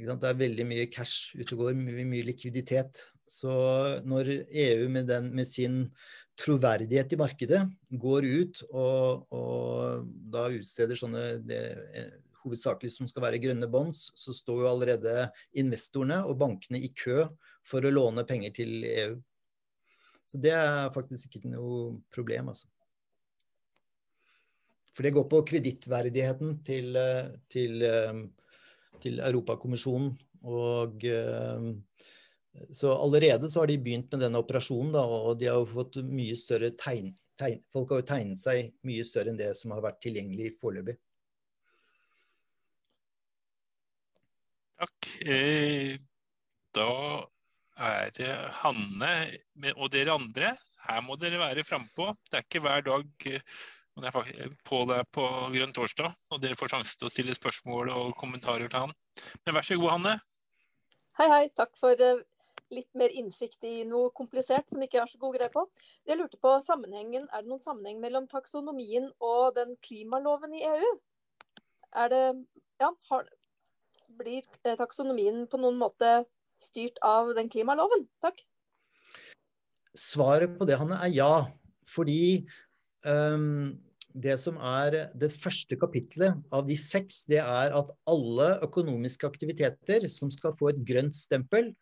Det 0.00 0.30
er 0.30 0.40
veldig 0.40 0.66
mye 0.66 0.88
cash 0.90 1.36
ute 1.36 1.54
og 1.54 1.66
går, 1.66 1.76
mye, 1.78 2.08
mye 2.08 2.26
likviditet. 2.32 3.04
Så 3.30 3.52
når 4.08 4.32
EU 4.48 4.88
med, 4.88 5.06
den, 5.06 5.30
med 5.36 5.46
sin 5.46 5.84
troverdighet 6.40 7.12
i 7.14 7.18
markedet 7.18 7.60
går 7.90 8.26
ut 8.26 8.62
og, 8.70 9.26
og 9.34 10.08
da 10.34 10.48
utsteder 10.54 10.98
sånne 10.98 11.24
det, 11.46 11.60
hovedsakelig 12.44 12.92
som 12.92 13.08
skal 13.08 13.24
være 13.24 13.40
grønne 13.42 13.68
bonds, 13.70 14.10
så 14.18 14.34
står 14.36 14.64
jo 14.64 14.70
allerede 14.70 15.28
investorene 15.60 16.20
og 16.28 16.38
bankene 16.42 16.80
i 16.82 16.90
kø 16.92 17.24
for 17.64 17.84
å 17.84 17.92
låne 17.92 18.26
penger 18.28 18.52
til 18.58 18.84
EU. 18.84 19.16
Så 20.28 20.40
det 20.40 20.52
er 20.56 20.92
faktisk 20.94 21.38
ikke 21.38 21.52
noe 21.52 21.98
problem, 22.14 22.52
altså. 22.52 22.68
For 24.94 25.06
det 25.06 25.14
går 25.16 25.24
på 25.26 25.40
kredittverdigheten 25.48 26.58
til, 26.66 26.94
til, 27.50 27.80
til 29.02 29.16
Europakommisjonen 29.26 30.12
og 30.46 31.02
så 32.72 32.92
allerede 32.94 33.50
så 33.50 33.62
har 33.62 33.70
de 33.70 33.78
begynt 33.82 34.12
med 34.12 34.22
denne 34.26 34.40
operasjonen, 34.42 34.92
da, 34.94 35.02
og 35.02 35.38
de 35.40 35.48
har 35.50 35.58
jo 35.58 35.70
fått 35.70 35.98
mye 36.06 36.36
større 36.38 36.70
tegn, 36.78 37.10
tegn, 37.40 37.62
Folk 37.74 37.90
har 37.90 38.02
jo 38.02 38.08
tegnet 38.12 38.40
seg 38.40 38.70
mye 38.86 39.04
større 39.06 39.32
enn 39.32 39.40
det 39.40 39.50
som 39.58 39.74
har 39.74 39.82
vært 39.84 40.00
tilgjengelig 40.04 40.54
foreløpig. 40.60 40.96
Takk. 44.84 45.08
Eh, 45.22 45.94
da 46.74 46.90
er 47.88 48.10
det 48.16 48.32
Hanne 48.60 49.14
og 49.74 49.88
dere 49.94 50.18
andre. 50.18 50.54
Her 50.84 51.00
må 51.06 51.16
dere 51.16 51.40
være 51.40 51.64
frampå. 51.66 52.10
Det 52.28 52.38
er 52.38 52.46
ikke 52.46 52.62
hver 52.64 52.84
dag 52.86 53.30
eh, 53.30 53.56
Pål 54.66 54.90
er 54.90 55.04
på 55.14 55.24
Grønn 55.54 55.72
torsdag, 55.74 56.14
og 56.34 56.40
dere 56.42 56.58
får 56.58 56.72
sjanse 56.72 56.96
til 56.98 57.06
å 57.06 57.12
stille 57.12 57.36
spørsmål 57.38 57.92
og 57.94 58.16
kommentarer 58.18 58.66
til 58.66 58.88
han. 58.88 58.94
Men 59.46 59.54
vær 59.54 59.66
så 59.66 59.78
god, 59.78 59.92
Hanne. 59.94 60.14
Hei, 61.14 61.28
hei. 61.30 61.44
Takk 61.54 61.76
for 61.78 62.02
eh, 62.02 62.24
litt 62.72 62.90
mer 62.96 63.12
innsikt 63.12 63.64
i 63.66 63.82
noe 63.88 64.10
komplisert 64.16 64.70
som 64.72 64.82
ikke 64.84 65.00
har 65.02 65.10
så 65.10 65.20
god 65.20 65.36
greie 65.36 65.52
på. 65.52 65.64
Jeg 66.08 66.18
lurte 66.18 66.40
på 66.40 66.54
sammenhengen, 66.64 67.28
Er 67.32 67.42
det 67.42 67.50
noen 67.50 67.62
sammenheng 67.62 68.00
mellom 68.00 68.28
taksonomien 68.30 69.10
og 69.20 69.54
den 69.58 69.76
klimaloven 69.84 70.54
i 70.54 70.64
EU? 70.64 70.92
Er 71.94 72.08
det 72.08 72.24
Ja, 72.80 72.90
har, 73.10 73.28
blir 74.18 74.42
eh, 74.64 74.76
taksonomien 74.76 75.46
på 75.46 75.60
noen 75.62 75.78
måte 75.78 76.24
styrt 76.60 76.98
av 77.02 77.34
den 77.36 77.48
klimaloven? 77.48 78.08
Takk. 78.24 78.40
Svaret 79.94 80.56
på 80.58 80.66
det 80.66 80.78
Hanne, 80.80 80.98
er 80.98 81.12
ja. 81.14 81.46
Fordi 81.86 82.46
um, 83.06 83.76
det 84.14 84.34
som 84.42 84.58
er 84.58 85.12
det 85.18 85.30
første 85.34 85.78
kapitlet 85.78 86.38
av 86.54 86.66
de 86.66 86.76
seks, 86.78 87.24
det 87.30 87.40
er 87.42 87.74
at 87.74 87.92
alle 88.10 88.48
økonomiske 88.66 89.26
aktiviteter 89.26 90.08
som 90.10 90.32
skal 90.34 90.54
få 90.58 90.72
et 90.72 90.82
grønt 90.86 91.18
stempel, 91.18 91.72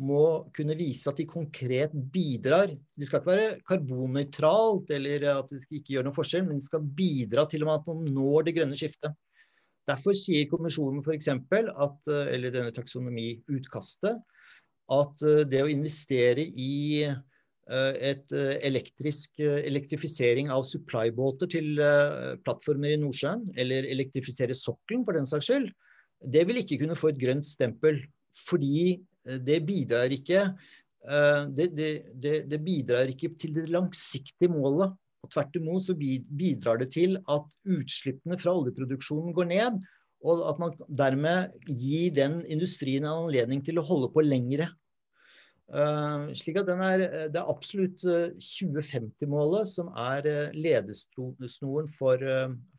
må 0.00 0.48
kunne 0.56 0.76
vise 0.78 1.10
at 1.10 1.18
de 1.20 1.26
konkret 1.28 1.92
bidrar. 2.14 2.72
De 2.72 3.06
skal 3.06 3.20
ikke 3.20 3.32
være 3.32 3.50
karbonnøytralt 3.68 4.90
eller 4.96 5.26
at 5.34 5.52
de 5.52 5.60
ikke 5.68 5.96
gjør 5.96 6.08
noen 6.08 6.16
forskjell, 6.16 6.46
men 6.48 6.62
de 6.62 6.66
skal 6.66 6.86
bidra 6.96 7.44
til 7.50 7.66
at 7.68 7.86
man 7.90 8.08
når 8.08 8.48
det 8.48 8.56
grønne 8.56 8.78
skiftet. 8.78 9.14
Derfor 9.88 10.14
sier 10.14 10.46
kommisjonen 10.50 11.02
f.eks. 11.02 11.28
at, 11.28 12.10
eller 12.12 12.54
denne 12.54 12.74
taksonomiutkastet, 12.74 14.20
at 14.92 15.22
eh, 15.26 15.44
det 15.48 15.62
å 15.64 15.70
investere 15.70 16.44
i 16.46 17.04
eh, 17.04 17.94
et 18.12 18.34
eh, 18.34 18.56
elektrisk 18.68 19.42
elektrifisering 19.42 20.50
av 20.54 20.66
supply-båter 20.68 21.50
til 21.52 21.72
plattformer 22.46 22.94
i 22.94 23.00
Nordsjøen, 23.02 23.48
eller 23.58 23.88
elektrifisere 23.90 24.56
sokkelen 24.56 25.06
for 25.06 25.18
den 25.18 25.28
saks 25.28 25.50
skyld, 25.50 25.70
det 26.32 26.44
vil 26.46 26.60
ikke 26.62 26.78
kunne 26.84 26.98
få 26.98 27.10
et 27.10 27.22
grønt 27.22 27.46
stempel. 27.48 27.98
Fordi 28.46 29.02
det 29.22 29.60
bidrar 29.66 30.12
ikke, 30.14 30.48
det, 31.02 31.68
det, 31.74 31.88
det, 32.22 32.34
det 32.50 32.58
bidrar 32.62 33.10
ikke 33.10 33.32
til 33.38 33.54
det 33.56 33.68
langsiktige 33.70 34.50
målet. 34.50 34.94
Og 35.22 35.30
Tvert 35.30 35.56
imot 35.58 35.86
så 35.86 35.94
bidrar 35.94 36.80
det 36.82 36.88
til 36.94 37.16
at 37.30 37.56
utslippene 37.70 38.38
fra 38.42 38.54
oljeproduksjonen 38.58 39.34
går 39.34 39.50
ned, 39.52 39.80
og 40.26 40.42
at 40.50 40.62
man 40.62 40.74
dermed 40.90 41.52
gir 41.66 42.14
den 42.14 42.40
industrien 42.50 43.06
en 43.06 43.26
anledning 43.28 43.62
til 43.66 43.78
å 43.78 43.86
holde 43.86 44.10
på 44.14 44.24
lengre. 44.26 44.70
Uh, 45.72 46.28
slik 46.36 46.58
at 46.60 46.68
er, 46.74 47.06
Det 47.32 47.38
er 47.38 47.48
absolutt 47.48 48.02
2050-målet 48.02 49.70
som 49.70 49.88
er 49.94 50.26
ledesnoren 50.58 51.88
for, 51.94 52.26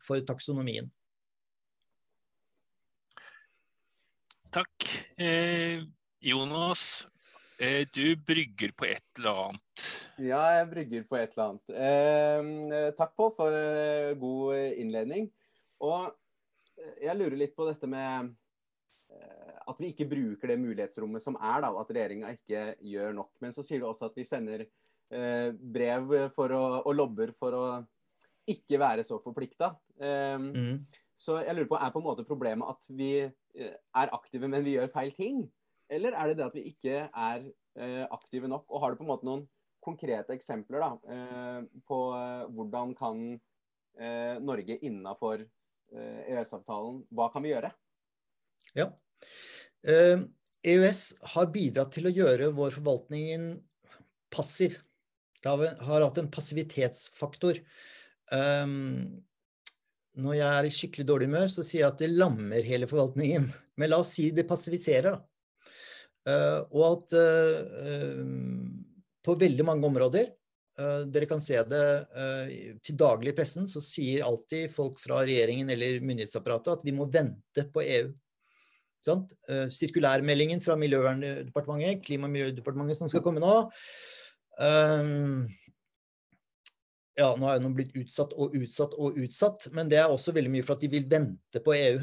for 0.04 0.28
taksonomien. 0.28 0.92
Takk. 4.54 4.86
Eh, 5.18 5.82
Jonas, 6.24 7.04
Eh, 7.58 7.86
du 7.94 8.16
brygger 8.16 8.72
på 8.74 8.88
et 8.88 9.18
eller 9.18 9.44
annet. 9.44 9.84
Ja, 10.18 10.40
jeg 10.58 10.70
brygger 10.72 11.04
på 11.06 11.18
et 11.20 11.34
eller 11.36 11.52
annet. 11.52 11.74
Eh, 11.86 12.88
takk, 12.98 13.14
Pål, 13.16 13.30
for 13.36 13.54
eh, 13.54 14.14
god 14.18 14.80
innledning. 14.80 15.28
Og 15.84 16.08
eh, 16.80 16.96
jeg 17.06 17.18
lurer 17.20 17.38
litt 17.38 17.54
på 17.54 17.68
dette 17.68 17.88
med 17.90 18.32
eh, 19.14 19.54
at 19.70 19.80
vi 19.80 19.92
ikke 19.92 20.08
bruker 20.10 20.50
det 20.50 20.58
mulighetsrommet 20.64 21.22
som 21.22 21.38
er, 21.38 21.62
da, 21.62 21.70
at 21.78 21.94
regjeringa 21.94 22.34
ikke 22.34 22.66
gjør 22.90 23.16
nok. 23.22 23.32
Men 23.44 23.54
så 23.54 23.66
sier 23.66 23.82
du 23.84 23.88
også 23.92 24.10
at 24.10 24.18
vi 24.18 24.26
sender 24.26 24.66
eh, 24.66 25.48
brev 25.54 26.18
for 26.34 26.58
å, 26.58 26.64
og 26.82 26.94
lobber 26.98 27.34
for 27.38 27.58
å 27.58 27.64
ikke 28.50 28.76
være 28.82 29.06
så 29.06 29.16
forplikta. 29.24 29.70
Mm. 29.96 30.82
Så 31.16 31.38
jeg 31.40 31.54
lurer 31.56 31.68
på, 31.70 31.78
er 31.80 31.92
på 31.94 32.00
en 32.02 32.04
måte 32.04 32.26
problemet 32.28 32.68
at 32.68 32.90
vi 32.92 33.12
er 33.24 34.10
aktive, 34.12 34.50
men 34.52 34.66
vi 34.66 34.74
gjør 34.74 34.90
feil 34.92 35.14
ting? 35.16 35.46
Eller 35.92 36.16
er 36.16 36.30
det 36.30 36.38
det 36.38 36.46
at 36.46 36.56
vi 36.56 36.64
ikke 36.70 37.08
er 37.08 37.44
eh, 37.44 38.04
aktive 38.12 38.48
nok? 38.50 38.64
Og 38.70 38.82
har 38.82 38.92
du 38.92 39.00
på 39.00 39.06
en 39.06 39.12
måte 39.12 39.28
noen 39.28 39.44
konkrete 39.84 40.34
eksempler 40.36 40.80
da, 40.80 40.90
eh, 41.12 41.60
på 41.88 41.98
eh, 42.18 42.46
hvordan 42.54 42.94
kan 42.98 43.26
Norge 43.94 44.74
innafor 44.82 45.44
EØS-avtalen 45.94 46.96
Hva 47.14 47.28
kan 47.30 47.44
vi 47.44 47.52
gjøre? 47.52 47.68
Ja. 48.74 48.88
EØS 49.86 51.02
e 51.14 51.28
har 51.30 51.52
bidratt 51.54 51.92
til 51.94 52.08
å 52.10 52.12
gjøre 52.16 52.48
vår 52.56 52.74
forvaltning 52.74 53.44
passiv. 54.34 54.80
Det 55.38 55.52
har 55.86 56.06
hatt 56.08 56.18
en 56.18 56.32
passivitetsfaktor. 56.34 57.60
Når 58.34 60.34
jeg 60.40 60.48
er 60.48 60.66
i 60.66 60.74
skikkelig 60.74 61.06
dårlig 61.12 61.30
humør, 61.30 61.46
så 61.54 61.62
sier 61.62 61.84
jeg 61.84 61.92
at 61.92 62.02
det 62.02 62.10
lammer 62.16 62.66
hele 62.66 62.90
forvaltningen. 62.90 63.46
Men 63.78 63.94
la 63.94 64.02
oss 64.02 64.16
si 64.18 64.32
det 64.34 64.48
passiviserer. 64.50 65.20
da. 65.20 65.33
Eh, 66.24 66.60
og 66.72 66.84
at 66.88 67.14
eh, 67.20 68.20
på 69.24 69.36
veldig 69.40 69.66
mange 69.68 69.88
områder 69.90 70.24
eh, 70.24 71.02
dere 71.12 71.28
kan 71.28 71.42
se 71.42 71.58
det 71.68 71.84
til 72.84 72.96
daglig 73.00 73.34
i 73.34 73.36
pressen, 73.36 73.68
så 73.68 73.82
sier 73.84 74.24
alltid 74.24 74.72
folk 74.72 75.00
fra 75.02 75.20
regjeringen 75.24 75.72
eller 75.74 76.00
myndighetsapparatet 76.00 76.78
at 76.78 76.86
vi 76.86 76.94
må 76.96 77.08
vente 77.12 77.66
på 77.72 77.84
EU. 77.84 78.12
Sånn? 79.04 79.26
Sirkulærmeldingen 79.68 80.62
fra 80.64 80.78
Miljøverndepartementet, 80.80 82.00
Klima- 82.06 82.24
og 82.24 82.32
miljødepartementet 82.32 82.96
som 82.96 83.10
skal 83.12 83.20
komme 83.26 83.42
nå. 83.42 83.52
Ja, 87.20 87.26
nå 87.36 87.50
er 87.50 87.60
den 87.60 87.74
blitt 87.76 87.92
utsatt 88.00 88.32
og 88.32 88.56
utsatt 88.56 88.96
og 88.96 89.18
utsatt, 89.20 89.68
men 89.76 89.92
det 89.92 90.00
er 90.00 90.08
også 90.08 90.32
veldig 90.32 90.54
mye 90.54 90.64
for 90.64 90.78
at 90.78 90.86
de 90.86 90.88
vil 90.94 91.04
vente 91.10 91.60
på 91.60 91.76
EU. 91.76 92.00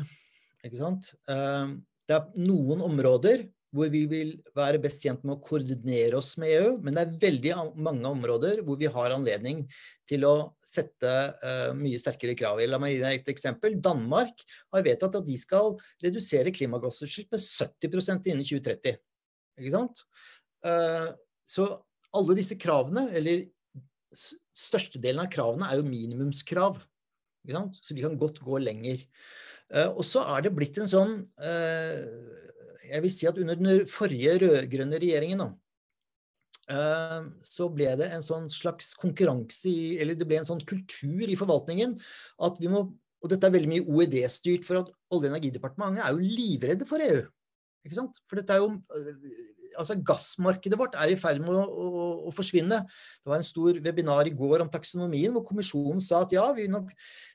Ikke 0.61 0.77
sant? 0.77 1.09
Det 1.25 2.19
er 2.19 2.29
noen 2.37 2.85
områder 2.85 3.47
hvor 3.71 3.91
vi 3.91 4.01
vil 4.09 4.33
være 4.55 4.79
best 4.83 5.03
tjent 5.05 5.21
med 5.23 5.37
å 5.37 5.43
koordinere 5.43 6.17
oss 6.19 6.33
med 6.41 6.51
EU. 6.57 6.71
Men 6.83 6.95
det 6.95 7.03
er 7.03 7.21
veldig 7.21 7.53
mange 7.79 8.09
områder 8.09 8.61
hvor 8.67 8.79
vi 8.79 8.89
har 8.91 9.15
anledning 9.15 9.63
til 10.09 10.25
å 10.27 10.33
sette 10.67 11.11
uh, 11.39 11.71
mye 11.77 11.99
sterkere 12.01 12.35
krav. 12.37 12.59
La 12.67 12.79
meg 12.81 12.97
gi 12.97 13.01
deg 13.03 13.21
et 13.21 13.31
eksempel. 13.31 13.79
Danmark 13.79 14.43
har 14.75 14.85
vedtatt 14.87 15.15
at 15.21 15.27
de 15.27 15.37
skal 15.39 15.77
redusere 16.03 16.53
klimagassutslipp 16.55 17.31
med 17.31 17.45
70% 17.45 18.29
innen 18.33 18.43
2030. 18.47 18.99
Ikke 19.61 19.73
sant? 19.77 20.03
Uh, 20.67 21.15
så 21.47 21.71
alle 22.17 22.35
disse 22.35 22.59
kravene, 22.59 23.07
eller 23.15 23.47
størstedelen 24.11 25.23
av 25.23 25.31
kravene, 25.31 25.71
er 25.71 25.79
jo 25.79 25.87
minimumskrav. 25.87 26.81
Ikke 27.45 27.55
sant? 27.55 27.79
Så 27.79 27.95
vi 27.95 28.03
kan 28.03 28.19
godt 28.19 28.43
gå 28.43 28.59
lenger. 28.67 28.99
Uh, 29.71 29.87
og 29.95 30.03
så 30.03 30.27
er 30.35 30.43
det 30.43 30.57
blitt 30.59 30.75
en 30.83 30.91
sånn 30.91 31.21
jeg 32.91 33.03
vil 33.05 33.13
si 33.13 33.27
at 33.29 33.39
under 33.41 33.59
den 33.59 33.85
forrige 33.89 34.37
rød-grønne 34.43 34.99
regjeringen, 35.01 35.43
da, 35.43 35.49
eh, 36.75 37.29
så 37.47 37.69
ble 37.73 37.93
det 37.99 38.09
en 38.11 38.25
sånn 38.25 38.49
slags 38.51 38.93
konkurranse 38.99 39.69
i 39.71 39.97
Eller 40.01 40.17
det 40.17 40.27
ble 40.27 40.41
en 40.41 40.49
sånn 40.49 40.65
kultur 40.67 41.23
i 41.27 41.37
forvaltningen 41.39 41.95
at 42.47 42.59
vi 42.61 42.71
må 42.71 42.89
Og 43.21 43.29
dette 43.29 43.45
er 43.45 43.53
veldig 43.53 43.69
mye 43.69 43.83
OED-styrt, 43.85 44.63
for 44.65 44.79
at 44.79 44.87
Olje- 45.13 45.29
og 45.29 45.35
energidepartementet 45.35 46.01
er 46.01 46.15
jo 46.15 46.23
livredde 46.25 46.87
for 46.89 47.03
EU. 47.05 47.19
Ikke 47.85 47.97
sant? 47.99 48.15
For 48.25 48.39
dette 48.39 48.55
er 48.55 48.63
jo 48.63 48.79
altså 49.79 49.97
Gassmarkedet 50.05 50.77
vårt 50.79 50.95
er 50.99 51.13
i 51.13 51.17
ferd 51.19 51.41
med 51.43 51.53
å, 51.53 51.61
å, 51.63 52.05
å, 52.29 52.33
forsvinne. 52.35 52.81
Det 53.21 53.31
var 53.31 53.39
en 53.39 53.47
stor 53.47 53.79
webinar 53.83 54.27
i 54.29 54.33
går 54.35 54.63
om 54.63 54.71
taksonomien, 54.71 55.31
hvor 55.35 55.45
kommisjonen 55.47 56.01
sa 56.03 56.23
at 56.25 56.35
ja, 56.35 56.45
vi, 56.57 56.67
nok, 56.71 56.91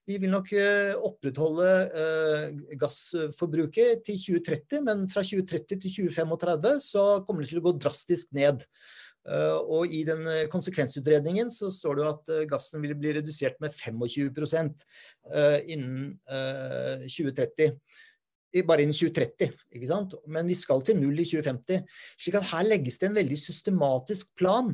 vi 0.08 0.18
vil 0.22 0.32
nok 0.32 0.52
uh, 0.56 0.92
opprettholde 1.08 1.72
uh, 1.94 2.76
gassforbruket 2.80 4.04
til 4.06 4.20
2030, 4.40 4.84
men 4.86 5.04
fra 5.12 5.24
2030 5.26 5.82
til 5.86 5.98
2035 6.12 6.86
så 6.90 7.08
kommer 7.26 7.44
det 7.44 7.52
til 7.54 7.62
å 7.62 7.66
gå 7.68 7.76
drastisk 7.80 8.32
ned. 8.36 8.64
Uh, 9.26 9.58
og 9.58 9.90
i 9.90 10.04
den 10.06 10.22
konsekvensutredningen 10.52 11.48
så 11.50 11.72
står 11.74 11.98
det 11.98 12.10
at 12.12 12.34
gassen 12.52 12.84
vil 12.84 12.94
bli 12.98 13.16
redusert 13.16 13.58
med 13.62 13.74
25 13.74 14.76
uh, 15.34 15.58
innen 15.66 16.12
2030 17.06 17.74
bare 18.66 18.84
innen 18.84 18.96
2030. 18.96 19.50
ikke 19.74 19.88
sant? 19.90 20.14
Men 20.26 20.48
vi 20.48 20.56
skal 20.58 20.84
til 20.84 20.98
null 21.00 21.18
i 21.20 21.26
2050. 21.28 21.82
slik 22.20 22.38
at 22.38 22.48
her 22.52 22.68
legges 22.68 22.98
det 23.00 23.10
en 23.10 23.18
veldig 23.18 23.38
systematisk 23.40 24.32
plan. 24.38 24.72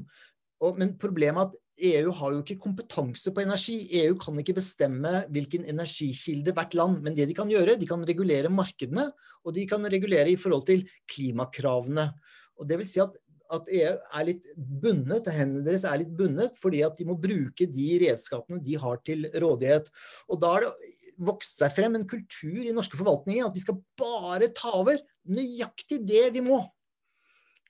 Og, 0.62 0.78
men 0.78 0.94
problemet 1.00 1.40
er 1.40 1.48
at 1.48 1.58
EU 1.82 2.12
har 2.14 2.34
jo 2.34 2.42
ikke 2.44 2.60
kompetanse 2.62 3.32
på 3.34 3.42
energi. 3.42 3.80
EU 4.04 4.14
kan 4.20 4.38
ikke 4.38 4.58
bestemme 4.60 5.24
hvilken 5.34 5.64
energikilde 5.66 6.54
hvert 6.54 6.76
land. 6.78 7.00
Men 7.02 7.16
det 7.16 7.26
de 7.30 7.34
kan 7.34 7.50
gjøre, 7.50 7.78
de 7.80 7.88
kan 7.88 8.04
regulere 8.06 8.52
markedene, 8.52 9.08
og 9.42 9.56
de 9.56 9.66
kan 9.66 9.82
regulere 9.90 10.30
i 10.30 10.38
forhold 10.38 10.68
til 10.68 10.86
klimakravene. 11.10 12.12
Og 12.60 12.68
det 12.68 12.78
vil 12.78 12.88
si 12.88 13.02
at 13.02 13.18
at 13.52 13.68
EU 13.68 13.96
er 14.16 14.26
litt 14.28 14.46
bundet, 14.56 15.28
hendene 15.32 15.64
deres 15.66 15.84
er 15.88 15.98
litt 16.00 16.12
bundet 16.16 16.56
fordi 16.60 16.82
at 16.86 16.96
de 16.98 17.06
må 17.08 17.18
bruke 17.20 17.66
de 17.68 17.88
redskapene 18.00 18.62
de 18.64 18.78
har 18.80 19.00
til 19.06 19.26
rådighet. 19.28 19.90
Og 20.32 20.40
da 20.42 20.52
er 20.56 20.66
det 20.66 21.01
vokst 21.20 21.60
seg 21.60 21.72
frem 21.74 21.98
en 21.98 22.06
kultur 22.08 22.62
i 22.64 22.74
norske 22.74 22.98
forvaltninger 22.98 23.46
at 23.46 23.56
vi 23.56 23.62
skal 23.64 23.78
bare 23.98 24.50
ta 24.56 24.72
over 24.78 25.00
nøyaktig 25.28 26.00
det 26.06 26.28
vi 26.34 26.42
må. 26.44 26.62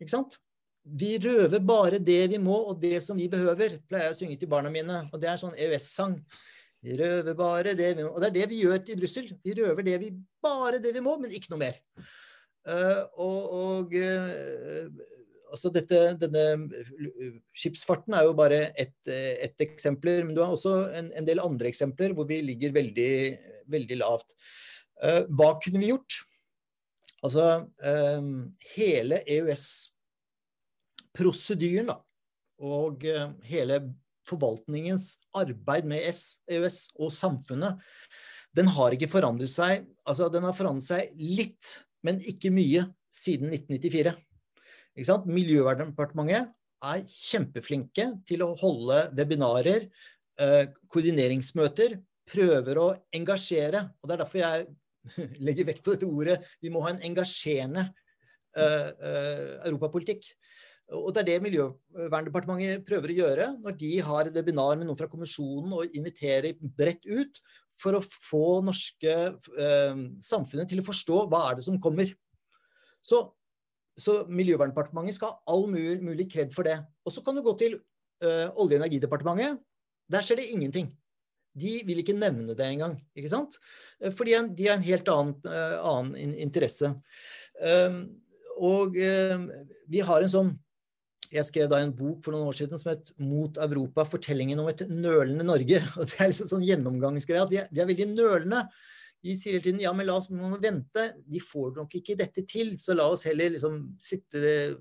Ikke 0.00 0.14
sant? 0.14 0.38
Vi 0.82 1.14
røver 1.22 1.62
bare 1.62 2.00
det 2.02 2.24
vi 2.32 2.40
må, 2.42 2.56
og 2.72 2.80
det 2.82 2.98
som 3.04 3.18
vi 3.18 3.28
behøver, 3.30 3.78
pleier 3.86 4.08
jeg 4.08 4.16
å 4.16 4.18
synge 4.18 4.38
til 4.40 4.50
barna 4.50 4.72
mine. 4.72 5.04
Og 5.12 5.20
det 5.22 5.30
er 5.30 5.38
sånn 5.38 5.54
EØS-sang. 5.54 6.16
Vi 6.82 6.96
røver 6.98 7.36
bare 7.38 7.76
det 7.78 7.92
vi 7.94 8.02
må. 8.02 8.10
Og 8.10 8.18
det 8.18 8.32
er 8.32 8.36
det 8.40 8.48
vi 8.50 8.62
gjør 8.64 8.80
i 8.80 8.98
Brussel. 8.98 9.30
Vi 9.44 9.54
røver 9.60 9.86
det 9.86 9.94
vi, 10.02 10.10
bare 10.42 10.82
det 10.82 10.90
vi 10.96 11.04
må, 11.04 11.14
men 11.22 11.30
ikke 11.30 11.52
noe 11.52 11.62
mer. 11.62 11.78
Uh, 12.66 13.02
og, 13.22 13.38
og 13.58 13.94
uh, 13.94 14.90
altså 15.52 15.70
dette, 15.74 16.00
denne 16.20 16.42
Skipsfarten 17.56 18.16
er 18.16 18.26
jo 18.26 18.34
bare 18.38 18.64
ett 18.78 19.12
et 19.12 19.64
eksempler, 19.66 20.24
men 20.26 20.34
du 20.36 20.42
har 20.42 20.52
også 20.54 20.74
en, 20.98 21.12
en, 21.12 21.26
del 21.28 21.42
andre 21.42 21.70
eksempler 21.70 22.14
hvor 22.16 22.28
vi 22.28 22.40
ligger 22.44 22.74
veldig, 22.74 23.14
veldig 23.72 23.98
lavt. 24.00 24.34
Uh, 25.02 25.24
hva 25.30 25.52
kunne 25.62 25.82
vi 25.82 25.92
gjort? 25.92 26.22
Altså 27.22 27.44
hele 28.74 29.20
EØS 29.30 29.66
prosedyren 31.14 31.92
da, 31.92 32.00
og 32.64 33.04
uh, 33.06 33.28
hele 33.46 33.82
forvaltningens 34.28 35.16
arbeid 35.38 35.86
med 35.88 36.06
EØS 36.06 36.78
og 36.98 37.12
samfunnet, 37.14 37.78
den 38.56 38.68
har 38.74 38.94
ikke 38.94 39.10
forandret 39.10 39.50
seg 39.50 39.86
Altså, 40.08 40.28
den 40.32 40.44
har 40.44 40.56
forandret 40.56 40.84
seg 40.88 41.12
litt, 41.16 41.76
men 42.02 42.18
ikke 42.26 42.50
mye, 42.50 42.84
siden 43.12 43.52
1994. 43.54 44.16
Miljøverndepartementet 44.96 46.52
er 46.82 47.04
kjempeflinke 47.08 48.08
til 48.28 48.42
å 48.44 48.52
holde 48.58 49.06
webinarer, 49.16 49.88
eh, 50.38 50.66
koordineringsmøter, 50.92 51.96
prøver 52.28 52.78
å 52.78 52.88
engasjere. 53.14 53.86
Og 54.02 54.08
det 54.08 54.14
er 54.14 54.22
derfor 54.24 54.42
jeg 54.42 54.66
legger 55.46 55.68
vekt 55.70 55.84
på 55.84 55.94
dette 55.94 56.06
ordet. 56.06 56.38
Vi 56.62 56.70
må 56.70 56.82
ha 56.84 56.92
en 56.92 57.02
engasjerende 57.02 57.88
uh, 58.56 58.90
uh, 58.92 59.48
europapolitikk. 59.66 60.28
Og 60.92 61.12
Det 61.14 61.22
er 61.22 61.28
det 61.30 61.42
Miljøverndepartementet 61.46 62.84
prøver 62.84 63.12
å 63.12 63.16
gjøre 63.16 63.46
når 63.62 63.76
de 63.80 63.92
har 64.04 64.28
et 64.28 64.34
webinar 64.36 64.76
med 64.76 64.88
noen 64.88 64.98
fra 64.98 65.08
kommisjonen 65.08 65.72
og 65.76 65.94
inviterer 65.96 66.58
bredt 66.60 67.06
ut 67.08 67.38
for 67.80 67.96
å 67.96 68.02
få 68.04 68.60
norske 68.66 69.14
eh, 69.32 70.02
samfunnet 70.20 70.68
til 70.68 70.82
å 70.82 70.86
forstå 70.86 71.22
hva 71.30 71.46
er 71.48 71.58
det 71.58 71.64
som 71.64 71.78
kommer. 71.82 72.10
Så, 73.00 73.22
så 73.98 74.22
Miljøverndepartementet 74.28 75.18
skal 75.18 75.34
ha 75.34 75.52
all 75.52 75.66
mulig, 75.70 76.28
kred 76.32 76.52
for 76.54 76.66
det. 76.66 76.78
Og 77.04 77.14
så 77.14 77.22
kan 77.24 77.36
du 77.36 77.42
gå 77.44 77.54
til 77.60 77.76
uh, 78.24 78.48
Olje- 78.56 78.78
og 78.78 78.80
energidepartementet. 78.80 79.60
Der 80.12 80.24
skjer 80.24 80.40
det 80.40 80.50
ingenting. 80.52 80.90
De 81.52 81.74
vil 81.84 82.00
ikke 82.00 82.16
nevne 82.16 82.56
det 82.56 82.66
engang. 82.66 82.96
ikke 83.16 83.28
sant? 83.28 83.58
Eh, 84.00 84.10
fordi 84.10 84.38
de 84.56 84.68
har 84.68 84.78
en 84.78 84.86
helt 84.86 85.08
annen, 85.12 85.34
uh, 85.44 85.78
annen 85.92 86.34
interesse. 86.40 86.94
Um, 87.60 88.04
og 88.56 88.96
uh, 88.96 89.48
vi 89.88 90.00
har 90.00 90.24
en 90.24 90.32
sånn 90.32 90.52
jeg 91.32 91.48
skrev 91.48 91.68
da 91.72 91.78
en 91.80 91.94
bok 91.96 92.20
for 92.24 92.34
noen 92.34 92.50
år 92.50 92.56
siden 92.58 92.80
som 92.80 92.90
het 92.92 93.12
'Mot 93.16 93.56
Europa 93.56 94.04
fortellingen 94.04 94.60
om 94.60 94.68
et 94.68 94.84
nølende 94.88 95.44
Norge'. 95.44 95.80
og 95.98 96.06
Det 96.06 96.20
er 96.20 96.28
liksom 96.28 96.48
sånn 96.50 96.66
gjennomgangsgreie 96.66 97.42
at 97.42 97.52
vi 97.52 97.60
er, 97.62 97.68
vi 97.72 97.80
er, 97.80 97.88
veldig 97.88 98.08
nølende. 98.12 98.68
De 99.22 99.36
sier 99.38 99.56
hele 99.56 99.64
tiden 99.64 99.82
ja, 99.82 99.92
men 99.94 100.08
la 100.08 100.18
oss 100.18 100.28
må 100.32 100.50
vente. 100.62 101.08
De 101.28 101.42
får 101.42 101.76
nok 101.78 101.94
ikke 102.00 102.18
dette 102.18 102.44
til, 102.48 102.74
så 102.82 102.96
la 102.98 103.08
oss 103.12 103.26
heller 103.28 103.54
liksom 103.54 103.84
sitte 104.02 104.76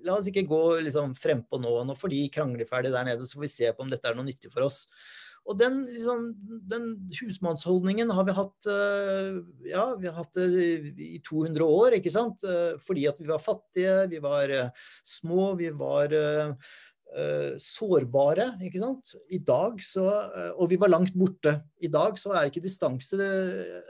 La 0.00 0.14
oss 0.16 0.30
ikke 0.30 0.46
gå 0.48 0.62
liksom 0.86 1.10
frempå 1.12 1.58
nå. 1.60 1.74
Nå 1.84 1.92
får 1.98 2.08
de 2.08 2.20
krangle 2.32 2.64
ferdig 2.64 2.88
der 2.94 3.04
nede, 3.04 3.26
så 3.28 3.36
får 3.36 3.44
vi 3.44 3.50
se 3.52 3.72
på 3.76 3.84
om 3.84 3.90
dette 3.92 4.08
er 4.08 4.16
noe 4.16 4.24
nyttig 4.24 4.48
for 4.48 4.64
oss. 4.64 4.86
Og 5.48 5.56
den, 5.58 5.80
liksom, 5.88 6.24
den, 6.68 6.86
husmannsholdningen 7.16 8.12
har 8.14 8.26
vi 8.28 8.36
hatt 8.36 8.68
eh, 8.70 9.38
ja, 9.70 9.84
vi 9.98 10.08
har 10.08 10.18
hatt 10.20 10.40
i 10.40 11.18
200 11.26 11.64
år, 11.64 11.96
ikke 11.98 12.12
sant? 12.12 12.44
Eh, 12.44 12.76
fordi 12.84 13.06
at 13.10 13.20
vi 13.20 13.28
var 13.30 13.42
fattige, 13.42 13.96
vi 14.12 14.20
var 14.24 14.52
eh, 14.54 14.88
små, 15.04 15.54
vi 15.60 15.72
var 15.74 16.14
sårbare, 17.58 18.52
ikke 18.62 18.78
sant. 18.78 19.16
I 19.34 19.40
dag 19.42 19.80
så 19.82 20.04
Og 20.62 20.68
vi 20.70 20.76
var 20.78 20.92
langt 20.92 21.16
borte. 21.18 21.56
I 21.82 21.88
dag 21.90 22.14
så 22.20 22.30
er 22.38 22.46
ikke 22.46 22.62
distanse 22.62 23.18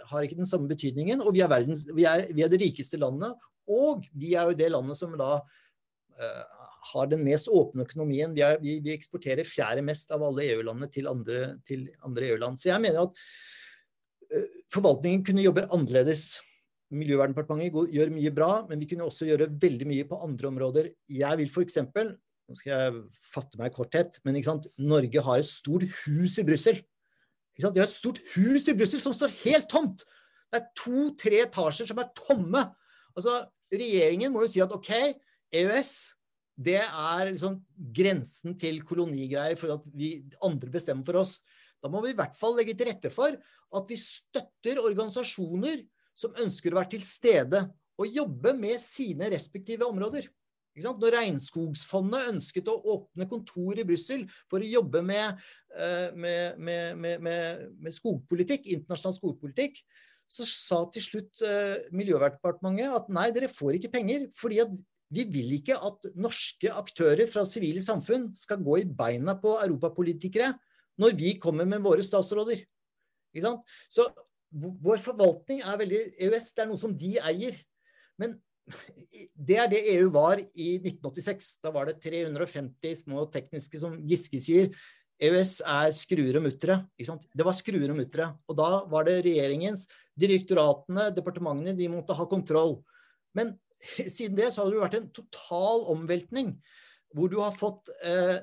har 0.09 0.25
ikke 0.25 0.39
den 0.39 0.49
samme 0.49 0.71
betydningen. 0.71 1.21
Og 1.21 1.35
vi 1.37 1.43
er, 1.45 1.51
verdens, 1.53 1.85
vi 1.93 2.07
er, 2.09 2.27
vi 2.33 2.45
er 2.47 2.49
det 2.49 2.63
rikeste 2.63 3.01
landet, 3.01 3.37
og 3.71 4.07
vi 4.17 4.35
er 4.35 4.51
jo 4.51 4.59
det 4.59 4.71
landet 4.73 4.99
som 4.99 5.13
da 5.19 5.37
uh, 5.39 6.61
har 6.93 7.11
den 7.11 7.23
mest 7.27 7.51
åpne 7.53 7.85
økonomien. 7.87 8.35
Vi, 8.35 8.43
er, 8.45 8.59
vi 8.61 8.95
eksporterer 8.95 9.49
fjerde 9.49 9.85
mest 9.87 10.11
av 10.15 10.25
alle 10.27 10.49
EU-landene 10.55 10.91
til 10.93 11.11
andre, 11.11 11.57
andre 12.07 12.31
EU-land. 12.33 12.61
Så 12.61 12.73
jeg 12.73 12.83
mener 12.83 13.05
at 13.05 13.21
uh, 14.33 14.63
forvaltningen 14.75 15.25
kunne 15.27 15.45
jobbe 15.45 15.69
annerledes. 15.69 16.41
Miljøverndepartementet 16.91 17.95
gjør 17.95 18.11
mye 18.17 18.33
bra, 18.35 18.51
men 18.67 18.81
vi 18.81 18.89
kunne 18.91 19.07
også 19.07 19.29
gjøre 19.29 19.53
veldig 19.63 19.87
mye 19.87 20.09
på 20.09 20.19
andre 20.27 20.51
områder. 20.51 20.91
Jeg 21.07 21.39
vil 21.39 21.53
f.eks. 21.53 21.79
Nå 22.51 22.57
skal 22.59 22.73
jeg 22.75 23.03
fatte 23.31 23.59
meg 23.61 23.71
i 23.71 23.75
korthet, 23.77 24.17
men 24.27 24.41
Norge 24.83 25.23
har 25.23 25.39
et 25.39 25.47
stort 25.47 25.87
hus 26.03 26.35
i 26.43 26.45
Brussel. 26.47 26.81
Vi 27.55 27.63
har 27.63 27.77
et 27.85 27.95
stort 27.95 28.19
hus 28.35 28.67
i 28.67 28.75
Brussel 28.75 29.03
som 29.05 29.15
står 29.15 29.31
helt 29.45 29.71
tomt! 29.71 30.03
Det 30.51 30.59
er 30.59 30.71
to-tre 30.75 31.45
etasjer 31.45 31.87
som 31.87 32.01
er 32.03 32.09
tomme. 32.19 32.65
Altså, 33.15 33.45
Regjeringen 33.71 34.33
må 34.35 34.43
jo 34.43 34.51
si 34.51 34.63
at 34.65 34.73
OK, 34.75 34.91
EØS 35.55 35.93
det 36.61 36.81
er 36.83 37.31
liksom 37.31 37.61
grensen 37.95 38.57
til 38.59 38.83
kolonigreier 38.85 39.55
for 39.57 39.77
at 39.77 39.85
vi 39.97 40.17
andre 40.45 40.73
bestemmer 40.75 41.07
for 41.07 41.21
oss. 41.23 41.39
Da 41.81 41.89
må 41.89 42.03
vi 42.05 42.11
i 42.13 42.19
hvert 42.19 42.35
fall 42.37 42.59
legge 42.59 42.75
til 42.77 42.91
rette 42.91 43.13
for 43.15 43.39
at 43.39 43.87
vi 43.89 43.97
støtter 43.97 44.83
organisasjoner 44.83 45.87
som 46.19 46.35
ønsker 46.43 46.75
å 46.75 46.81
være 46.81 46.97
til 46.97 47.07
stede 47.07 47.63
og 48.01 48.11
jobbe 48.11 48.53
med 48.59 48.83
sine 48.83 49.31
respektive 49.33 49.87
områder. 49.89 50.27
Når 50.85 51.17
Regnskogsfondet 51.17 52.31
ønsket 52.33 52.69
å 52.71 52.77
åpne 52.95 53.27
kontor 53.31 53.79
i 53.79 53.87
Brussel 53.87 54.27
for 54.51 54.63
å 54.63 54.71
jobbe 54.71 55.03
med, 55.07 55.41
eh, 55.77 56.09
med, 56.15 56.61
med, 56.61 57.27
med, 57.27 57.93
skogpolitikk, 57.95 58.69
internasjonal 58.77 59.19
skogpolitikk, 59.19 59.83
så 60.31 60.47
sa 60.47 60.81
til 60.95 61.03
slutt 61.03 61.43
eh, 61.43 61.91
Miljøverndepartementet 61.97 62.97
at 63.01 63.11
nei, 63.13 63.29
dere 63.35 63.51
får 63.51 63.81
ikke 63.81 63.93
penger, 63.97 64.29
fordi 64.39 64.63
at 64.63 64.75
vi 65.11 65.25
vil 65.27 65.57
ikke 65.57 65.75
at 65.75 66.07
norske 66.15 66.71
aktører 66.71 67.27
fra 67.31 67.43
sivile 67.49 67.83
samfunn 67.83 68.29
skal 68.39 68.61
gå 68.63 68.79
i 68.79 68.87
beina 68.87 69.35
på 69.43 69.57
europapolitikere 69.59 70.53
når 71.03 71.17
vi 71.19 71.33
kommer 71.43 71.67
med 71.67 71.83
våre 71.83 72.05
statsråder. 72.07 72.63
Så 73.91 74.07
vår 74.51 75.03
forvaltning 75.03 75.63
er 75.63 75.81
veldig 75.81 76.01
EØS, 76.27 76.53
det 76.55 76.65
er 76.65 76.71
noe 76.71 76.81
som 76.81 76.95
de 76.95 77.17
eier. 77.19 77.59
Men 78.21 78.37
det 79.35 79.57
er 79.59 79.69
det 79.71 79.83
EU 79.97 80.09
var 80.15 80.41
i 80.41 80.73
1986. 80.79 81.53
Da 81.65 81.73
var 81.75 81.89
det 81.89 82.01
350 82.05 83.05
små 83.05 83.27
tekniske, 83.33 83.81
som 83.83 83.97
Giske 84.09 84.41
sier. 84.43 84.73
EØS 85.21 85.59
er 85.69 85.95
skruer 85.97 86.39
og 86.39 86.47
muttere. 86.47 86.79
Det 86.97 87.45
var 87.47 87.57
skruer 87.57 87.91
og 87.93 87.99
muttere. 87.99 88.31
Og 88.49 88.57
da 88.57 88.69
var 88.91 89.09
det 89.09 89.21
regjeringens, 89.27 89.87
direktoratene, 90.21 91.11
departementene, 91.17 91.77
de 91.77 91.89
måtte 91.93 92.17
ha 92.17 92.29
kontroll. 92.29 92.79
Men 93.37 93.55
siden 94.15 94.39
det 94.39 94.53
så 94.55 94.65
har 94.65 94.73
det 94.73 94.85
vært 94.85 95.01
en 95.01 95.11
total 95.17 95.85
omveltning. 95.93 96.55
Hvor 97.17 97.27
du 97.27 97.41
har 97.43 97.55
fått 97.57 97.91
eh, 98.07 98.39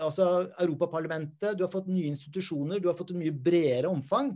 altså 0.00 0.46
Europaparlamentet, 0.62 1.52
du 1.58 1.66
har 1.66 1.72
fått 1.72 1.90
nye 1.92 2.08
institusjoner, 2.08 2.80
du 2.80 2.88
har 2.88 2.96
fått 2.96 3.12
en 3.12 3.20
mye 3.20 3.34
bredere 3.34 3.90
omfang. 3.92 4.32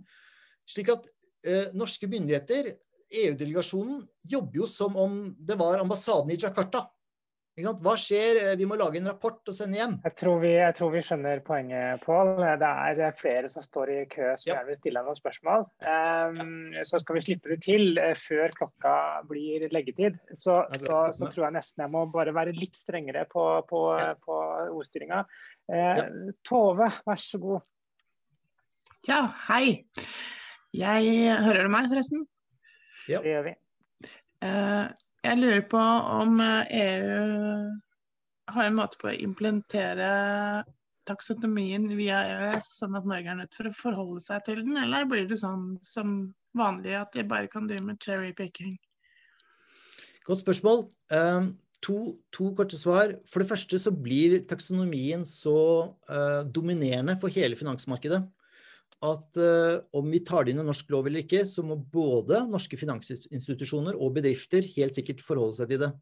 Slik 0.69 0.93
at 0.93 1.09
eh, 1.49 1.73
norske 1.73 2.11
myndigheter, 2.11 2.75
EU-delegasjonen, 3.11 4.05
jobber 4.23 4.63
jo 4.63 4.71
som 4.71 4.97
om 4.97 5.21
det 5.39 5.59
var 5.59 5.83
ambassaden 5.83 6.31
i 6.31 6.39
Jakarta. 6.41 6.87
Hva 7.61 7.93
skjer? 7.99 8.39
Eh, 8.41 8.57
vi 8.57 8.67
må 8.69 8.77
lage 8.79 9.01
en 9.01 9.09
rapport 9.11 9.51
og 9.51 9.55
sende 9.55 9.77
hjem. 9.77 9.97
Jeg 10.07 10.15
tror 10.21 10.39
vi, 10.41 10.53
jeg 10.55 10.75
tror 10.79 10.93
vi 10.95 11.03
skjønner 11.05 11.43
poenget, 11.45 12.05
Pål. 12.05 12.31
Det 12.61 12.69
er 12.69 13.03
eh, 13.09 13.17
flere 13.19 13.51
som 13.53 13.65
står 13.65 13.93
i 13.93 13.99
kø 14.11 14.31
som 14.41 14.53
ja. 14.53 14.61
vil 14.69 14.79
stille 14.79 15.03
noen 15.05 15.19
spørsmål. 15.19 15.67
Um, 15.83 16.71
så 16.89 17.03
skal 17.03 17.19
vi 17.19 17.25
slippe 17.27 17.53
det 17.53 17.59
til 17.67 18.01
før 18.23 18.55
klokka 18.57 18.95
blir 19.29 19.67
leggetid. 19.75 20.17
Så, 20.39 20.63
så, 20.79 21.03
så, 21.17 21.27
tror 21.27 21.49
jeg 21.49 21.59
nesten 21.59 21.85
jeg 21.85 21.93
må 21.93 22.07
bare 22.15 22.35
være 22.37 22.57
litt 22.57 22.79
strengere 22.79 23.27
på, 23.31 23.45
på, 23.69 23.85
på 24.25 24.41
ordstyringa. 24.71 25.25
Uh, 25.71 26.33
Tove, 26.47 26.89
vær 27.07 27.23
så 27.23 27.43
god. 27.43 27.69
Ja, 29.09 29.25
hei. 29.51 29.89
Jeg 30.77 31.41
Hører 31.43 31.67
du 31.67 31.73
meg, 31.73 31.91
forresten? 31.91 32.29
Ja. 33.11 33.23
Det 33.25 33.35
gjør 33.35 33.47
vi. 33.49 33.55
Uh, 34.41 34.87
jeg 35.21 35.37
lurer 35.37 35.65
på 35.69 35.81
om 35.81 36.41
EU 36.41 36.45
eh, 36.73 37.71
e 37.71 38.55
har 38.55 38.67
en 38.67 38.79
måte 38.79 38.99
på 38.99 39.11
å 39.11 39.15
implementere 39.15 40.07
taksonomien 41.09 41.85
via 41.99 42.23
EØS, 42.27 42.71
sånn 42.81 42.97
at 42.99 43.07
Norge 43.09 43.31
er 43.31 43.39
nødt 43.43 43.57
for 43.57 43.69
å 43.69 43.77
forholde 43.77 44.23
seg 44.25 44.43
til 44.47 44.63
den, 44.65 44.79
eller 44.81 45.09
blir 45.09 45.29
det 45.29 45.39
sånn 45.43 45.75
som 45.87 46.33
vanlig 46.57 46.97
at 46.99 47.13
de 47.15 47.27
bare 47.27 47.51
kan 47.53 47.69
drive 47.71 47.85
med 47.87 48.01
cherry 48.03 48.33
picking? 48.37 48.75
Godt 50.27 50.43
spørsmål. 50.43 50.85
Um, 51.15 51.53
to, 51.85 52.17
to, 52.35 52.51
korte 52.57 52.79
svar. 52.81 53.15
For 53.31 53.43
det 53.43 53.51
første 53.53 53.81
så 53.83 53.93
blir 53.95 54.41
taksonomien 54.51 55.25
så 55.29 55.57
uh, 56.11 56.43
dominerende 56.49 57.17
for 57.21 57.33
hele 57.35 57.59
finansmarkedet 57.61 58.23
at 59.01 59.39
uh, 59.41 59.81
om 59.97 60.11
vi 60.13 60.21
tar 60.25 60.45
det 60.45 60.53
inn 60.53 60.61
i 60.61 60.67
norsk 60.67 60.91
lov 60.93 61.09
eller 61.09 61.25
ikke, 61.25 61.47
så 61.49 61.65
må 61.65 61.79
både 61.81 62.43
norske 62.51 62.77
finansinstitusjoner 62.81 63.97
og 63.97 64.19
bedrifter 64.19 64.67
helt 64.77 64.97
sikkert 64.97 65.25
forholde 65.25 65.57
seg 65.57 65.73
til 65.73 65.87
det. 65.87 65.95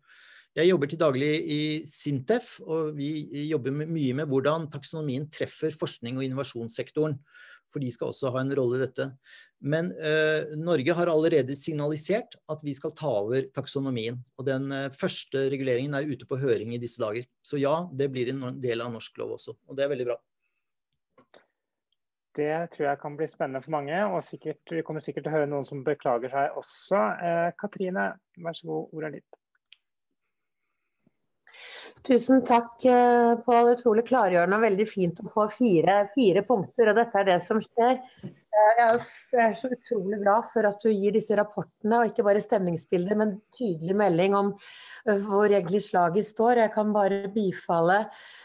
Jeg 0.59 0.73
jobber 0.73 0.91
til 0.91 0.99
daglig 0.99 1.31
i 1.55 1.61
Sintef, 1.87 2.57
og 2.65 2.97
vi 2.97 3.11
jobber 3.47 3.75
mye 3.79 4.17
med 4.17 4.27
hvordan 4.31 4.67
taksonomien 4.73 5.29
treffer 5.31 5.75
forskning 5.77 6.19
og 6.19 6.25
innovasjonssektoren. 6.27 7.15
For 7.69 7.85
de 7.85 7.91
skal 7.93 8.11
også 8.11 8.33
ha 8.33 8.41
en 8.41 8.55
rolle 8.57 8.79
i 8.79 8.81
dette. 8.81 9.11
Men 9.61 9.91
uh, 9.93 10.57
Norge 10.57 10.95
har 10.97 11.11
allerede 11.13 11.55
signalisert 11.59 12.39
at 12.51 12.65
vi 12.65 12.73
skal 12.75 12.95
ta 12.97 13.13
over 13.21 13.45
taksonomien. 13.55 14.17
Og 14.41 14.49
den 14.49 14.73
uh, 14.73 14.89
første 14.97 15.45
reguleringen 15.53 15.95
er 15.95 16.09
ute 16.09 16.27
på 16.27 16.41
høring 16.41 16.73
i 16.75 16.81
disse 16.81 17.03
dager. 17.03 17.29
Så 17.45 17.61
ja, 17.61 17.83
det 17.93 18.09
blir 18.15 18.33
en 18.33 18.57
del 18.59 18.83
av 18.83 18.91
norsk 18.97 19.21
lov 19.21 19.37
også. 19.37 19.55
Og 19.69 19.77
det 19.77 19.85
er 19.85 19.93
veldig 19.93 20.09
bra. 20.09 20.19
Det 22.39 22.55
tror 22.75 22.87
jeg 22.87 23.01
kan 23.03 23.17
bli 23.19 23.27
spennende 23.27 23.65
for 23.65 23.75
mange, 23.75 23.99
og 24.07 24.23
sikkert, 24.23 24.63
vi 24.71 24.85
kommer 24.87 25.03
sikkert 25.03 25.27
til 25.27 25.33
å 25.33 25.37
høre 25.41 25.51
noen 25.51 25.67
som 25.67 25.83
beklager 25.87 26.31
seg 26.31 26.59
også. 26.61 27.01
Eh, 27.27 27.51
Katrine, 27.59 28.13
vær 28.45 28.55
så 28.55 28.69
god, 28.69 28.93
ordet 28.95 29.09
er 29.09 29.17
ditt. 29.19 29.39
Tusen 32.07 32.45
takk, 32.47 32.77
eh, 32.87 33.35
Pål. 33.43 33.73
Utrolig 33.75 34.05
klargjørende 34.07 34.59
og 34.59 34.67
veldig 34.69 34.87
fint 34.89 35.19
å 35.25 35.33
få 35.33 35.49
fire, 35.57 35.97
fire, 36.15 36.45
punkter. 36.47 36.93
og 36.93 37.01
Dette 37.01 37.19
er 37.19 37.27
det 37.33 37.39
som 37.47 37.61
skjer. 37.65 37.99
Jeg 38.49 39.01
er 39.43 39.53
så 39.55 39.69
utrolig 39.71 40.19
glad 40.23 40.47
for 40.53 40.67
at 40.67 40.81
du 40.83 40.89
gir 40.89 41.13
disse 41.15 41.37
rapportene, 41.37 41.99
og 41.99 42.09
ikke 42.09 42.25
bare 42.27 42.41
stemningsbilder, 42.43 43.19
men 43.21 43.35
tydelig 43.55 43.97
melding 43.99 44.35
om 44.39 44.53
hvor 45.29 45.47
egentlig 45.47 45.83
slaget 45.85 46.27
står. 46.27 46.63
Jeg 46.63 46.73
kan 46.75 46.93
bare 46.95 47.29
bifalle 47.35 47.99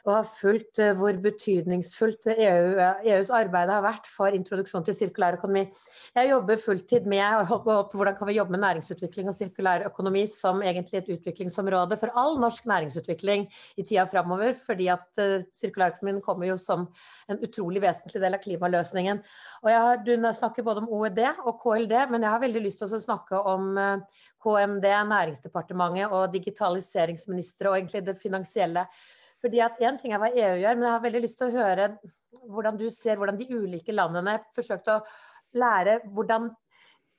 og 0.04 0.12
ha 0.14 0.22
fulgt 0.28 0.82
hvor 1.00 1.18
betydningsfullt 1.24 2.28
EU, 2.34 2.82
EUs 3.14 3.32
arbeid 3.34 3.72
har 3.72 3.84
vært 3.86 4.10
for 4.10 4.36
introduksjon 4.36 4.86
til 4.88 4.98
sirkulær 4.98 5.40
økonomi. 5.40 5.66
Jeg 6.18 6.30
jobber 6.30 6.62
fulltid 6.62 7.08
med 7.10 7.48
hvordan 7.54 8.18
kan 8.18 8.30
vi 8.30 8.38
jobbe 8.38 8.56
med 8.56 8.64
næringsutvikling 8.66 9.32
og 9.32 9.38
sirkulær 9.38 9.88
økonomi 9.90 10.26
som 10.30 10.62
egentlig 10.64 11.02
et 11.02 11.12
utviklingsområde 11.18 11.98
for 12.02 12.14
all 12.20 12.40
norsk 12.44 12.68
næringsutvikling 12.70 13.48
i 13.78 13.84
tida 13.88 14.06
framover. 14.12 14.54
Fordi 14.68 14.92
at 14.94 15.24
sirkulærøkonomien 15.58 16.22
kommer 16.26 16.52
jo 16.52 16.60
som 16.62 16.88
en 17.32 17.44
utrolig 17.44 17.82
vesentlig 17.84 18.22
del 18.24 18.38
av 18.38 18.44
klimaløsningen. 18.44 19.24
Og 19.64 19.72
jeg 19.72 19.80
har, 19.88 19.93
du 20.02 20.14
snakker 20.34 20.66
både 20.66 20.84
om 20.84 20.90
OED 20.98 21.20
og 21.46 21.60
KLD, 21.62 21.94
men 22.12 22.24
jeg 22.26 22.34
har 22.34 22.42
veldig 22.42 22.64
lyst 22.66 22.82
til 22.82 22.94
å 22.94 23.02
snakke 23.02 23.42
om 23.50 23.78
eh, 23.78 24.24
KMD, 24.44 24.88
Næringsdepartementet 25.12 26.16
og 26.16 26.32
digitaliseringsministre 26.34 27.70
og 27.70 27.78
egentlig 27.78 28.04
det 28.08 28.18
finansielle. 28.22 28.88
Fordi 29.44 29.62
at 29.66 29.80
Én 29.84 30.00
ting 30.00 30.16
er 30.16 30.22
hva 30.24 30.32
EU 30.32 30.58
gjør, 30.62 30.78
men 30.80 30.88
jeg 30.88 30.96
har 30.96 31.06
veldig 31.06 31.24
lyst 31.26 31.40
til 31.42 31.52
å 31.52 31.58
høre 31.58 31.90
hvordan 32.50 32.80
du 32.80 32.88
ser 32.90 33.20
hvordan 33.20 33.38
de 33.38 33.50
ulike 33.54 33.94
landene 33.94 34.40
forsøkte 34.56 34.98
å 34.98 35.04
lære 35.60 36.00
hvordan 36.16 36.50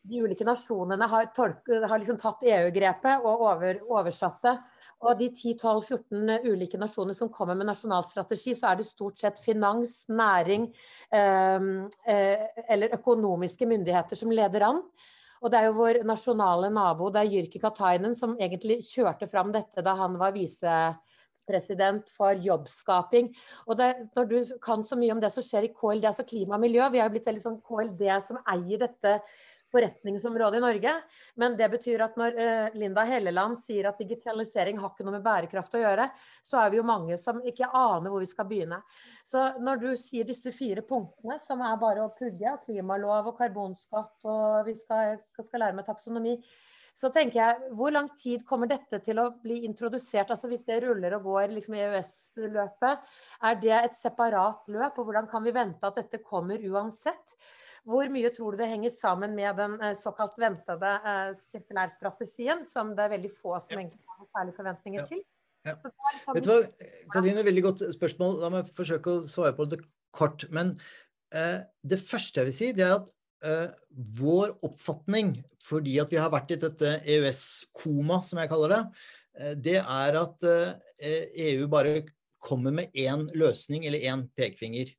de 0.05 0.20
ulike 0.20 0.44
nasjonene 0.44 1.07
har, 1.09 1.30
tolket, 1.36 1.86
har 1.88 2.00
liksom 2.00 2.18
tatt 2.20 2.44
EU-grepet 2.44 3.24
og 3.24 3.44
over, 3.48 3.80
oversatt 3.88 4.42
det. 4.44 4.55
Og 5.05 5.16
de 5.20 5.30
10-12-14 5.32 6.50
ulike 6.50 6.80
nasjoner 6.80 7.16
som 7.16 7.30
kommer 7.32 7.57
med 7.57 7.68
nasjonal 7.70 8.05
strategi, 8.09 8.55
så 8.57 8.70
er 8.70 8.80
det 8.80 8.88
stort 8.88 9.20
sett 9.20 9.40
finans, 9.44 10.02
næring 10.12 10.68
eh, 11.12 11.66
eh, 12.09 12.44
eller 12.68 12.96
økonomiske 12.98 13.68
myndigheter 13.68 14.20
som 14.20 14.32
leder 14.32 14.68
an. 14.68 14.82
Og 15.44 15.52
det 15.52 15.61
er 15.61 15.68
jo 15.68 15.78
vår 15.80 16.02
nasjonale 16.09 16.70
nabo, 16.72 17.11
det 17.12 17.24
er 17.24 17.32
Jyrki 17.32 17.61
Katainen, 17.61 18.14
som 18.16 18.36
egentlig 18.40 18.80
kjørte 18.86 19.28
fram 19.28 19.52
dette 19.52 19.84
da 19.84 19.96
han 19.98 20.16
var 20.20 20.36
vise 20.36 20.76
president 21.48 22.09
for 22.16 22.36
jobbskaping. 22.40 23.28
Og 23.68 23.76
det, 23.80 23.90
når 24.16 24.30
du 24.30 24.38
kan 24.64 24.84
så 24.84 24.96
mye 24.96 25.12
om 25.12 25.20
det 25.20 25.32
som 25.32 25.44
skjer 25.44 25.68
i 25.68 25.74
KLD, 25.76 26.07
altså 26.09 26.24
klima 26.28 26.57
og 26.57 26.64
miljø, 26.64 26.86
vi 26.92 27.02
har 27.02 27.11
jo 27.11 27.16
blitt 27.16 27.28
veldig 27.28 27.44
sånn 27.44 27.61
KLD 27.64 28.07
som 28.24 28.40
eier 28.55 28.80
dette 28.86 29.18
forretningsområdet 29.74 30.60
i 30.60 30.64
Norge. 30.64 30.94
Men 31.40 31.56
det 31.58 31.68
betyr 31.74 32.06
at 32.06 32.18
når 32.20 32.38
uh, 32.38 32.76
Linda 32.78 33.04
Helleland 33.08 33.58
sier 33.60 33.90
at 33.90 34.00
digitalisering 34.00 34.78
har 34.80 34.94
ikke 34.94 35.06
noe 35.06 35.18
med 35.18 35.26
bærekraft 35.26 35.74
å 35.74 35.82
gjøre, 35.82 36.08
så 36.46 36.62
er 36.62 36.72
vi 36.72 36.80
jo 36.80 36.86
mange 36.88 37.18
som 37.20 37.42
ikke 37.42 37.70
aner 37.70 38.12
hvor 38.12 38.22
vi 38.22 38.30
skal 38.30 38.48
begynne. 38.50 38.80
Så 39.26 39.46
når 39.62 39.82
du 39.82 39.88
sier 40.00 40.28
disse 40.28 40.52
fire 40.54 40.84
punktene, 40.86 41.40
som 41.42 41.62
er 41.64 41.80
bare 41.82 42.06
å 42.06 42.12
pugge, 42.14 42.58
klimalov 42.66 43.32
og 43.32 43.40
karbonskatt, 43.40 44.16
og 44.24 44.70
vi 44.70 44.78
skal, 44.78 45.18
skal 45.42 45.66
lære 45.66 45.78
med 45.80 45.88
taksonomi, 45.88 46.38
så 46.94 47.10
tenker 47.10 47.40
jeg, 47.40 47.72
Hvor 47.74 47.90
lang 47.90 48.08
tid 48.18 48.44
kommer 48.46 48.70
dette 48.70 49.00
til 49.02 49.18
å 49.18 49.30
bli 49.42 49.64
introdusert? 49.66 50.30
altså 50.30 50.48
Hvis 50.50 50.64
det 50.68 50.80
ruller 50.84 51.16
og 51.18 51.26
går 51.26 51.50
liksom 51.56 51.74
EØS-løpet, 51.80 53.10
er 53.42 53.60
det 53.62 53.74
et 53.80 53.98
separat 53.98 54.62
løp? 54.70 54.98
og 54.98 55.10
Hvordan 55.10 55.28
kan 55.30 55.44
vi 55.44 55.54
vente 55.54 55.86
at 55.86 55.98
dette 55.98 56.22
kommer 56.22 56.62
uansett? 56.70 57.36
Hvor 57.85 58.09
mye 58.09 58.30
tror 58.32 58.55
du 58.55 58.62
det 58.62 58.70
henger 58.70 58.93
sammen 58.93 59.35
med 59.37 59.59
den 59.61 59.76
eh, 59.82 59.97
såkalt 60.01 60.39
ventede 60.41 60.93
eh, 61.05 61.35
sirkulærstrategien, 61.37 62.64
som 62.68 62.95
det 62.97 63.05
er 63.05 63.14
veldig 63.18 63.32
få 63.35 63.59
som 63.61 63.76
egentlig 63.76 64.01
har 64.09 64.28
særlige 64.30 64.57
forventninger 64.57 65.03
ja. 65.03 65.09
til? 65.11 65.24
Ja. 65.64 65.74
Sånn 66.24 66.37
Vet 66.37 66.47
du 66.47 66.53
hva, 66.53 66.61
Katrine, 67.12 67.45
veldig 67.47 67.64
godt 67.64 67.85
spørsmål. 67.97 68.39
La 68.43 68.51
meg 68.53 68.72
forsøke 68.76 69.18
å 69.18 69.26
svare 69.28 69.57
på 69.57 69.68
det 69.68 69.80
kort. 70.14 70.47
Men 70.55 70.74
eh, 71.35 71.61
det 71.85 72.01
første 72.05 72.43
jeg 72.43 72.51
vil 72.51 72.57
si, 72.57 72.70
det 72.76 72.87
er 72.87 72.97
at 72.99 73.12
eh, 73.45 73.68
vår 74.18 74.57
oppfatning, 74.66 75.37
fordi 75.64 75.99
at 76.03 76.12
vi 76.12 76.20
har 76.20 76.32
vært 76.32 76.55
i 76.57 76.61
dette 76.64 76.99
EØS-koma, 77.01 78.20
som 78.26 78.41
jeg 78.43 78.53
kaller 78.53 78.76
det, 78.76 78.82
uh, 79.41 79.55
det 79.61 79.78
er 79.80 80.20
at 80.20 80.49
eh, 80.51 81.24
EU 81.51 81.68
bare 81.72 82.03
kommer 82.45 82.74
med 82.76 82.93
én 82.93 83.26
løsning 83.37 83.87
eller 83.89 84.05
én 84.05 84.26
pekefinger. 84.37 84.93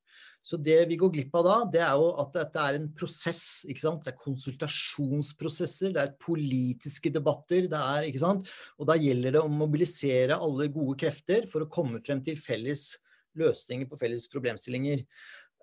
Så 0.46 0.60
det 0.62 0.78
vi 0.92 0.98
går 1.02 1.10
glipp 1.16 1.38
av 1.40 1.46
da, 1.48 1.56
det 1.74 1.82
er 1.82 1.96
jo 1.98 2.12
at 2.22 2.36
dette 2.36 2.66
er 2.70 2.78
en 2.78 2.90
prosess. 2.94 3.64
ikke 3.66 3.82
sant? 3.82 4.04
Det 4.06 4.12
er 4.14 4.20
konsultasjonsprosesser, 4.22 5.96
det 5.96 6.04
er 6.04 6.18
politiske 6.22 7.10
debatter. 7.14 7.66
det 7.72 7.80
er, 7.80 8.10
ikke 8.12 8.22
sant? 8.22 8.52
Og 8.78 8.90
da 8.92 8.98
gjelder 9.00 9.38
det 9.38 9.42
å 9.42 9.50
mobilisere 9.50 10.38
alle 10.38 10.70
gode 10.74 11.00
krefter 11.02 11.50
for 11.50 11.66
å 11.66 11.72
komme 11.72 12.04
frem 12.06 12.22
til 12.26 12.38
felles 12.38 12.92
løsninger 13.36 13.90
på 13.90 13.98
felles 14.00 14.30
problemstillinger. 14.32 15.02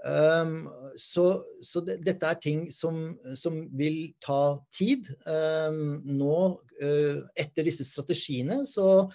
Um, 0.03 0.67
så, 0.99 1.45
så 1.63 1.79
det, 1.87 2.01
dette 2.03 2.27
er 2.27 2.41
ting 2.43 2.65
som, 2.75 3.05
som 3.39 3.61
vil 3.79 4.17
ta 4.23 4.59
tid. 4.75 5.13
Um, 5.23 6.01
nå, 6.11 6.39
uh, 6.83 7.23
etter 7.39 7.69
disse 7.69 7.87
strategiene, 7.87 8.65
så 8.67 9.07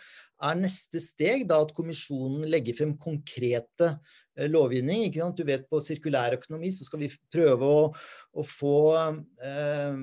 er 0.48 0.62
neste 0.62 1.02
steg 1.04 1.44
da 1.50 1.60
at 1.66 1.74
kommisjonen 1.76 2.48
legger 2.48 2.78
frem 2.78 2.96
konkrete 3.02 3.98
lovgivning. 4.52 5.08
Ikke 5.08 5.24
sant? 5.24 5.40
Du 5.40 5.48
vet 5.48 5.66
På 5.70 5.82
sirkulærøkonomi 5.84 6.72
så 6.76 6.88
skal 6.88 7.06
vi 7.06 7.12
prøve 7.34 7.68
å, 7.68 7.82
å 8.38 8.46
få 8.46 8.78
eh, 8.98 9.98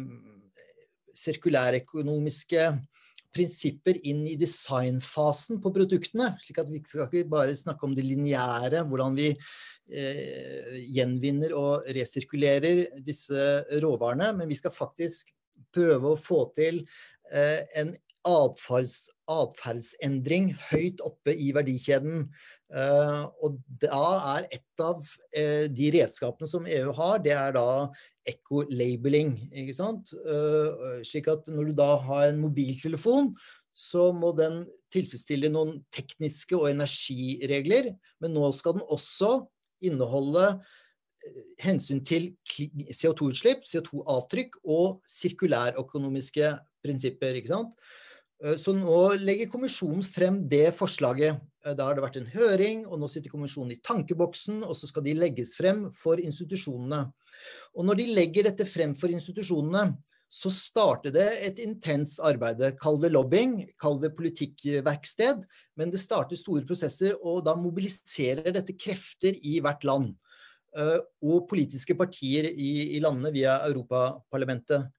sirkulærøkonomiske 1.14 2.66
prinsipper 3.34 3.98
inn 4.06 4.22
i 4.30 4.36
designfasen 4.38 5.60
på 5.62 5.72
produktene. 5.74 6.34
slik 6.42 6.60
at 6.62 6.70
Vi 6.70 6.82
skal 6.86 7.08
ikke 7.08 7.30
bare 7.30 7.56
snakke 7.58 7.86
om 7.86 7.94
det 7.96 8.06
lineære, 8.06 8.84
hvordan 8.86 9.16
vi 9.18 9.30
eh, 9.34 10.76
gjenvinner 10.94 11.54
og 11.58 11.88
resirkulerer 11.96 13.00
disse 13.06 13.64
råvarene, 13.82 14.32
men 14.38 14.50
vi 14.50 14.58
skal 14.58 14.74
faktisk 14.74 15.34
prøve 15.74 16.14
å 16.14 16.20
få 16.20 16.44
til 16.54 16.84
eh, 17.32 17.62
en 17.78 17.94
atferds, 18.24 19.08
atferdsendring 19.28 20.52
høyt 20.70 21.02
oppe 21.04 21.34
i 21.34 21.50
verdikjeden. 21.56 22.28
Uh, 22.72 23.28
og 23.44 23.58
da 23.82 24.04
er 24.36 24.46
et 24.56 24.82
av 24.82 25.02
uh, 25.04 25.66
de 25.68 25.90
redskapene 25.94 26.48
som 26.50 26.64
EU 26.66 26.94
har, 26.96 27.18
det 27.22 27.34
er 27.36 27.52
da 27.54 27.66
eco-labeling. 28.28 29.36
ikke 29.52 29.76
sant? 29.76 30.14
Uh, 30.24 31.02
slik 31.06 31.28
at 31.30 31.50
når 31.52 31.70
du 31.70 31.76
da 31.78 31.90
har 32.06 32.30
en 32.30 32.40
mobiltelefon, 32.42 33.34
så 33.74 34.08
må 34.14 34.30
den 34.38 34.62
tilfredsstille 34.94 35.50
noen 35.50 35.80
tekniske 35.94 36.54
og 36.56 36.70
energiregler, 36.70 37.90
men 38.22 38.34
nå 38.36 38.48
skal 38.54 38.78
den 38.78 38.86
også 38.86 39.40
inneholde 39.84 40.44
eh, 40.54 41.40
hensyn 41.64 42.00
til 42.06 42.30
CO2-utslipp, 42.46 43.66
CO2-avtrykk 43.66 44.60
og 44.62 45.02
sirkulærøkonomiske 45.10 46.52
prinsipper. 46.86 47.40
ikke 47.40 47.50
sant? 47.50 47.74
Eh, 48.42 48.56
så 48.60 48.74
nå 48.76 49.00
legger 49.20 49.50
kommisjonen 49.52 50.02
frem 50.06 50.40
det 50.50 50.70
forslaget. 50.76 51.42
Eh, 51.64 51.74
da 51.76 51.88
har 51.88 51.96
det 51.96 52.04
vært 52.04 52.18
en 52.20 52.32
høring, 52.34 52.86
og 52.86 52.98
nå 53.00 53.10
sitter 53.10 53.32
kommisjonen 53.32 53.76
i 53.76 53.82
tankeboksen, 53.84 54.62
og 54.66 54.74
så 54.78 54.90
skal 54.90 55.06
de 55.06 55.16
legges 55.18 55.54
frem 55.58 55.86
for 55.96 56.20
institusjonene. 56.22 57.06
Og 57.76 57.86
når 57.86 58.00
de 58.00 58.10
legger 58.18 58.50
dette 58.50 58.66
frem 58.68 58.96
for 58.98 59.12
institusjonene, 59.12 59.94
så 60.34 60.50
starter 60.50 61.12
det 61.14 61.28
et 61.46 61.60
intenst 61.62 62.18
arbeid. 62.24 62.58
Kall 62.80 62.98
det 62.98 63.12
lobbying, 63.12 63.68
kall 63.78 64.00
det 64.02 64.16
politikkverksted. 64.16 65.44
Men 65.78 65.92
det 65.92 66.02
starter 66.02 66.38
store 66.38 66.64
prosesser, 66.66 67.14
og 67.22 67.44
da 67.46 67.54
mobiliserer 67.54 68.50
dette 68.54 68.74
krefter 68.74 69.38
i 69.46 69.60
hvert 69.62 69.86
land. 69.86 70.10
Eh, 70.74 70.98
og 71.22 71.46
politiske 71.46 71.94
partier 71.94 72.50
i, 72.50 72.96
i 72.96 73.02
landene 73.04 73.30
via 73.34 73.60
Europaparlamentet. 73.68 74.90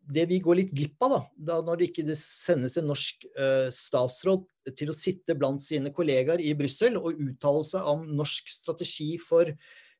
Eh, 0.00 0.12
det 0.14 0.26
vi 0.30 0.40
går 0.42 0.58
litt 0.60 0.72
glipp 0.74 1.02
av, 1.06 1.12
da, 1.12 1.20
da 1.36 1.58
når 1.66 1.80
det 1.80 1.90
ikke 1.90 2.16
sendes 2.18 2.76
en 2.80 2.88
norsk 2.90 3.26
uh, 3.36 3.68
statsråd 3.74 4.46
til 4.76 4.90
å 4.90 4.96
sitte 4.96 5.36
blant 5.38 5.62
sine 5.62 5.92
kollegaer 5.94 6.42
i 6.42 6.54
Brussel 6.58 6.98
og 6.98 7.20
uttale 7.20 7.64
seg 7.66 7.92
om 7.92 8.06
norsk 8.18 8.50
strategi 8.50 9.14
for 9.22 9.52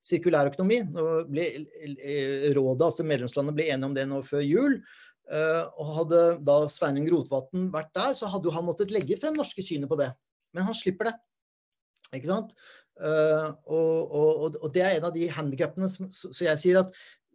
sirkulærøkonomi. 0.06 0.80
Ble, 1.28 1.46
rådet, 2.56 2.86
altså 2.86 3.04
Medlemslandene 3.04 3.56
ble 3.56 3.68
enige 3.68 3.90
om 3.90 3.96
det 3.96 4.08
nå 4.08 4.22
før 4.26 4.44
jul. 4.46 4.78
Uh, 5.30 5.68
og 5.78 5.90
hadde 6.00 6.20
da 6.42 6.56
Sveinung 6.72 7.06
Rotevatn 7.12 7.68
vært 7.70 7.92
der, 7.94 8.16
så 8.18 8.26
hadde 8.32 8.48
jo 8.48 8.54
han 8.56 8.66
måttet 8.66 8.90
legge 8.90 9.18
frem 9.20 9.36
norske 9.36 9.62
synet 9.62 9.90
på 9.90 9.98
det. 10.00 10.08
Men 10.56 10.66
han 10.66 10.74
slipper 10.74 11.10
det. 11.10 11.18
Ikke 12.16 12.32
sant? 12.32 12.56
Uh, 13.00 13.54
og, 13.70 14.10
og, 14.10 14.56
og, 14.58 14.66
det 14.74 14.82
er 14.84 14.98
en 14.98 15.06
av 15.08 15.14
de 15.14 15.24
handikappene 15.32 15.86
som 15.88 16.10
Så 16.12 16.42
jeg 16.44 16.58
sier 16.60 16.80
at 16.82 16.90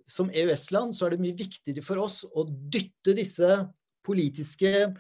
som 0.09 0.29
EØS-land 0.29 0.95
så 0.95 1.07
er 1.07 1.15
det 1.15 1.23
mye 1.23 1.37
viktigere 1.37 1.83
for 1.85 2.03
oss 2.03 2.23
å 2.25 2.45
dytte 2.45 3.15
disse 3.17 3.59
politiske 4.05 4.93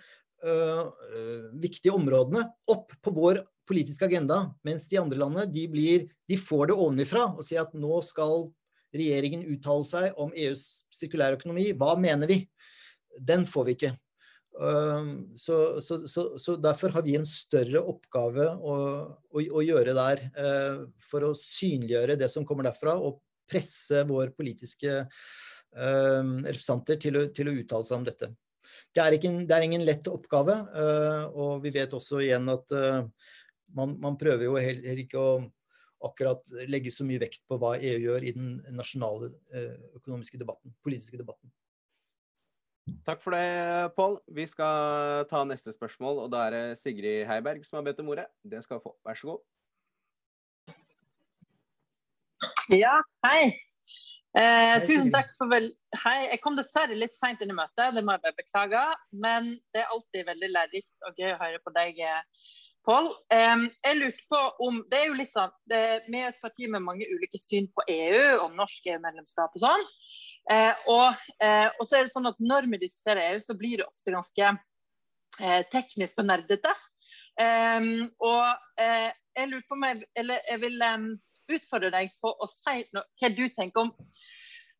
viktige 1.53 1.93
områdene 1.95 2.43
opp 2.69 2.93
på 3.01 3.13
vår 3.15 3.41
politiske 3.65 4.05
agenda, 4.05 4.53
mens 4.65 4.87
de 4.91 4.99
andre 5.01 5.17
landene 5.17 5.47
de, 5.49 5.65
blir, 5.71 6.07
de 6.29 6.37
får 6.37 6.69
det 6.69 6.77
ovenfra 6.77 7.27
og 7.33 7.43
sier 7.45 7.63
at 7.63 7.73
nå 7.73 7.97
skal 8.05 8.47
regjeringen 8.95 9.45
uttale 9.55 9.87
seg 9.87 10.19
om 10.21 10.33
EUs 10.37 10.85
sirkulærøkonomi. 10.93 11.71
Hva 11.79 11.95
mener 11.99 12.29
vi? 12.29 12.43
Den 13.17 13.47
får 13.49 13.65
vi 13.67 13.77
ikke. 13.79 13.91
Så, 14.55 15.55
så, 15.83 15.97
så, 16.07 16.21
så, 16.39 16.55
derfor 16.61 16.93
har 16.95 17.03
vi 17.03 17.17
en 17.17 17.25
større 17.27 17.81
oppgave 17.81 18.45
å, 18.55 18.75
å, 19.11 19.41
å 19.41 19.63
gjøre 19.65 19.95
der 19.97 20.21
for 21.03 21.27
å 21.27 21.33
synliggjøre 21.35 22.15
det 22.21 22.29
som 22.31 22.45
kommer 22.47 22.69
derfra, 22.69 22.95
og 22.95 23.19
presse 23.49 24.03
våre 24.09 24.33
politiske 24.35 25.01
uh, 25.05 26.23
representanter 26.45 26.99
til 27.01 27.19
å, 27.19 27.25
til 27.35 27.51
å, 27.51 27.55
uttale 27.61 27.87
seg 27.87 27.99
om 27.99 28.07
dette. 28.07 28.31
Det 28.95 29.03
er, 29.03 29.17
ikke, 29.17 29.33
det 29.47 29.55
er 29.55 29.65
ingen 29.67 29.85
lett 29.85 30.07
oppgave, 30.11 30.55
uh, 30.75 31.25
og 31.31 31.65
vi 31.65 31.73
vet 31.75 31.93
også 31.95 32.23
igjen 32.25 32.49
at 32.53 32.73
uh, 32.75 33.03
man, 33.75 33.97
man, 34.01 34.17
prøver 34.19 34.47
jo 34.47 34.55
heller 34.59 35.03
ikke 35.03 35.21
å 35.21 35.35
akkurat 36.05 36.51
legge 36.69 36.91
så 36.93 37.05
mye 37.07 37.21
vekt 37.21 37.45
på 37.49 37.57
hva 37.57 37.75
EU 37.79 37.99
gjør 38.03 38.25
i 38.27 38.33
den 38.35 38.49
nasjonale 38.75 39.31
økonomiske 39.95 40.37
debatten, 40.37 40.75
politiske 40.85 41.17
debatten. 41.17 41.49
Takk 43.05 43.23
for 43.23 43.33
det, 43.33 43.93
Pål. 43.97 44.19
Vi 44.37 44.45
skal 44.45 45.25
ta 45.29 45.41
neste 45.47 45.73
spørsmål, 45.73 46.19
og 46.25 46.29
da 46.33 46.43
er 46.45 46.53
det 46.53 46.63
Sigrid 46.77 47.25
Heiberg 47.25 47.65
som 47.65 47.79
har 47.79 47.87
bedt 47.87 48.03
om 48.03 48.11
ordet. 48.13 48.27
Det 48.45 48.61
skal 48.61 48.81
få. 48.83 48.93
Vær 49.05 49.17
så 49.17 49.31
god. 49.31 49.41
Ja, 52.73 52.95
hei. 53.27 53.53
Eh, 54.33 54.79
tusen 54.81 55.11
takk 55.13 55.27
for 55.37 55.51
vel... 55.51 55.67
Hei. 56.01 56.31
Jeg 56.31 56.39
kom 56.41 56.55
dessverre 56.57 56.95
litt 56.97 57.13
seint 57.13 57.43
inn 57.43 57.51
i 57.53 57.55
møtet, 57.55 57.93
det 57.93 58.01
må 58.01 58.15
jeg 58.15 58.23
bare 58.23 58.37
beklage. 58.39 58.83
Men 59.13 59.51
det 59.75 59.83
er 59.83 59.91
alltid 59.93 60.25
veldig 60.31 60.49
lærerikt 60.49 61.05
og 61.05 61.19
gøy 61.21 61.35
å 61.35 61.41
høre 61.43 61.59
på 61.61 61.73
deg, 61.75 62.01
Pål. 62.85 63.11
Eh, 63.33 63.67
jeg 63.85 63.97
lurte 63.99 64.25
på 64.29 64.39
om 64.61 64.75
Det 64.89 64.97
er 64.99 65.07
jo 65.07 65.15
litt 65.17 65.33
sånn 65.33 65.49
Vi 65.65 66.19
er 66.19 66.27
et 66.27 66.41
parti 66.43 66.67
med 66.69 66.83
mange 66.85 67.07
ulike 67.09 67.39
syn 67.41 67.65
på 67.73 67.81
EU, 67.89 68.43
om 68.43 68.57
norsk 68.57 68.89
EU-medlemskap 68.93 69.57
og 69.57 69.63
sånn. 69.63 69.85
Eh, 70.53 70.83
og, 70.93 71.25
eh, 71.41 71.69
og, 71.69 71.85
så 71.85 71.99
er 71.99 72.05
det 72.05 72.13
sånn 72.13 72.29
at 72.29 72.41
Når 72.41 72.69
vi 72.73 72.81
diskuterer 72.81 73.35
EU, 73.35 73.43
så 73.45 73.57
blir 73.57 73.81
det 73.81 73.87
ofte 73.87 74.13
ganske 74.13 74.51
eh, 75.41 75.61
teknisk 75.73 76.21
og 76.21 76.29
nerdete. 76.31 76.73
Og 77.41 78.81
eh, 78.81 79.09
jeg 79.35 79.51
lurte 79.51 79.69
på 79.69 79.77
meg, 79.81 80.05
eller 80.17 80.45
jeg 80.49 80.61
vil 80.61 80.85
um, 80.85 81.09
utfordre 81.51 81.91
deg 81.93 82.13
på 82.21 82.31
å 82.31 82.47
si 82.49 82.83
noe, 82.95 83.05
hva 83.19 83.31
du 83.33 83.45
tenker 83.49 83.87
om 83.87 83.93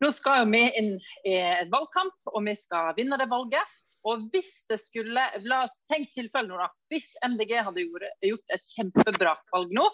Nå 0.04 0.10
skal 0.12 0.42
jo 0.42 0.48
vi 0.52 0.60
inn 0.76 0.90
i 1.24 1.38
et 1.40 1.70
valgkamp, 1.72 2.18
og 2.34 2.42
vi 2.44 2.52
skal 2.60 2.90
vinne 2.98 3.16
det 3.16 3.30
valget. 3.32 3.70
Og 4.04 4.26
hvis 4.34 4.66
det 4.68 4.76
skulle 4.84 5.24
La 5.48 5.62
oss 5.64 5.78
tenke 5.88 6.12
tilfellet 6.18 6.52
nå, 6.52 6.58
da. 6.60 6.68
Hvis 6.92 7.14
MDG 7.24 7.54
hadde 7.64 7.86
gjort, 7.86 8.44
et 8.52 8.68
kjempebra 8.74 9.38
valg 9.54 9.72
nå, 9.72 9.86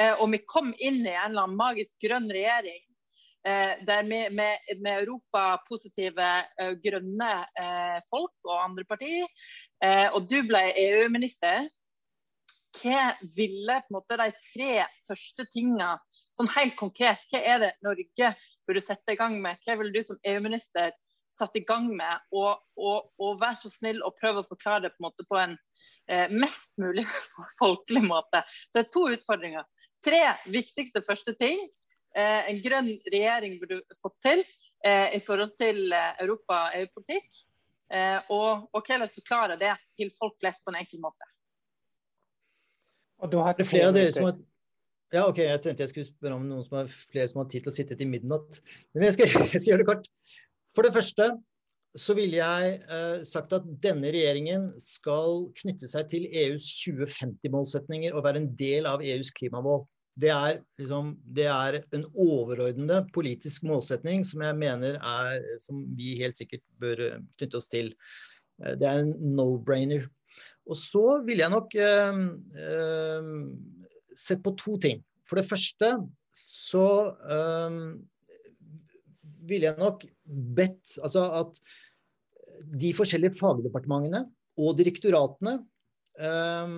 eh, 0.00 0.14
og 0.16 0.32
vi 0.32 0.40
kom 0.48 0.72
inn 0.78 1.02
i 1.02 1.12
en 1.12 1.34
eller 1.34 1.44
annen 1.44 1.60
magisk 1.60 1.92
grønn 2.00 2.32
regjering 2.32 2.80
Eh, 3.46 3.86
der 3.86 4.02
vi 4.02 4.18
med, 4.34 4.58
med 4.82 5.02
europapositive 5.02 6.28
uh, 6.62 6.72
grønne 6.82 7.32
folk 8.10 8.48
og 8.48 8.56
andre 8.64 8.84
partier, 8.88 9.28
og 10.14 10.26
du 10.26 10.40
ble 10.48 10.62
EU-minister, 10.82 11.68
hva 12.80 13.14
ville 13.36 13.80
på 13.84 13.92
en 13.92 13.96
måte 13.98 14.18
de 14.20 14.28
tre 14.50 14.84
første 15.08 15.46
tingene, 15.54 15.96
sånn 16.36 16.52
helt 16.56 16.76
konkret, 16.78 17.24
hva 17.32 17.40
er 17.40 17.62
det 17.62 17.72
Norge 17.86 18.32
burde 18.66 18.84
sette 18.84 19.14
i 19.14 19.18
gang 19.18 19.38
med? 19.42 19.60
Hva 19.64 19.78
ville 19.80 19.94
du 19.94 20.02
som 20.04 20.18
EU-minister 20.26 20.92
satt 21.36 21.56
i 21.56 21.64
gang 21.68 21.88
med? 21.96 22.26
Og, 22.34 22.60
og, 22.76 23.12
og 23.22 23.40
vær 23.40 23.56
så 23.60 23.70
snill 23.72 24.02
og 24.04 24.16
prøve 24.20 24.42
å 24.42 24.48
forklare 24.48 24.86
det 24.86 24.94
på 24.94 25.02
en 25.02 25.08
måte 25.08 25.26
på 25.28 25.40
en 25.40 25.56
mest 26.30 26.76
mulig 26.78 27.06
folkelig 27.60 28.04
måte. 28.06 28.44
Så 28.68 28.78
det 28.78 28.84
er 28.84 28.92
to 28.94 29.08
utfordringer. 29.14 29.66
Tre 30.06 30.22
viktigste 30.54 31.02
første 31.02 31.34
ting 31.40 31.64
Eh, 32.16 32.48
en 32.50 32.62
grønn 32.64 32.94
regjering 33.12 33.58
burde 33.60 33.82
fått 34.00 34.16
til 34.24 34.40
eh, 34.86 35.12
i 35.18 35.20
forhold 35.20 35.52
til 35.60 35.92
eh, 35.92 36.14
Europa-EU-politikk. 36.24 37.44
og, 38.34 38.64
og 38.74 38.80
hvordan 38.82 39.06
forklare 39.06 39.54
det 39.60 39.70
til 39.94 40.08
folk 40.10 40.34
flest 40.42 40.64
på 40.64 40.72
en 40.72 40.78
enkel 40.80 40.98
måte. 40.98 41.28
Og 43.22 43.32
det 43.32 43.40
er 43.40 43.68
flere 43.68 43.90
av 43.90 43.96
dere 43.96 44.12
som 44.14 44.28
har 44.28 44.38
ja, 45.14 45.22
ok, 45.22 45.38
Jeg 45.38 45.60
tenkte 45.62 45.84
jeg 45.84 45.92
skulle 45.92 46.08
spørre 46.08 46.36
om 46.36 46.48
noen 46.48 46.64
som 46.66 46.80
har 46.80 46.88
flere 46.90 47.30
som 47.30 47.38
har 47.38 47.50
tid 47.52 47.62
til 47.62 47.70
å 47.70 47.76
sitte 47.76 47.96
til 47.98 48.08
midnatt. 48.10 48.58
Men 48.92 49.06
jeg 49.06 49.14
skal, 49.16 49.30
jeg 49.52 49.60
skal 49.60 49.68
gjøre 49.70 49.84
det 49.84 49.90
kort. 49.92 50.08
For 50.74 50.86
det 50.86 50.92
første 50.96 51.28
så 51.96 52.16
ville 52.18 52.40
jeg 52.40 52.72
eh, 52.92 53.20
sagt 53.24 53.54
at 53.56 53.68
denne 53.84 54.10
regjeringen 54.12 54.66
skal 54.82 55.46
knytte 55.62 55.88
seg 55.88 56.10
til 56.10 56.26
EUs 56.28 56.66
2050-målsetninger 56.82 58.12
og 58.12 58.26
være 58.26 58.42
en 58.42 58.50
del 58.58 58.90
av 58.90 59.04
EUs 59.06 59.30
klimamål 59.38 59.86
det 60.20 60.30
er, 60.32 60.60
liksom, 60.80 61.10
det 61.36 61.44
er 61.52 61.80
en 61.94 62.06
overordnede 62.16 63.02
politisk 63.12 63.66
målsetning 63.68 64.24
som 64.24 64.40
jeg 64.44 64.56
mener 64.56 64.96
er, 64.96 65.42
som 65.60 65.82
vi 65.96 66.14
helt 66.20 66.38
sikkert 66.40 66.64
bør 66.80 67.02
eh, 67.04 67.18
knytte 67.36 67.60
oss 67.60 67.68
til. 67.72 67.92
Eh, 68.62 68.72
det 68.80 68.88
er 68.88 69.02
en 69.02 69.12
no-brainer. 69.36 70.06
Og 70.66 70.78
så 70.78 71.04
vil 71.26 71.42
jeg 71.42 71.52
nok 71.52 71.74
eh, 71.78 72.20
eh, 72.66 73.32
sett 74.18 74.42
på 74.44 74.54
to 74.58 74.76
ting. 74.82 75.02
For 75.26 75.38
det 75.38 75.46
første 75.48 75.92
så 76.36 76.86
eh, 77.32 77.80
ville 79.46 79.70
jeg 79.70 79.78
nok 79.80 80.04
bedt 80.26 80.98
altså 81.06 81.26
at 81.42 81.60
de 82.66 82.90
forskjellige 82.96 83.36
fagdepartementene 83.38 84.24
og 84.58 84.78
direktoratene 84.78 85.58
eh, 86.18 86.76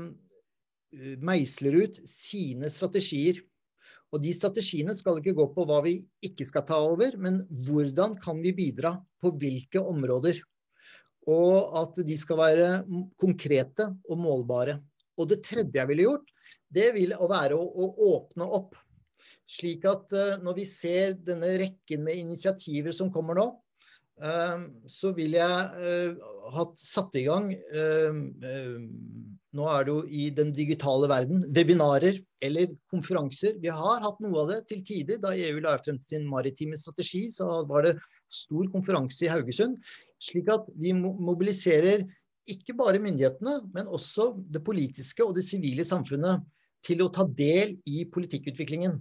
Eh, 0.94 1.16
meisler 1.20 1.76
ut 1.84 2.00
sine 2.08 2.70
strategier. 2.72 3.42
Og 4.08 4.22
de 4.24 4.32
strategiene 4.32 4.94
skal 4.96 5.18
ikke 5.20 5.36
gå 5.36 5.44
på 5.52 5.66
hva 5.68 5.82
vi 5.84 5.98
ikke 6.24 6.46
skal 6.48 6.64
ta 6.68 6.78
over, 6.80 7.18
men 7.20 7.42
hvordan 7.66 8.14
kan 8.22 8.40
vi 8.40 8.54
bidra 8.56 8.94
på 9.20 9.34
hvilke 9.36 9.82
områder. 9.84 10.40
Og 11.28 11.76
at 11.76 12.00
de 12.08 12.16
skal 12.16 12.40
være 12.40 12.68
konkrete 13.20 13.90
og 14.08 14.20
målbare. 14.20 14.78
Og 15.18 15.28
det 15.30 15.42
tredje 15.44 15.76
jeg 15.76 15.90
ville 15.90 16.06
gjort, 16.06 16.28
det 16.72 16.90
vil 16.96 17.14
være 17.16 17.56
å, 17.56 17.64
å 17.64 18.12
åpne 18.14 18.48
opp. 18.58 18.76
Slik 19.48 19.86
at 19.88 20.12
uh, 20.16 20.36
når 20.44 20.60
vi 20.60 20.68
ser 20.68 21.16
denne 21.24 21.54
rekken 21.60 22.04
med 22.04 22.20
initiativer 22.20 22.94
som 22.96 23.12
kommer 23.12 23.38
nå, 23.38 23.46
uh, 24.24 24.68
så 24.88 25.12
vil 25.16 25.36
jeg 25.36 25.48
uh, 25.80 26.28
ha 26.54 26.68
satt 26.80 27.16
i 27.18 27.26
gang 27.28 27.52
nå 29.58 29.66
er 29.72 29.86
det 29.86 29.92
jo 29.94 30.00
i 30.12 30.28
den 30.34 30.50
digitale 30.54 31.08
verden 31.10 31.46
webinarer 31.56 32.18
eller 32.44 32.74
konferanser. 32.92 33.56
Vi 33.62 33.72
har 33.72 34.04
hatt 34.04 34.20
noe 34.22 34.42
av 34.42 34.52
det 34.52 34.58
til 34.70 34.82
tider. 34.84 35.20
Da 35.22 35.32
EU 35.34 35.62
la 35.64 35.78
frem 35.80 35.98
sin 36.04 36.26
maritime 36.28 36.76
strategi, 36.78 37.26
så 37.34 37.62
var 37.68 37.86
det 37.86 37.94
stor 38.28 38.68
konferanse 38.72 39.26
i 39.26 39.32
Haugesund. 39.32 39.78
Slik 40.22 40.48
at 40.52 40.66
vi 40.78 40.92
mobiliserer 40.96 42.06
ikke 42.48 42.74
bare 42.78 43.00
myndighetene, 43.02 43.60
men 43.74 43.90
også 43.92 44.32
det 44.50 44.64
politiske 44.64 45.24
og 45.24 45.34
det 45.36 45.44
sivile 45.46 45.84
samfunnet 45.86 46.44
til 46.86 47.02
å 47.04 47.10
ta 47.12 47.26
del 47.26 47.76
i 47.88 48.04
politikkutviklingen. 48.08 48.96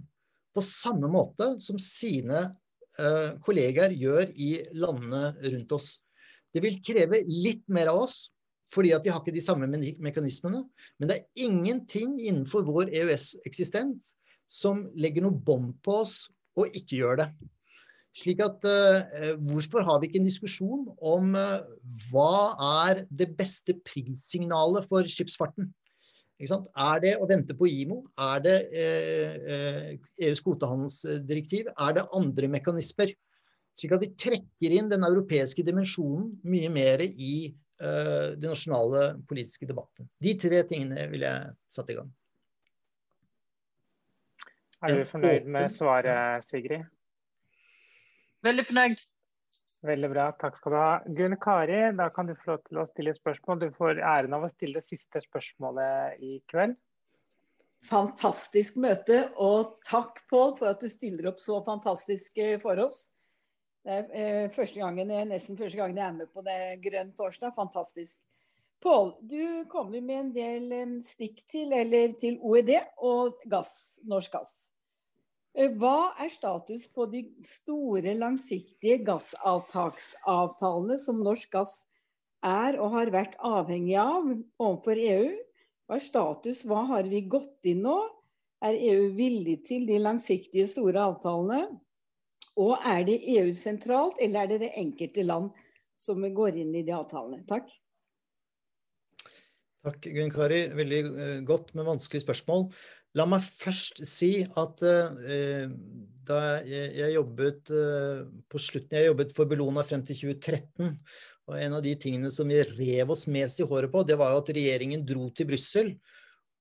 På 0.54 0.64
samme 0.64 1.08
måte 1.10 1.54
som 1.62 1.78
sine 1.80 2.42
eh, 2.98 3.36
kollegaer 3.44 3.94
gjør 3.96 4.32
i 4.34 4.50
landene 4.76 5.32
rundt 5.44 5.74
oss. 5.76 5.92
Det 6.52 6.62
vil 6.64 6.80
kreve 6.84 7.22
litt 7.28 7.64
mer 7.72 7.92
av 7.92 8.04
oss, 8.06 8.28
fordi 8.72 8.92
at 8.92 9.04
vi 9.04 9.12
har 9.12 9.22
ikke 9.22 9.36
de 9.36 9.44
samme 9.44 9.68
me 9.70 9.94
mekanismene. 10.02 10.64
Men 10.98 11.10
det 11.10 11.18
er 11.18 11.46
ingenting 11.46 12.18
innenfor 12.18 12.66
vår 12.68 12.92
EØS-eksistent 12.92 14.12
som 14.48 14.86
legger 14.96 15.24
noe 15.24 15.36
bånd 15.36 15.76
på 15.84 16.00
oss 16.02 16.26
og 16.58 16.74
ikke 16.76 17.00
gjør 17.00 17.22
det. 17.22 17.28
Slik 18.16 18.40
at 18.42 18.64
uh, 18.66 19.34
Hvorfor 19.50 19.84
har 19.86 20.00
vi 20.00 20.08
ikke 20.08 20.22
en 20.22 20.30
diskusjon 20.30 20.86
om 20.96 21.36
uh, 21.36 21.60
hva 22.08 22.54
er 22.86 23.04
det 23.10 23.30
beste 23.38 23.76
prissignalet 23.86 24.88
for 24.88 25.06
skipsfarten? 25.06 25.68
Er 26.38 27.00
det 27.02 27.16
å 27.18 27.26
vente 27.26 27.54
på 27.58 27.66
IMO? 27.66 28.04
Er 28.18 28.42
det 28.42 28.58
uh, 28.72 29.94
EUs 30.24 30.42
kvotehandelsdirektiv? 30.46 31.72
Er 31.74 31.98
det 31.98 32.08
andre 32.16 32.50
mekanismer? 32.58 33.14
Slik 33.78 33.94
at 33.94 34.02
vi 34.02 34.10
trekker 34.18 34.74
inn 34.74 34.90
den 34.90 35.06
europeiske 35.06 35.62
dimensjonen 35.66 36.32
mye 36.50 36.70
mer 36.74 37.04
i 37.06 37.34
eh, 37.46 38.30
den 38.34 38.50
nasjonale 38.50 39.12
politiske 39.30 39.68
debatten. 39.70 40.08
De 40.18 40.34
tre 40.40 40.64
tingene 40.66 41.04
vil 41.12 41.22
jeg 41.22 41.52
satt 41.70 41.92
i 41.94 41.98
gang. 42.00 42.08
Er 44.82 44.98
du 44.98 45.04
fornøyd 45.06 45.46
med 45.50 45.70
svaret, 45.70 46.42
Sigrid? 46.46 46.86
Veldig 48.46 48.64
fornøyd. 48.68 49.00
Veldig 49.86 50.08
bra, 50.10 50.26
takk 50.40 50.56
skal 50.58 50.74
du 50.74 50.76
ha. 50.78 50.90
Gunn 51.14 51.36
Kari, 51.38 51.78
da 51.94 52.08
kan 52.10 52.26
du 52.26 52.34
få 52.38 52.56
lov 52.56 52.62
til 52.66 52.80
å 52.82 52.86
stille 52.88 53.14
spørsmål. 53.14 53.60
Du 53.62 53.68
får 53.76 54.00
æren 54.02 54.34
av 54.34 54.46
å 54.46 54.50
stille 54.50 54.80
det 54.80 54.88
siste 54.88 55.22
spørsmålet 55.22 56.22
i 56.24 56.38
kveld. 56.50 56.74
Fantastisk 57.86 58.80
møte, 58.82 59.20
og 59.38 59.76
takk 59.86 60.24
Pål 60.30 60.56
for 60.58 60.72
at 60.72 60.82
du 60.82 60.90
stiller 60.90 61.30
opp 61.30 61.38
så 61.38 61.60
fantastisk 61.66 62.40
for 62.62 62.82
oss. 62.82 63.04
Det 63.86 63.94
er 63.94 64.08
eh, 64.10 64.48
første 64.52 64.82
gangen, 64.82 65.12
nesten 65.30 65.56
første 65.56 65.78
gangen 65.78 65.96
jeg 65.96 66.06
er 66.08 66.16
med 66.16 66.32
på 66.34 66.42
det 66.44 66.58
Grønn 66.82 67.14
torsdag. 67.16 67.54
Fantastisk. 67.56 68.18
Pål, 68.82 69.14
du 69.22 69.64
kommer 69.70 70.02
med 70.02 70.18
en 70.18 70.32
del 70.34 70.74
eh, 70.74 70.96
stikk 71.06 71.44
til, 71.46 71.70
eller 71.72 72.18
til 72.18 72.36
OED 72.42 72.74
og 73.06 73.46
gass, 73.46 74.00
norsk 74.10 74.34
gass. 74.34 74.56
Eh, 75.58 75.72
hva 75.74 76.12
er 76.22 76.30
status 76.30 76.84
på 76.94 77.08
de 77.10 77.24
store, 77.42 78.12
langsiktige 78.14 79.00
gassavtaksavtalene 79.06 80.98
som 81.02 81.18
norsk 81.24 81.50
gass 81.56 81.80
er 82.46 82.78
og 82.78 82.92
har 82.94 83.10
vært 83.10 83.34
avhengig 83.42 83.96
av 83.98 84.28
overfor 84.62 85.00
EU? 85.02 85.32
Hva 85.88 85.98
er 85.98 86.04
status, 86.04 86.62
hva 86.68 86.84
har 86.92 87.10
vi 87.10 87.24
gått 87.26 87.66
inn 87.66 87.82
nå? 87.88 87.96
Er 88.62 88.78
EU 88.78 89.10
villig 89.18 89.64
til 89.66 89.86
de 89.88 89.98
langsiktige, 90.02 90.68
store 90.70 91.02
avtalene? 91.10 91.64
Og 92.58 92.78
er 92.86 93.04
det 93.06 93.18
EU 93.38 93.50
sentralt, 93.54 94.18
eller 94.22 94.44
er 94.44 94.52
det 94.52 94.62
det 94.62 94.72
enkelte 94.78 95.26
land 95.26 95.50
som 95.98 96.22
går 96.22 96.58
inn 96.62 96.74
i 96.74 96.84
de 96.86 96.94
avtalene? 96.94 97.42
Takk. 97.50 97.70
Takk, 99.86 100.08
Gunn 100.14 100.32
Kari. 100.34 100.64
Veldig 100.74 101.02
eh, 101.06 101.36
godt, 101.46 101.70
men 101.78 101.86
vanskelig 101.86 102.24
spørsmål. 102.24 102.66
La 103.16 103.24
meg 103.28 103.44
først 103.44 104.02
si 104.06 104.42
at 104.44 104.84
uh, 104.84 105.70
da 106.28 106.38
jeg, 106.66 106.90
jeg 106.98 107.14
jobbet 107.14 107.72
uh, 107.72 108.26
på 108.50 108.60
slutten 108.60 108.98
Jeg 108.98 109.08
jobbet 109.08 109.32
for 109.36 109.48
Bellona 109.48 109.84
frem 109.86 110.04
til 110.04 110.18
2013. 110.28 110.92
Og 111.48 111.56
en 111.56 111.78
av 111.78 111.84
de 111.84 111.94
tingene 111.96 112.30
som 112.34 112.50
vi 112.50 112.60
rev 112.60 113.14
oss 113.14 113.24
mest 113.30 113.62
i 113.62 113.68
håret 113.68 113.92
på, 113.92 114.04
det 114.04 114.18
var 114.20 114.34
jo 114.34 114.42
at 114.42 114.52
regjeringen 114.52 115.06
dro 115.08 115.30
til 115.32 115.48
Brussel 115.48 115.94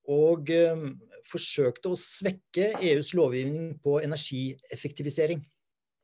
og 0.07 0.47
uh, 0.55 0.87
forsøkte 1.27 1.91
å 1.91 1.99
svekke 1.99 2.71
EUs 2.79 3.11
lovgivning 3.17 3.73
på 3.83 3.99
energieffektivisering. 4.05 5.43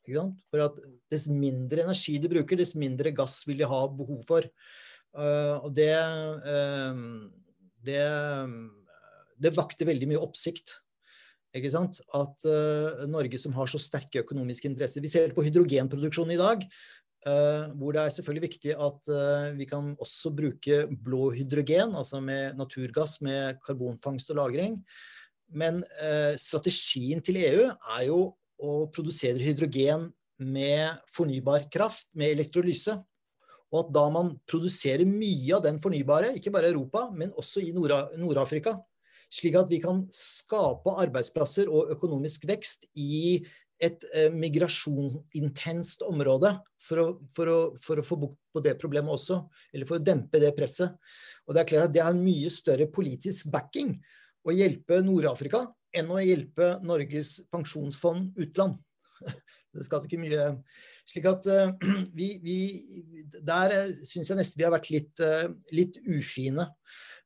For 0.04 0.60
at 0.60 0.82
dess 1.08 1.30
mindre 1.32 1.86
energi 1.86 2.18
de 2.20 2.28
bruker, 2.28 2.60
dess 2.60 2.76
mindre 2.76 3.14
gass 3.16 3.38
vil 3.48 3.62
de 3.62 3.70
ha 3.72 3.86
behov 3.88 4.26
for. 4.28 4.44
og 5.16 5.70
det, 5.78 5.94
det 7.88 8.02
det 9.44 9.54
vakte 9.58 9.88
veldig 9.88 10.10
mye 10.14 10.24
oppsikt. 10.24 10.78
At 11.54 12.46
uh, 12.50 13.04
Norge 13.06 13.38
som 13.38 13.54
har 13.54 13.70
så 13.70 13.78
sterke 13.78 14.24
økonomiske 14.24 14.66
interesser 14.72 15.04
Vi 15.04 15.12
ser 15.12 15.36
på 15.36 15.44
hydrogenproduksjon 15.46 16.34
i 16.34 16.39
dag, 16.39 16.64
uh, 17.28 17.70
hvor 17.78 17.94
det 17.94 18.02
er 18.02 18.16
selvfølgelig 18.16 18.48
viktig 18.48 18.74
at 18.74 19.12
uh, 19.14 19.52
vi 19.54 19.68
kan 19.70 19.91
også 20.02 20.34
bruke 20.34 20.88
blå 20.89 21.30
hydrogen, 21.36 21.94
altså 21.94 22.24
med 22.26 22.58
naturgass 22.58 23.20
med 23.22 23.62
karbonfangst 23.66 24.34
og 24.34 24.41
-lagring. 24.41 24.82
Men 25.54 25.84
strategien 26.41 27.22
til 27.22 27.38
EU 27.38 27.68
er 27.70 28.04
jo 28.08 28.34
å 28.58 28.88
produsere 28.89 29.38
hydrogen 29.38 30.08
med 30.39 30.98
fornybar 31.14 31.68
kraft, 31.70 32.08
med 32.16 32.34
elektrolyse. 32.34 32.96
Og 33.70 33.80
at 33.84 33.94
da 33.94 34.08
man 34.10 34.32
produserer 34.50 35.06
mye 35.06 35.54
av 35.54 35.62
den 35.62 35.78
fornybare, 35.78 36.32
ikke 36.39 36.50
bare 36.50 36.72
i 36.72 36.74
Europa, 36.74 37.12
men 37.14 37.36
også 37.38 37.62
i 37.62 37.70
Nord-Afrika, 37.76 38.80
slik 39.34 39.58
at 39.58 39.72
vi 39.72 39.82
kan 39.82 40.04
skape 40.14 40.94
arbeidsplasser 41.04 41.72
og 41.72 41.92
økonomisk 41.96 42.46
vekst 42.50 42.88
i 43.00 43.42
et 43.84 44.06
eh, 44.14 44.30
migrasjonsintenst 44.34 46.04
område 46.08 46.54
for 46.82 47.02
å, 47.02 47.06
for, 47.36 47.50
å, 47.50 47.60
for 47.82 48.00
å, 48.00 48.06
få 48.06 48.20
bukt 48.22 48.40
på 48.54 48.62
det 48.64 48.76
problemet 48.80 49.16
også, 49.16 49.42
eller 49.74 49.90
for 49.90 49.98
å 49.98 50.06
dempe 50.06 50.42
det 50.42 50.54
presset. 50.58 50.94
Og 51.48 51.56
Det 51.56 51.64
er 51.64 51.72
klart 51.72 51.90
at 51.90 51.96
det 51.96 52.04
har 52.06 52.14
en 52.14 52.24
mye 52.24 52.52
større 52.54 52.88
politisk 52.92 53.50
backing 53.54 53.96
å 54.44 54.54
hjelpe 54.56 55.02
Nord-Afrika 55.04 55.66
enn 55.94 56.12
å 56.12 56.22
hjelpe 56.22 56.78
Norges 56.86 57.40
pensjonsfond 57.54 58.38
utland. 58.42 58.80
Det 59.74 59.88
skal 59.88 60.04
ikke 60.06 60.20
mye 60.22 60.44
Slik 61.10 61.26
at 61.26 61.48
uh, 61.50 61.72
vi, 62.18 62.28
vi, 62.44 62.58
Der 63.42 63.74
uh, 63.74 63.96
syns 64.06 64.30
jeg 64.30 64.38
nesten 64.38 64.62
vi 64.62 64.68
har 64.68 64.74
vært 64.76 64.92
litt, 64.94 65.14
uh, 65.24 65.50
litt 65.74 65.98
ufine. 66.06 66.68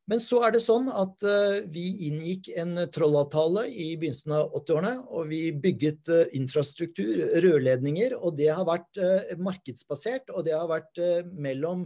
Men 0.08 0.22
så 0.24 0.40
er 0.48 0.54
det 0.56 0.62
sånn 0.64 0.88
at 0.88 1.24
uh, 1.28 1.58
vi 1.68 2.08
inngikk 2.08 2.48
en 2.56 2.80
trollavtale 2.96 3.66
i 3.68 3.90
begynnelsen 4.00 4.36
av 4.38 4.54
80-årene. 4.56 4.94
Og 5.12 5.28
vi 5.34 5.42
bygget 5.52 6.12
uh, 6.14 6.22
infrastruktur, 6.38 7.26
rørledninger, 7.44 8.16
og 8.16 8.38
det 8.40 8.48
har 8.56 8.68
vært 8.68 9.02
uh, 9.04 9.34
markedsbasert. 9.44 10.32
Og 10.32 10.46
det 10.48 10.56
har 10.56 10.70
vært 10.72 11.02
mellom 11.36 11.84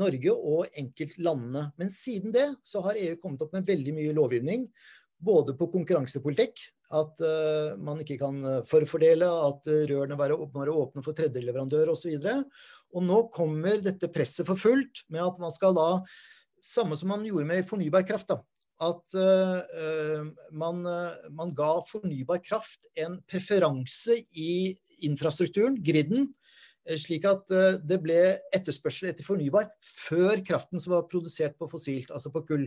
Norge 0.00 0.34
og 0.34 0.80
enkeltlandene. 0.82 1.68
Men 1.78 1.94
siden 1.94 2.34
det 2.34 2.48
så 2.66 2.82
har 2.88 2.98
EU 2.98 3.14
kommet 3.22 3.46
opp 3.46 3.54
med 3.54 3.70
veldig 3.70 3.94
mye 4.00 4.16
lovgivning. 4.18 4.66
Både 5.20 5.54
på 5.54 5.68
konkurransepolitikk, 5.70 6.62
at 6.96 7.18
man 7.78 7.98
ikke 8.00 8.16
kan 8.22 8.38
forfordele, 8.66 9.26
at 9.28 9.66
rørene 9.90 10.16
må 10.16 10.62
være 10.62 10.72
åpne 10.72 11.04
for 11.04 11.14
tredjeleverandør 11.18 11.92
osv. 11.92 12.14
Og, 12.16 12.24
så 12.24 12.38
og 12.96 13.04
nå 13.04 13.18
kommer 13.34 13.82
dette 13.84 14.08
presset 14.10 14.48
for 14.48 14.58
fullt 14.58 15.04
med 15.12 15.22
at 15.26 15.42
man 15.42 15.52
skal 15.54 15.76
da 15.76 15.90
samme 16.62 16.96
som 16.98 17.12
man 17.12 17.26
gjorde 17.26 17.48
med 17.48 17.66
fornybar 17.68 18.06
kraft. 18.08 18.30
da, 18.30 18.40
At 18.80 19.14
uh, 19.16 20.28
man, 20.52 20.84
uh, 20.86 21.30
man, 21.30 21.54
ga 21.56 21.72
fornybar 21.86 22.42
kraft 22.44 22.88
en 22.96 23.20
preferanse 23.28 24.22
i 24.32 24.76
infrastrukturen, 25.06 25.78
griden, 25.82 26.30
slik 26.96 27.26
at 27.28 27.44
det 27.84 27.98
ble 28.02 28.16
etterspørsel 28.56 29.10
etter 29.10 29.24
fornybar 29.24 29.68
før 29.84 30.40
kraften 30.42 30.80
som 30.80 30.94
var 30.94 31.04
produsert 31.12 31.52
på 31.60 31.68
fossilt, 31.70 32.08
altså 32.10 32.32
på 32.32 32.40
kull. 32.48 32.64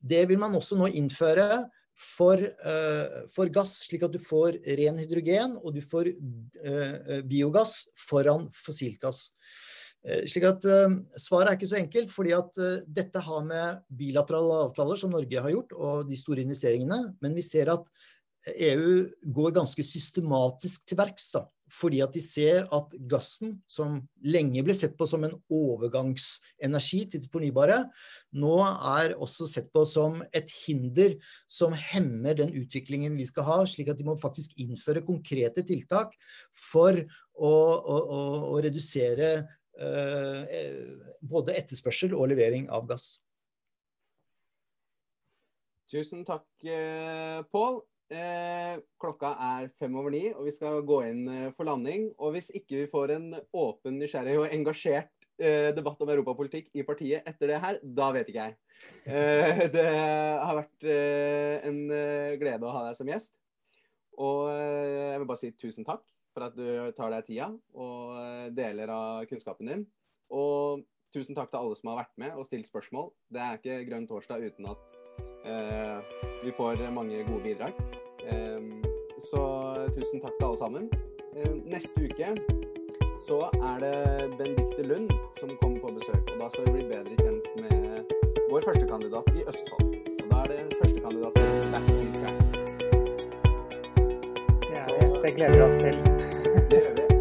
Det 0.00 0.24
vil 0.30 0.40
man 0.40 0.56
også 0.56 0.78
nå 0.80 0.88
innføre 0.88 1.60
for, 1.92 2.40
for, 3.30 3.52
gass, 3.52 3.76
slik 3.86 4.08
at 4.08 4.16
du 4.16 4.18
får 4.18 4.56
ren 4.80 4.98
hydrogen 4.98 5.58
og 5.60 5.76
du 5.76 5.82
får 5.84 6.10
biogass 7.28 7.84
foran 8.08 8.48
fossilgass. 8.56 9.28
Eh, 10.02 10.24
slik 10.26 10.48
at 10.48 10.64
uh, 10.66 10.96
Svaret 11.20 11.52
er 11.52 11.58
ikke 11.58 11.70
så 11.70 11.78
enkelt, 11.78 12.10
fordi 12.14 12.34
at 12.34 12.58
uh, 12.58 12.80
dette 12.90 13.22
har 13.22 13.44
med 13.46 13.84
bilaterale 13.86 14.64
avtaler 14.66 14.98
som 14.98 15.14
Norge 15.14 15.44
har 15.44 15.54
gjort, 15.54 15.76
og 15.78 16.08
de 16.10 16.18
store 16.18 16.42
investeringene. 16.42 17.04
Men 17.22 17.38
vi 17.38 17.44
ser 17.46 17.70
at 17.70 17.86
EU 18.58 19.04
går 19.22 19.52
ganske 19.54 19.84
systematisk 19.86 20.88
til 20.90 20.98
verks. 20.98 21.30
Fordi 21.72 22.02
at 22.04 22.12
de 22.12 22.20
ser 22.20 22.66
at 22.74 22.96
gassen, 23.08 23.54
som 23.70 23.94
lenge 24.26 24.60
ble 24.66 24.74
sett 24.76 24.98
på 24.98 25.06
som 25.08 25.22
en 25.24 25.38
overgangsenergi 25.46 26.98
til 27.08 27.22
det 27.22 27.30
fornybare, 27.32 27.78
nå 28.36 28.58
er 28.66 29.14
også 29.14 29.46
sett 29.48 29.70
på 29.72 29.86
som 29.88 30.18
et 30.34 30.50
hinder 30.66 31.14
som 31.48 31.72
hemmer 31.72 32.36
den 32.42 32.52
utviklingen 32.58 33.16
vi 33.16 33.30
skal 33.30 33.46
ha. 33.46 33.62
Slik 33.64 33.94
at 33.94 34.02
de 34.02 34.10
må 34.10 34.18
faktisk 34.20 34.58
innføre 34.60 35.06
konkrete 35.06 35.64
tiltak 35.64 36.12
for 36.50 36.98
å, 36.98 37.48
å, 37.48 37.96
å, 37.96 38.22
å 38.52 38.60
redusere 38.66 39.32
Eh, 39.32 39.38
eh, 39.38 39.61
både 41.22 41.56
etterspørsel 41.56 42.14
og 42.16 42.28
levering 42.32 42.68
av 42.72 42.86
gass. 42.90 43.16
Tusen 45.92 46.24
takk, 46.24 46.46
eh, 46.64 47.42
Pål. 47.52 47.82
klokka 49.00 49.30
er 49.40 49.70
fem 49.80 49.94
over 49.96 50.10
ni, 50.10 50.34
og 50.34 50.44
vi 50.44 50.50
skal 50.52 50.82
gå 50.84 50.98
inn 51.08 51.52
for 51.56 51.64
landing. 51.64 52.10
Og 52.18 52.34
hvis 52.34 52.50
ikke 52.52 52.82
vi 52.82 52.90
får 52.90 53.14
en 53.14 53.28
åpen, 53.56 53.96
nysgjerrig 53.96 54.36
og 54.36 54.52
engasjert 54.52 55.08
debatt 55.38 56.00
om 56.04 56.10
europapolitikk 56.12 56.68
i 56.76 56.84
partiet 56.84 57.24
etter 57.26 57.48
det 57.48 57.60
her, 57.62 57.78
da 57.82 58.10
vet 58.12 58.28
ikke 58.28 58.44
jeg. 58.44 58.56
det 59.72 59.86
har 59.88 60.58
vært 60.60 60.84
en 61.64 61.80
glede 62.36 62.68
å 62.68 62.74
ha 62.76 62.84
deg 62.90 63.00
som 63.00 63.08
gjest. 63.08 63.32
Og 64.20 64.52
jeg 64.52 65.22
vil 65.22 65.30
bare 65.32 65.40
si 65.40 65.54
tusen 65.56 65.88
takk 65.88 66.04
for 66.32 66.48
at 66.48 66.56
du 66.56 66.92
tar 66.96 67.12
deg 67.12 67.28
tida 67.28 67.50
og 67.74 68.16
eh, 68.20 68.48
deler 68.56 68.92
av 68.92 69.26
kunnskapen 69.30 69.70
din. 69.70 69.84
Og 70.32 70.82
tusen 71.12 71.36
takk 71.36 71.52
til 71.52 71.60
alle 71.60 71.78
som 71.78 71.92
har 71.92 72.02
vært 72.02 72.16
med 72.20 72.36
og 72.38 72.46
stilt 72.48 72.68
spørsmål. 72.68 73.12
Det 73.32 73.42
er 73.42 73.60
ikke 73.60 73.82
Grønn 73.90 74.08
torsdag 74.08 74.46
uten 74.48 74.70
at 74.72 74.96
eh, 75.44 76.12
vi 76.42 76.54
får 76.56 76.84
mange 76.94 77.22
gode 77.28 77.44
bidrag. 77.44 77.78
Eh, 78.24 78.60
så 79.30 79.42
tusen 79.94 80.24
takk 80.24 80.38
til 80.38 80.48
alle 80.48 80.60
sammen. 80.60 80.90
Eh, 81.36 81.52
neste 81.68 82.08
uke 82.08 82.34
så 83.22 83.44
er 83.52 83.82
det 83.84 83.96
Benedicte 84.38 84.86
Lund 84.88 85.12
som 85.38 85.52
kommer 85.60 85.80
på 85.84 85.96
besøk. 86.00 86.24
Og 86.32 86.40
da 86.40 86.48
skal 86.54 86.70
vi 86.70 86.78
bli 86.78 86.88
bedre 86.94 87.18
kjent 87.20 87.50
med 87.60 88.16
vår 88.50 88.70
førstekandidat 88.70 89.34
i 89.36 89.44
Østfold. 89.52 89.94
Og 90.16 90.26
da 90.30 90.44
er 90.44 90.54
det 90.54 90.80
førstekandidat 90.80 91.42
til 91.42 91.72
Back. 91.76 91.92
Det 95.22 95.36
gleder 95.36 95.54
vi 95.54 95.62
oss 95.62 95.82
til. 95.82 96.11
Yeah. 96.72 96.78
it. 96.78 97.11